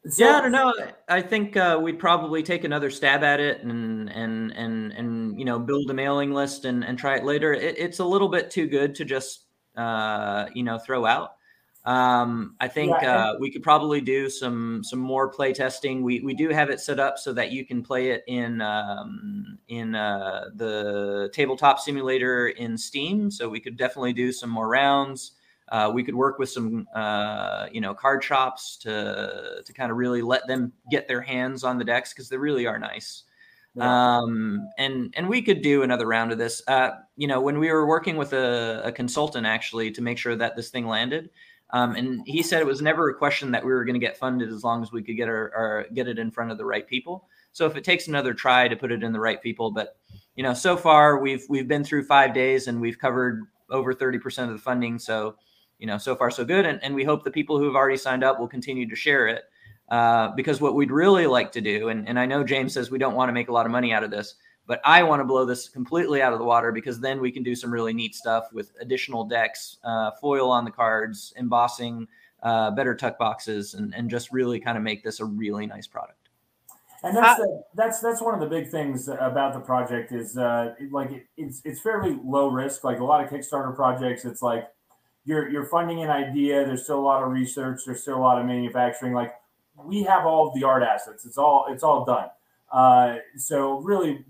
[0.08, 0.72] So- yeah, I don't know.
[1.08, 5.44] I think uh, we'd probably take another stab at it and and and and you
[5.44, 7.52] know build a mailing list and and try it later.
[7.52, 9.46] It, it's a little bit too good to just
[9.76, 11.36] uh, you know throw out.
[11.84, 16.02] Um, I think Yeah, uh, we could probably do some some more play testing.
[16.02, 19.58] We we do have it set up so that you can play it in um,
[19.68, 23.30] in uh, the tabletop simulator in Steam.
[23.30, 25.32] So we could definitely do some more rounds.
[25.68, 29.98] Uh, we could work with some, uh, you know, card shops to to kind of
[29.98, 33.24] really let them get their hands on the decks because they really are nice.
[33.74, 34.18] Yeah.
[34.18, 36.62] Um, and and we could do another round of this.
[36.66, 40.36] Uh, you know, when we were working with a, a consultant actually to make sure
[40.36, 41.30] that this thing landed,
[41.74, 44.16] um, and he said it was never a question that we were going to get
[44.16, 46.64] funded as long as we could get our, our get it in front of the
[46.64, 47.28] right people.
[47.52, 49.96] So if it takes another try to put it in the right people, but
[50.36, 54.20] you know, so far we've we've been through five days and we've covered over thirty
[54.20, 55.00] percent of the funding.
[55.00, 55.34] So
[55.80, 56.64] you know, so far so good.
[56.64, 59.26] And, and we hope the people who have already signed up will continue to share
[59.26, 59.42] it.
[59.88, 62.98] Uh, because what we'd really like to do, and, and I know James says we
[62.98, 64.36] don't want to make a lot of money out of this,
[64.66, 67.42] but I want to blow this completely out of the water because then we can
[67.42, 72.08] do some really neat stuff with additional decks, uh, foil on the cards, embossing,
[72.42, 75.86] uh, better tuck boxes, and, and just really kind of make this a really nice
[75.86, 76.18] product.
[77.02, 80.74] And that's the, that's that's one of the big things about the project is uh,
[80.80, 82.82] it- like it, it's it's fairly low risk.
[82.82, 84.68] Like a lot of Kickstarter projects, it's like
[85.26, 86.64] you're you're funding an idea.
[86.64, 87.82] There's still a lot of research.
[87.84, 89.12] There's still a lot of manufacturing.
[89.12, 89.34] Like
[89.76, 91.26] we have all of the art assets.
[91.26, 92.28] It's all it's all done.
[92.72, 94.24] Uh, so really,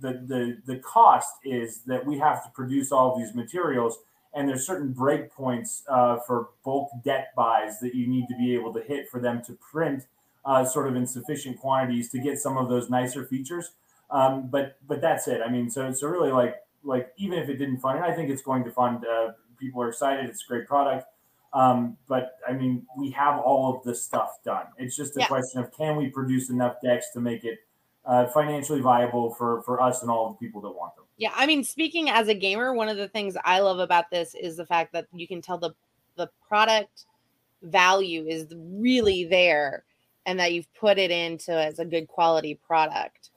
[0.00, 3.98] the the the cost is that we have to produce all these materials,
[4.34, 8.72] and there's certain breakpoints uh, for bulk debt buys that you need to be able
[8.72, 10.06] to hit for them to print
[10.44, 13.72] uh, sort of in sufficient quantities to get some of those nicer features.
[14.10, 15.40] Um, but but that's it.
[15.46, 18.30] I mean, so so really like like even if it didn't fund, and I think
[18.30, 19.04] it's going to fund.
[19.04, 20.24] Uh, people are excited.
[20.30, 21.04] It's a great product.
[21.52, 24.66] Um, but I mean, we have all of this stuff done.
[24.78, 25.26] It's just a Yeah.
[25.26, 27.58] question of can we produce enough decks to make it
[28.10, 31.04] uh, financially viable for for us and all the people that want them.
[31.16, 34.34] Yeah, I mean, speaking as a gamer, one of the things I love about this
[34.34, 35.70] is the fact that you can tell the
[36.16, 37.04] the product
[37.62, 39.84] value is really there,
[40.26, 43.30] and that you've put it into as a good quality product.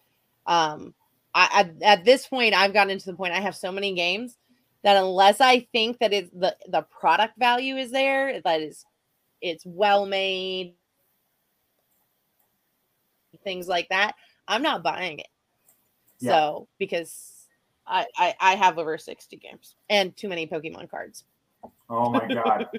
[0.48, 0.96] Um,
[1.36, 4.38] I, I at this point, I've gotten to the point I have so many games
[4.84, 8.86] that unless I think that it's the the product value is there, that is
[9.40, 10.74] it's well made,
[13.44, 14.16] things like that,
[14.48, 15.28] I'm not buying it.
[16.20, 16.32] Yeah.
[16.32, 17.48] So because
[17.86, 21.24] I, I I have over 60 games and too many Pokemon cards.
[21.90, 22.68] Oh my god.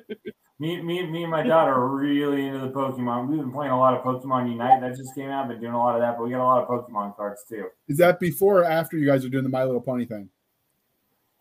[0.60, 3.26] Me, me, me and my daughter are really into the Pokemon.
[3.26, 4.80] We've been playing a lot of Pokemon Unite.
[4.80, 5.48] That just came out.
[5.48, 7.66] Been doing a lot of that, but we got a lot of Pokemon cards too.
[7.88, 10.28] Is that before or after you guys are doing the My Little Pony thing?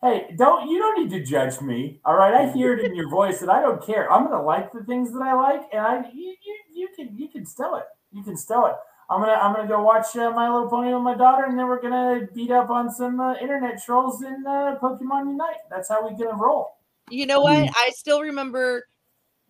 [0.02, 2.00] Hey, don't you don't need to judge me.
[2.04, 4.12] All right, I hear it in your voice that I don't care.
[4.12, 7.28] I'm gonna like the things that I like, and I you you, you can you
[7.28, 7.84] can stow it.
[8.12, 8.74] You can stow it.
[9.14, 11.68] I'm gonna I'm gonna go watch uh, My Little Pony with my daughter, and then
[11.68, 15.58] we're gonna beat up on some uh, internet trolls in uh, Pokemon Unite.
[15.70, 16.78] That's how we gonna roll.
[17.10, 17.70] You know what?
[17.76, 18.86] I still remember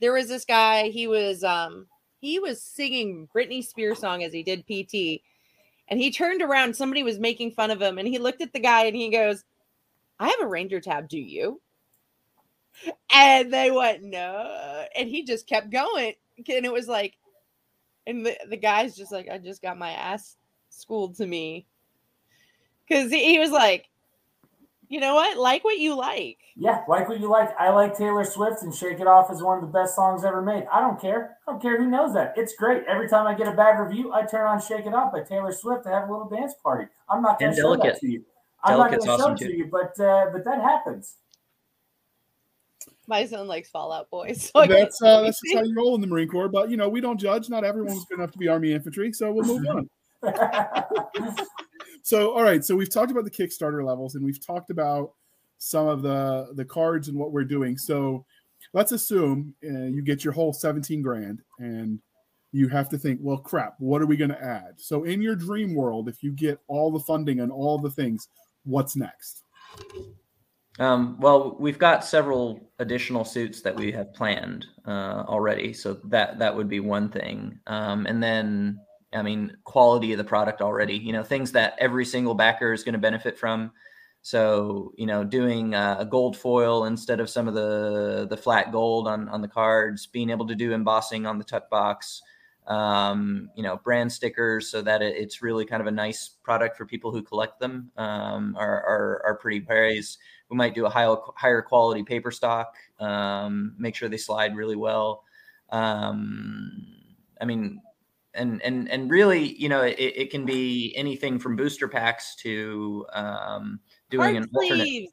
[0.00, 1.86] there was this guy, he was um
[2.20, 5.22] he was singing Britney Spears song as he did PT.
[5.88, 8.60] And he turned around, somebody was making fun of him, and he looked at the
[8.60, 9.44] guy and he goes,
[10.18, 11.60] I have a ranger tab, do you?
[13.12, 14.86] And they went, No.
[14.96, 16.14] And he just kept going.
[16.36, 17.14] And it was like,
[18.06, 20.36] and the, the guy's just like, I just got my ass
[20.70, 21.66] schooled to me.
[22.89, 23.89] because he, he was like,
[24.89, 25.39] you know what?
[25.39, 26.39] Like what you like.
[26.56, 27.51] Yeah, like what you like.
[27.59, 30.43] I like Taylor Swift and Shake It Off is one of the best songs ever
[30.43, 30.66] made.
[30.70, 31.39] I don't care.
[31.48, 32.35] I don't care who knows that.
[32.36, 32.85] It's great.
[32.86, 35.52] Every time I get a bad review, I turn on Shake It Off by Taylor
[35.52, 36.86] Swift to have a little dance party.
[37.09, 38.01] I'm not going to show that Delicate.
[38.02, 38.24] to you.
[38.62, 39.56] I'm not going Delicate's to show awesome it to too.
[39.56, 41.16] you, but uh, but that happens.
[43.06, 44.51] My son likes Fallout Boys.
[44.56, 46.48] So That's uh, that's just how you roll in the Marine Corps.
[46.48, 47.48] But you know, we don't judge.
[47.48, 49.89] Not everyone's good enough to be Army infantry, so we'll move on.
[52.05, 52.62] So, all right.
[52.62, 55.12] So we've talked about the Kickstarter levels, and we've talked about
[55.56, 57.78] some of the the cards and what we're doing.
[57.78, 58.26] So,
[58.74, 61.98] let's assume uh, you get your whole seventeen grand, and
[62.52, 64.74] you have to think, well, crap, what are we going to add?
[64.76, 68.28] So, in your dream world, if you get all the funding and all the things,
[68.64, 69.43] what's next?
[70.78, 76.38] Um, well, we've got several additional suits that we have planned uh, already, so that
[76.38, 77.59] that would be one thing.
[77.66, 78.80] Um, and then,
[79.12, 80.96] I mean, quality of the product already.
[80.96, 83.70] You know, things that every single backer is going to benefit from.
[84.22, 88.72] So, you know, doing uh, a gold foil instead of some of the the flat
[88.72, 92.20] gold on on the cards, being able to do embossing on the tuck box.
[92.66, 96.78] Um, you know, brand stickers so that it, it's really kind of a nice product
[96.78, 97.90] for people who collect them.
[97.96, 100.18] Um, are are, are pretty praised
[100.48, 104.76] we might do a high, higher quality paper stock um, make sure they slide really
[104.76, 105.24] well
[105.70, 106.86] um,
[107.40, 107.80] i mean
[108.34, 113.06] and and and really you know it, it can be anything from booster packs to
[113.12, 113.80] um,
[114.10, 115.12] doing Card an alternate sleeves.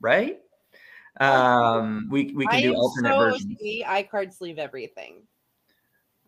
[0.00, 0.38] right
[1.18, 3.56] um, we we can I do alternate so versions
[3.86, 5.22] I card sleeve everything.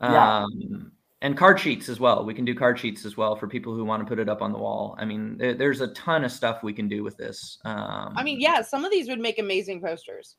[0.02, 0.44] Yeah.
[0.44, 2.24] um, and card sheets as well.
[2.24, 4.42] We can do card sheets as well for people who want to put it up
[4.42, 4.96] on the wall.
[4.98, 7.58] I mean, there, there's a ton of stuff we can do with this.
[7.64, 10.36] Um, I mean, yeah, some of these would make amazing posters.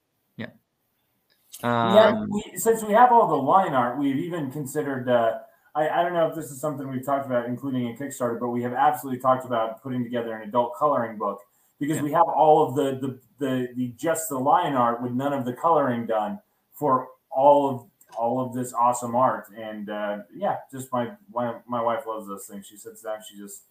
[1.61, 5.07] um, yeah, we, since we have all the line art, we've even considered.
[5.07, 5.39] Uh,
[5.75, 8.49] I, I don't know if this is something we've talked about, including in Kickstarter, but
[8.49, 11.39] we have absolutely talked about putting together an adult coloring book
[11.79, 12.03] because Yeah.
[12.03, 15.45] we have all of the, the the the just the line art with none of
[15.45, 16.39] the coloring done
[16.73, 17.85] for all of
[18.17, 19.47] all of this awesome art.
[19.55, 22.67] And uh, yeah, just my, my my wife loves those things.
[22.67, 23.63] She sits down, she just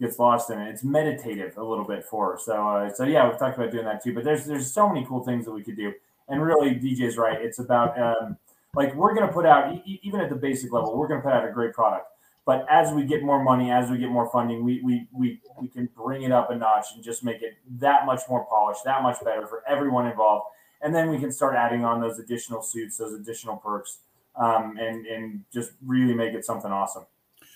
[0.00, 0.68] gets lost in it.
[0.70, 2.38] It's meditative a little bit for her.
[2.38, 4.14] So uh, so yeah, we've talked about doing that too.
[4.14, 5.92] But there's there's so many cool things that we could do.
[6.28, 7.40] And really, DJ's right.
[7.40, 8.38] It's about um,
[8.74, 11.24] like we're going to put out e- even at the basic level, we're going to
[11.24, 12.06] put out a great product.
[12.46, 15.68] But as we get more money, as we get more funding, we we we we
[15.68, 19.02] can bring it up a notch and just make it that much more polished, that
[19.02, 20.46] much better for everyone involved.
[20.84, 23.98] And then we can start adding on those additional suits, those additional perks,
[24.36, 27.06] um, and and just really make it something awesome,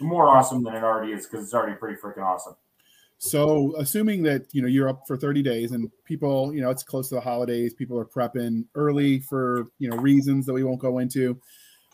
[0.00, 2.56] more awesome than it already is because it's already pretty freaking awesome.
[3.18, 6.82] So, assuming that you know you're up for 30 days and people, you know, it's
[6.82, 10.80] close to the holidays, people are prepping early for you know reasons that we won't
[10.80, 11.38] go into.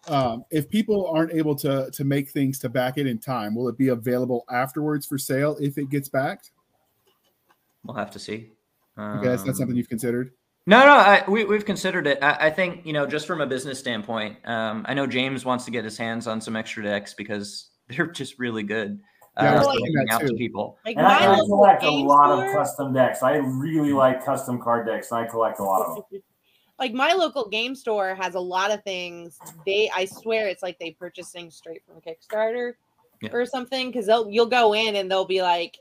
[0.06, 3.68] Um, if people aren't able to to make things to back it in time, will
[3.68, 6.52] it be available afterwards for sale if it gets backed?
[7.84, 8.50] we'll have to see.
[8.96, 10.32] I guess that's something Um, you've considered.
[10.66, 12.18] No, no, I, we, we've considered it.
[12.22, 15.66] I, I think, you know, just from a business standpoint, um, I know James wants
[15.66, 19.00] to get his hands on some extra decks because they're just really good.
[19.36, 20.78] Yeah, I was uh, thinking giving out to people.
[20.84, 23.22] Like And I, I collect a lot store, of custom decks.
[23.22, 26.22] I really like custom card decks, and I collect a lot of them.
[26.78, 29.38] like my local game store has a lot of things.
[29.66, 32.74] They, I swear, it's like they purchase things straight from Kickstarter
[33.22, 33.30] Yeah.
[33.32, 33.88] or something.
[33.90, 35.78] Because they'll you'll go in and they'll be like,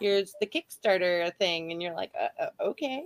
[0.00, 3.04] "Here's the Kickstarter thing," and you're like, uh, uh, "Okay."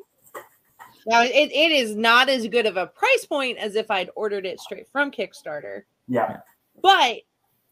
[1.09, 4.45] Now it, it is not as good of a price point as if I'd ordered
[4.45, 5.85] it straight from Kickstarter.
[6.07, 6.41] Yeah.
[6.83, 7.21] But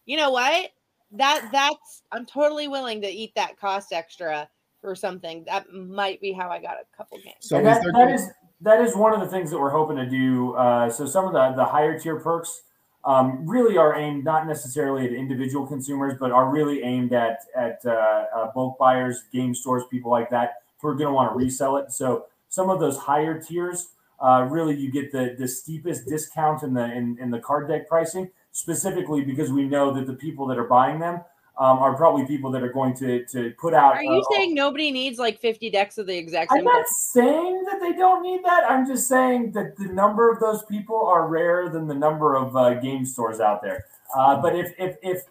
[0.06, 0.70] you know what?
[1.12, 4.48] That that's I'm totally willing to eat that cost extra
[4.80, 5.44] for something.
[5.44, 7.36] That might be how I got a couple games.
[7.40, 8.30] So, that, there that is
[8.62, 10.54] that is one of the things that we're hoping to do.
[10.54, 12.62] Uh, so some of the the higher tier perks
[13.04, 17.80] um, really are aimed not necessarily at individual consumers, but are really aimed at at
[17.84, 17.90] uh,
[18.34, 21.76] uh, bulk buyers, game stores, people like that who are going to want to resell
[21.76, 21.92] it.
[21.92, 22.26] So
[22.56, 23.88] some of those higher tiers,
[24.18, 27.86] uh, really, you get the the steepest discount in the in, in the card deck
[27.86, 31.16] pricing, specifically because we know that the people that are buying them
[31.58, 33.96] um, are probably people that are going to to put out.
[33.96, 37.64] Are you uh, saying nobody needs like 50 decks of the exact I'm not saying
[37.64, 38.64] that they don't need that.
[38.70, 42.56] I'm just saying that the number of those people are rarer than the number of
[42.56, 43.84] uh, game stores out there.
[44.16, 45.24] Uh, but if if if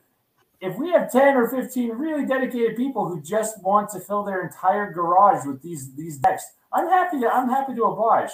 [0.62, 4.44] if we have 10 or 15 really dedicated people who just want to fill their
[4.44, 6.46] entire garage with these these decks,
[6.76, 8.32] I'm happy to I'm happy to oblige.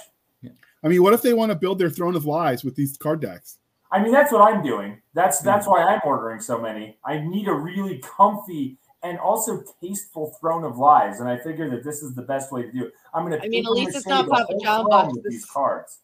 [0.84, 3.22] I mean, what if they want to build their throne of lies with these card
[3.22, 3.60] decks?
[3.92, 5.02] I mean, that's what I'm doing.
[5.14, 5.46] That's hmm.
[5.46, 6.98] that's why I'm ordering so many.
[7.06, 11.84] I need a really comfy and also tasteful throne of lies, and I figure that
[11.84, 12.94] this is the best way to do it.
[13.14, 13.46] I'm going to.
[13.46, 15.24] I mean, at least it's not Papa John with boxes.
[15.28, 16.00] these cards.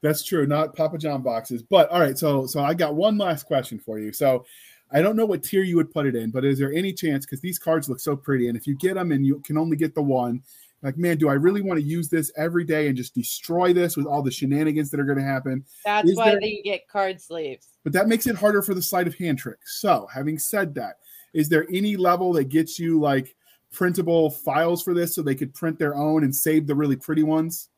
[0.00, 1.62] That's true, not Papa John boxes.
[1.62, 4.12] But all right, so so I got one last question for you.
[4.12, 4.44] So
[4.90, 7.26] I don't know what tier you would put it in, but is there any chance?
[7.26, 9.76] Because these cards look so pretty, and if you get them and you can only
[9.76, 10.42] get the one,
[10.82, 13.96] like, man, do I really want to use this every day and just destroy this
[13.96, 15.64] with all the shenanigans that are going to happen?
[15.84, 17.68] That's Is why there- you get card sleeves.
[17.84, 19.58] But that makes it harder for the sleight of hand trick.
[19.64, 20.98] So, having said that,
[21.34, 23.34] is there any level that gets you like
[23.72, 27.22] printable files for this so they could print their own and save the really pretty
[27.22, 27.68] ones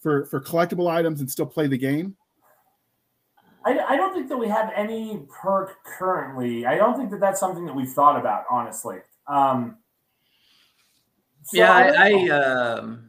[0.00, 2.16] for for collectible items and still play the game?
[3.64, 6.66] I, I don't think that we have any perk currently.
[6.66, 8.98] I don't think that that's something that we've thought about, honestly.
[9.26, 9.78] Um,
[11.46, 12.10] so yeah, don't I.
[12.10, 13.02] I um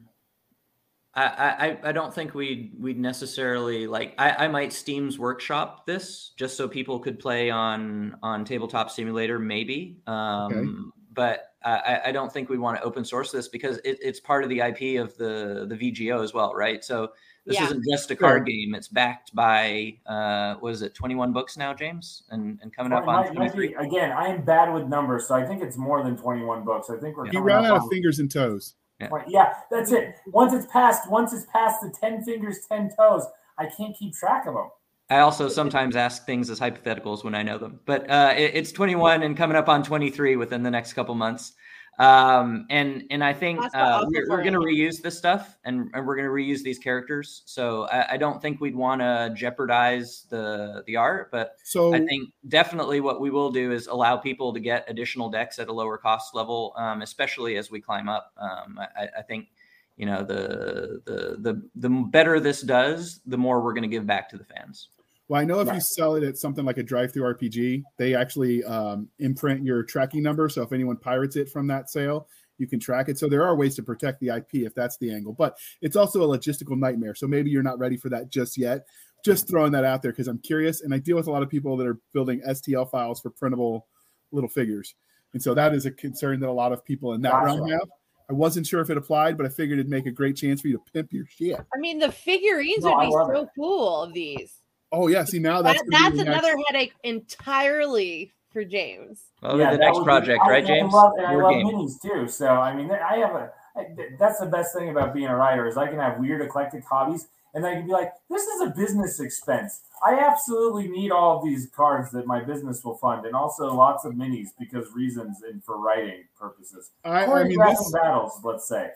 [1.13, 6.33] I, I I don't think we'd we'd necessarily like I, I might Steam's workshop this
[6.37, 9.99] just so people could play on on tabletop simulator maybe.
[10.05, 14.19] Um but I, I don't think we want to open source this because it, it's
[14.19, 16.83] part of the IP of the the VGO as well, right?
[16.83, 17.11] So
[17.47, 17.65] this Yeah.
[17.65, 21.57] isn't just a card game; it's backed by uh, what is it, twenty one books
[21.57, 23.67] now, James, and and coming It up on might- twenty might three.
[23.69, 26.89] be- again, I am bad with numbers, so I think it's more than 21 books.
[26.89, 27.31] I think we're Yeah.
[27.31, 28.75] He ran out of fingers and toes.
[29.07, 30.15] 20 Yeah, that's it.
[30.27, 33.25] Once it's past, once it's past the 10 fingers, 10 toes,
[33.57, 34.69] I can't keep track of them.
[35.09, 38.71] I also sometimes ask things as hypotheticals when I know them, but uh, it, it's
[38.73, 41.53] 21 and coming up on 23 within the next couple months.
[41.99, 46.05] Um, and and I think uh, we're, we're going to reuse this stuff, and, and
[46.05, 47.41] we're going to reuse these characters.
[47.45, 52.05] So I, I don't think we'd want to jeopardize the the art, but So I
[52.05, 55.73] think definitely what we will do is allow people to get additional decks at a
[55.73, 58.31] lower cost level, um, especially as we climb up.
[58.37, 59.47] Um, I, I think
[59.95, 64.05] you know the the the the better this does, the more we're going to give
[64.05, 64.89] back to the fans.
[65.29, 69.09] Well, I know if you sell it at something like a DriveThruRPG, they actually um,
[69.19, 70.47] imprint your tracking number.
[70.47, 72.27] So if anyone pirates it from that sale,
[72.57, 73.19] you can track it.
[73.19, 75.33] So there are ways to protect the IP if that's the angle.
[75.33, 77.13] But it's also a logistical nightmare.
[77.13, 78.85] So maybe you're not ready for that just yet.
[79.25, 81.49] Just throwing that out there because I'm curious, and I deal with a lot of
[81.49, 83.87] people that are building STL files for printable
[84.31, 84.93] little figures,
[85.33, 87.45] and so that is a concern that a lot of people in that Gotcha.
[87.45, 87.89] realm have.
[88.29, 90.67] I wasn't sure if it applied, but I figured it'd make a great chance for
[90.67, 91.57] you to pimp your shit.
[91.57, 94.61] I mean, the figurines No, would I be love so cool of these.
[94.91, 99.21] Oh yeah, see now that's That, that's be the next- another headache entirely for James.
[99.41, 100.93] Well, Yeah, the next would be- project, I- right, I James?
[100.93, 101.67] love, and I love game.
[101.67, 102.27] minis too.
[102.27, 103.51] So I mean, I have a.
[103.75, 103.87] I-
[104.17, 107.27] That's the best thing about being a writer is I can have weird eclectic hobbies,
[107.53, 109.81] and I can be like, this is a business expense.
[110.05, 114.05] I absolutely need all of these cards that my business will fund, and also lots
[114.05, 116.91] of minis because reasons and for writing purposes.
[117.05, 118.91] I, I mean, this, battles, let's say.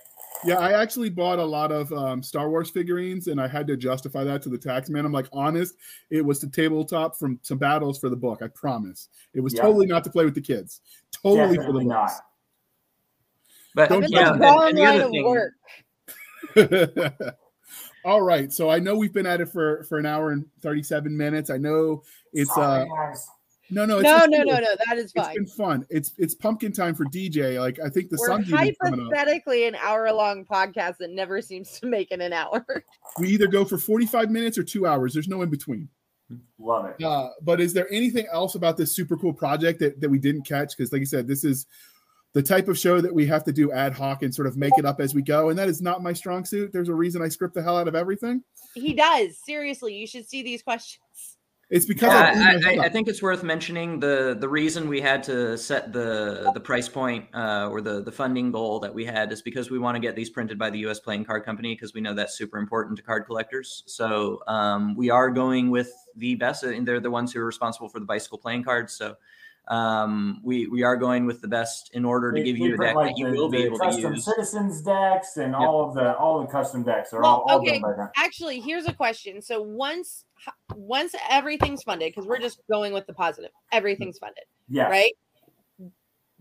[0.46, 3.78] Yeah, I actually bought a lot of um, Star Wars figurines, and I had to
[3.78, 5.06] justify that to the tax man.
[5.06, 5.76] I'm like, honest,
[6.10, 8.42] it was the tabletop from some battles for the book.
[8.42, 9.62] I promise, it was Yeah.
[9.64, 10.82] totally not to play with the kids.
[11.12, 12.08] Totally for the Definitely not.
[12.08, 12.22] books.
[13.76, 15.54] But Don't I'm Yeah, the and- and the other thing- work.
[18.04, 21.16] All right, so I know we've been at it for for an hour and 37
[21.16, 21.50] minutes.
[21.52, 22.02] I know
[22.34, 23.28] it's uh guys.
[23.72, 24.46] No no it's No, it's no, cool.
[24.54, 24.76] no, no.
[24.88, 25.36] That is It's fine.
[25.36, 25.86] been fun.
[25.90, 27.60] It's it's pumpkin time for DJ.
[27.60, 29.14] Like I think the We're sun's even coming up.
[29.14, 32.66] hypothetically an hour long podcast that never seems to make it an hour.
[33.20, 35.14] We either go for 45 minutes or two hours.
[35.14, 35.90] There's no in between.
[36.60, 37.04] Love it.
[37.04, 40.44] Uh, but is there anything else about this super cool project that, that we didn't
[40.44, 40.78] catch?
[40.78, 41.66] Because, like you said, this is
[42.32, 44.72] the type of show that we have to do ad hoc and sort of make
[44.78, 45.50] it up as we go.
[45.50, 46.72] And that is not my strong suit.
[46.72, 48.42] There's a reason I script the hell out of everything.
[48.76, 49.38] He does.
[49.46, 51.38] Seriously, you should see these questions.
[51.72, 55.24] It's because Yeah, I, I, I, think it's worth mentioning the the reason we had
[55.24, 59.32] to set the the price point uh, or the the funding goal that we had
[59.32, 61.00] is because we want to get these printed by the U.S.
[61.00, 63.84] Playing Card Company because we know that's super important to card collectors.
[63.86, 67.88] So um, we are going with the best, and they're the ones who are responsible
[67.88, 68.92] for the bicycle playing cards.
[68.92, 69.16] So
[69.68, 72.78] um, we we are going with the best in order to They- give you a
[72.78, 74.26] deck like, that you the- will be the able to custom use.
[74.26, 75.62] citizens decks and Yep.
[75.62, 77.74] all of the all the custom decks are Well, all, all okay.
[77.80, 78.10] done by them.
[78.18, 79.42] Actually, here's a question.
[79.42, 80.26] So once
[80.76, 84.90] once everything's funded, because we're just going with the positive, everything's funded, Yeah.
[84.90, 85.12] right?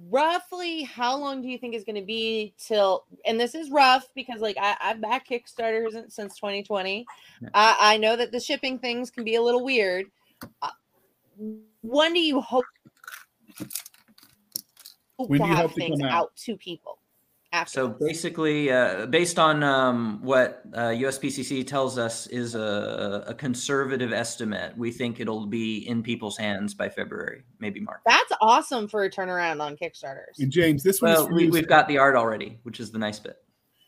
[0.09, 3.05] Roughly, how long do you think is going to be till?
[3.27, 7.05] And this is rough because, like, I, I've backed Kickstarters since- since 2020.
[7.43, 7.49] Yeah.
[7.53, 10.07] I, I know that the shipping things can be a little weird.
[10.63, 10.71] Uh,
[11.83, 12.65] when do you hope, hope
[15.17, 16.15] When to do you have hope to things come out?
[16.15, 16.99] out to people?
[17.53, 18.09] After So this?
[18.09, 24.79] basically, uh, based on um, what uh, USPCC tells us is a, a conservative estimate,
[24.79, 28.03] we think it'll be in people's hands by February, maybe March.
[28.07, 30.39] that's awesome for a turnaround on Kickstarters.
[30.39, 33.19] And James, this one Well, we, we've got the art already, which is the nice
[33.19, 33.37] bit.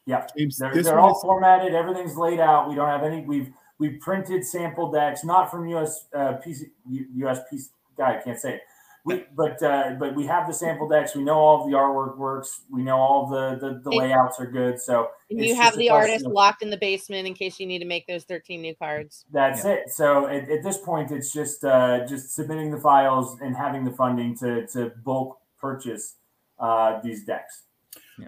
[0.06, 0.26] Yeah.
[0.36, 1.72] James, They're, this they're all is, formatted.
[1.72, 2.68] Everything's laid out.
[2.68, 3.24] We don't have any.
[3.24, 7.66] We've we've printed sample decks, not from US uh, PC, U- US PC.
[7.96, 8.60] Guy, I can't say it.
[9.04, 11.16] We but uh, but we have the sample decks.
[11.16, 12.62] We know all of the artwork works.
[12.70, 14.80] We know all the the, the layouts are good.
[14.80, 17.84] So you have the artist of- locked in the basement in case you need to
[17.84, 19.24] make those 13 new cards.
[19.32, 19.88] That's it.
[19.88, 23.92] So at, at this point, it's just uh, just submitting the files and having the
[23.92, 26.16] funding to to bulk purchase
[26.60, 27.62] uh, these decks.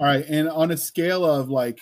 [0.00, 1.78] All right, and on a scale of like,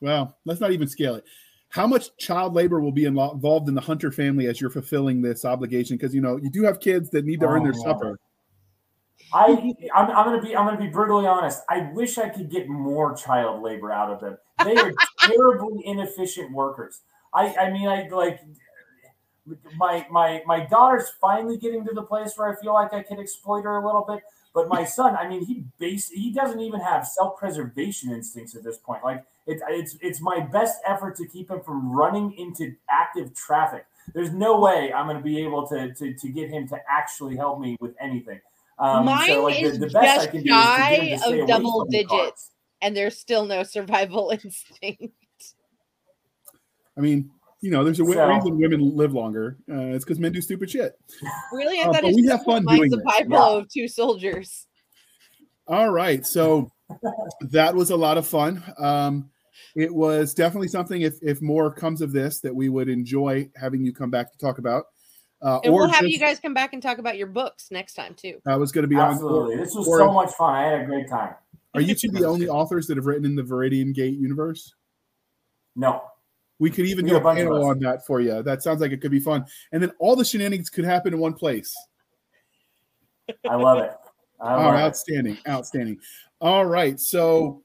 [0.00, 1.24] well, let's not even scale it.
[1.68, 5.44] How much child labor will be involved in the Hunter family as you're fulfilling this
[5.44, 5.96] obligation?
[5.96, 7.82] Because you know you do have kids that need to earn their Oh.
[7.82, 8.20] supper.
[9.32, 11.62] I I'm, I'm gonna be I'm gonna be brutally honest.
[11.68, 14.38] I wish I could get more child labor out of them.
[14.64, 17.00] They are terribly inefficient workers.
[17.34, 18.40] I I mean I like
[19.76, 23.18] my my my daughter's finally getting to the place where I feel like I can
[23.18, 24.22] exploit her a little bit.
[24.56, 28.64] But my son, I mean, he base he doesn't even have self preservation instincts at
[28.64, 29.04] this point.
[29.04, 33.84] Like it's it's it's my best effort to keep him from running into active traffic.
[34.14, 37.36] There's no way I'm going to be able to, to to get him to actually
[37.36, 38.40] help me with anything.
[38.78, 40.94] Um, Mine so like is the, the best I just can do is to shy
[41.34, 42.50] him of double from the digits.
[42.82, 45.14] And there's still no survival instinct.
[46.96, 47.30] I mean,
[47.62, 49.56] you know, there's a w- So- reason women live longer.
[49.70, 50.98] Uh, it's because men do stupid shit.
[51.52, 51.78] Really?
[51.78, 53.00] I Uh, thought but it's we just have fun my doing this.
[53.00, 53.58] survival Yeah.
[53.62, 54.66] of two soldiers.
[55.68, 56.70] All right, so
[57.40, 58.62] that was a lot of fun.
[58.78, 59.30] Um,
[59.74, 61.00] it was definitely something.
[61.02, 64.38] If if more comes of this, that we would enjoy having you come back to
[64.38, 64.84] talk about.
[65.42, 67.70] Uh, And or we'll have just- you guys come back and talk about your books
[67.70, 68.40] next time too.
[68.46, 69.12] I was going to be on.
[69.12, 70.54] Absolutely, this was or- so much fun.
[70.54, 71.34] I had a great time.
[71.74, 74.74] Are you two the only authors that have written in the Viridian Gate universe?
[75.74, 76.02] No,
[76.58, 78.42] We could even We do a a panel on that for you.
[78.42, 79.44] That sounds like it could be fun.
[79.72, 81.74] And then all the shenanigans could happen in one place.
[83.46, 83.92] I love it.
[84.40, 84.78] I Oh, love it.
[84.78, 85.98] outstanding, outstanding.
[86.40, 87.62] All right, so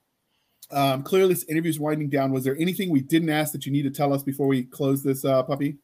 [0.71, 2.31] um, clearly this interview is winding down.
[2.33, 5.03] Was there anything we didn't ask that you need to tell us before we close
[5.03, 5.77] this uh, puppy?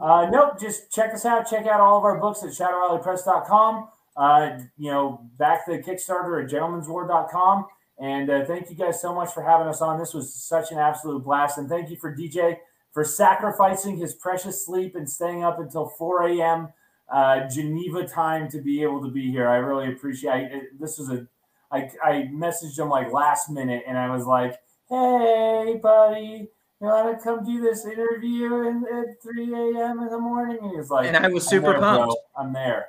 [0.00, 1.48] Uh, nope, just check us out.
[1.48, 3.88] Check out all of our books at shadowalleypress.com.
[4.16, 7.66] Uh, you know, back the Kickstarter at gentleman'swar.com.
[8.00, 9.98] And uh, thank you guys so much for having us on.
[9.98, 11.58] This was such an absolute blast.
[11.58, 12.58] And thank you for DJ
[12.92, 16.68] for sacrificing his precious sleep and staying up until 4 a.m.
[17.08, 19.48] Uh, Geneva time to be able to be here.
[19.48, 20.78] I really appreciate it.
[20.78, 21.26] This was a,
[21.72, 24.58] I, I messaged him like last minute and I was like,
[24.88, 26.48] hey, buddy,
[26.80, 30.00] you want to come do this interview in, at 3 a.m.
[30.00, 30.58] in the morning?
[30.62, 31.98] And he was like, And I was "I'm super there, bro.
[31.98, 32.16] pumped.
[32.36, 32.86] I'm there.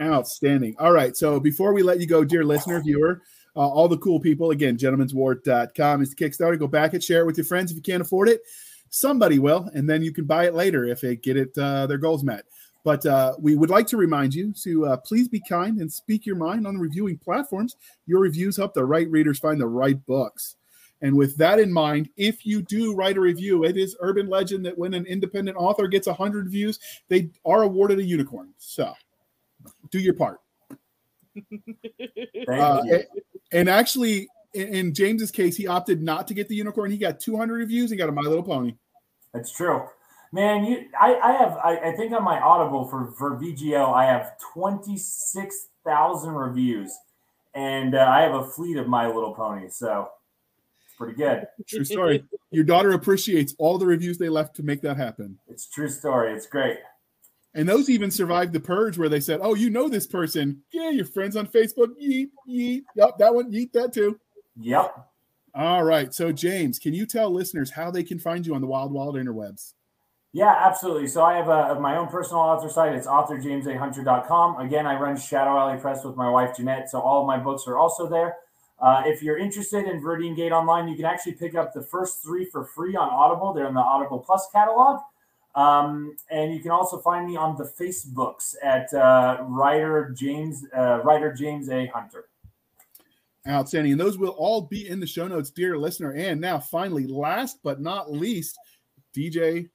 [0.00, 0.76] Outstanding.
[0.78, 3.20] All right, so before we let you go, dear listener, viewer,
[3.56, 6.58] uh, all the cool people, again, gentleman'swar.com is the Kickstarter.
[6.58, 8.40] Go back and share it with your friends if you can't afford it.
[8.90, 11.98] Somebody will, and then you can buy it later if they get it uh, their
[11.98, 12.44] goals met.
[12.84, 16.24] But uh, we would like to remind you to uh, please be kind and speak
[16.24, 17.76] your mind on the reviewing platforms.
[18.06, 20.54] Your reviews help the right readers find the right books.
[21.00, 24.66] And with that in mind, if you do write a review, it is urban legend
[24.66, 28.52] that when an independent author gets 100 views, they are awarded a unicorn.
[28.58, 28.92] So
[29.90, 30.40] do your part.
[32.48, 33.02] Uh, you.
[33.52, 36.90] and actually, in, in James's case, he opted not to get the unicorn.
[36.90, 38.74] He got 200 reviews and got a My Little Pony.
[39.34, 39.84] That's true.
[40.32, 44.04] Man, you I, I have I, I think on my Audible for, for VGO I
[44.04, 46.92] have twenty six thousand reviews.
[47.54, 50.10] And uh, I have a fleet of my little ponies, so
[50.98, 51.46] pretty good.
[51.68, 52.24] True story.
[52.50, 55.38] Your daughter appreciates all the reviews they left to make that happen.
[55.48, 56.32] It's a true story.
[56.32, 56.78] It's great.
[57.54, 60.62] And those even survived the purge where they said, Oh, you know this person.
[60.72, 61.88] Yeah, your friends on Facebook.
[62.02, 62.84] Yeet, yeet.
[62.96, 64.18] Yep, that one, yeet that too.
[64.60, 64.94] Yep.
[65.54, 66.14] All right.
[66.14, 69.16] So, James, can you tell listeners how they can find you on the wild, wild
[69.16, 69.74] interwebs?
[70.32, 71.08] Yeah, absolutely.
[71.08, 72.94] So I have a, my own personal author site.
[72.94, 74.60] It's authorjamesahunter.com.
[74.60, 76.90] Again, I run Shadow Alley Press with my wife, Jeanette.
[76.90, 78.36] So all of my books are also there.
[78.80, 82.22] Uh, if you're interested in Viridian Gate Online, you can actually pick up the first
[82.22, 83.52] three for free on Audible.
[83.52, 85.00] They're in the Audible Plus catalog.
[85.54, 91.00] Um, and you can also find me on the Facebooks at uh, writer James uh,
[91.02, 91.86] writer James A.
[91.86, 92.26] Hunter.
[93.48, 93.92] Outstanding.
[93.92, 96.12] And those will all be in the show notes, dear listener.
[96.12, 98.58] And now, finally, last but not least,
[99.16, 99.68] DJ,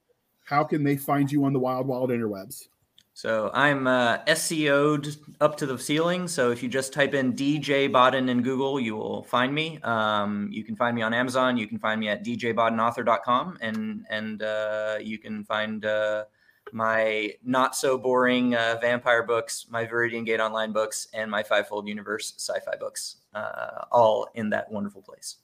[0.44, 2.68] how can they find you on the wild, wild interwebs?
[3.16, 6.26] So I'm uh, SEO'd up to the ceiling.
[6.26, 9.78] So if you just type in DJ Bodden in Google, you will find me.
[9.84, 11.56] Um, you can find me on Amazon.
[11.56, 16.24] You can find me at djboddenauthor.com, and and uh, you can find uh,
[16.72, 21.86] my not so boring uh, vampire books, my Viridian Gate Online books, and my Fivefold
[21.86, 25.36] Universe sci-fi books, uh, all in that wonderful place.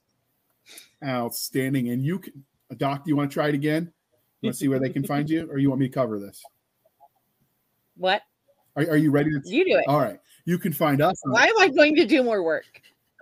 [1.04, 1.90] Outstanding.
[1.90, 2.44] And you can,
[2.76, 3.92] Doc, do you want to try it again?
[4.42, 6.42] Let's see where they can find you, or you want me to cover this?
[8.00, 8.22] What?
[8.76, 9.40] Are, are you ready to?
[9.44, 9.84] You do it.
[9.86, 10.18] All right.
[10.46, 11.20] You can find us.
[11.24, 12.64] Why am I going to do more work?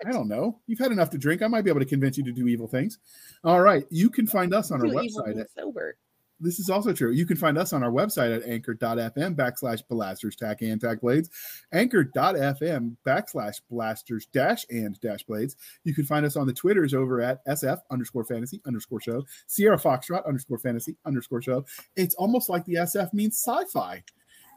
[0.06, 0.60] I don't know.
[0.68, 1.42] You've had enough to drink.
[1.42, 2.98] I might be able to convince you to do evil things.
[3.42, 3.84] All right.
[3.90, 5.96] You can find us on our Do evil website at sober.
[6.40, 7.10] This is also true.
[7.10, 11.28] You can find us on our website at anchor.fm backslash blasters tack and tack blades,
[11.72, 15.56] anchor.fm backslash blasters dash and dash blades.
[15.82, 19.78] You can find us on the Twitters over at SF underscore fantasy underscore show, Sierra
[19.78, 21.64] Foxtrot underscore fantasy underscore show.
[21.96, 24.05] It's almost like the SF means sci fi.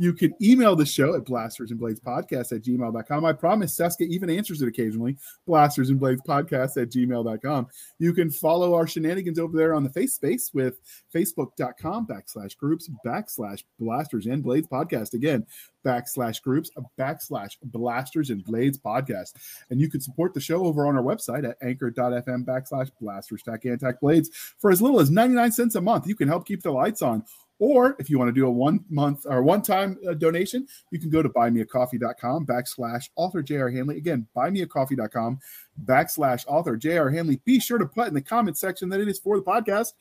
[0.02, 3.23] You can email the show at blasters and blades podcast at gmail.com.
[3.23, 5.15] I promise Cisca even answers it occasionally.
[5.45, 7.68] Blasters and blades podcast at gmail.com.
[7.99, 10.80] You can follow our shenanigans over there on the face space with
[11.14, 15.14] facebook.com backslash groups backslash blasters and blades podcast.
[15.14, 15.45] Again,
[15.86, 19.34] backslash groups backslash blasters and blades podcast.
[19.69, 23.65] And you can support the show over on our website at anchor.fm backslash blasters tack
[23.65, 26.07] and blades for as little as 99 cents a month.
[26.07, 27.23] You can help keep the lights on.
[27.62, 31.00] Or if you want to do a one month or one time uh, donation, you
[31.00, 33.98] can go to buymeacoffee.com backslash author JR Handley.
[33.98, 35.40] Again, buymeacoffee.com
[35.86, 37.40] backslash author JR Handley.
[37.46, 39.94] Be sure to put in the comment section that it is for the podcast.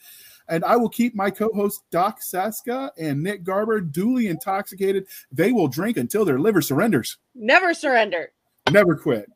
[0.48, 5.06] And I will keep my co host Doc Cisca and Nick Garber duly intoxicated.
[5.30, 7.18] They will drink until their liver surrenders.
[7.34, 8.32] Never surrender.
[8.70, 9.26] Never quit.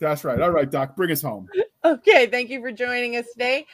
[0.00, 0.40] That's right.
[0.40, 1.48] All right, Doc, bring us home.
[1.86, 3.66] Okay, thank you for joining us today.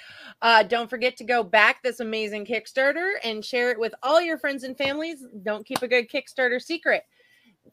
[0.43, 4.37] Uh, don't forget to go back this amazing Kickstarter and share it with all your
[4.37, 5.25] friends and families.
[5.45, 7.05] Don't keep a good Kickstarter secret.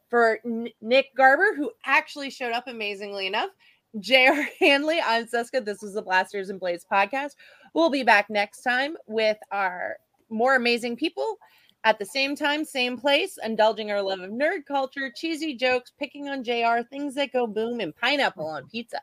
[0.08, 3.50] For N- Nick Garber, who actually showed up amazingly enough,
[3.98, 4.46] J.R.
[4.60, 5.60] Handley, I'm Cisca.
[5.60, 7.32] This is the Blasters and Blades podcast.
[7.74, 9.96] We'll be back next time with our
[10.30, 11.36] more amazing people
[11.84, 16.28] at the same time, same place, indulging our love of nerd culture, cheesy jokes, picking
[16.28, 19.00] on JR, things that go boom, and pineapple on pizza.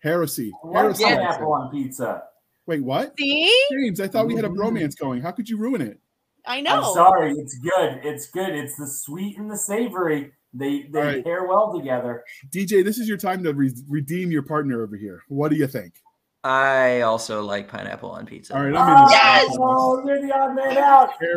[0.00, 0.50] Heresy.
[0.62, 1.04] One Heresy.
[1.04, 2.22] pineapple on pizza.
[2.66, 3.14] Wait, what?
[3.18, 3.52] See?
[3.72, 4.60] James, I thought we had a mm-hmm.
[4.60, 5.22] bromance going.
[5.22, 5.98] How could you ruin it?
[6.46, 6.82] I know.
[6.82, 7.32] I'm sorry.
[7.32, 8.00] It's good.
[8.02, 8.50] It's good.
[8.50, 10.32] It's the sweet and the savory.
[10.54, 11.24] They they All right.
[11.24, 12.24] pair well together.
[12.50, 15.22] DJ, this is your time to re- redeem your partner over here.
[15.28, 15.94] What do you think?
[16.44, 18.54] I also like pineapple on pizza.
[18.54, 19.10] All right, I'm ah, in.
[19.10, 19.56] Yes!
[19.60, 21.10] Oh, you're the odd man out.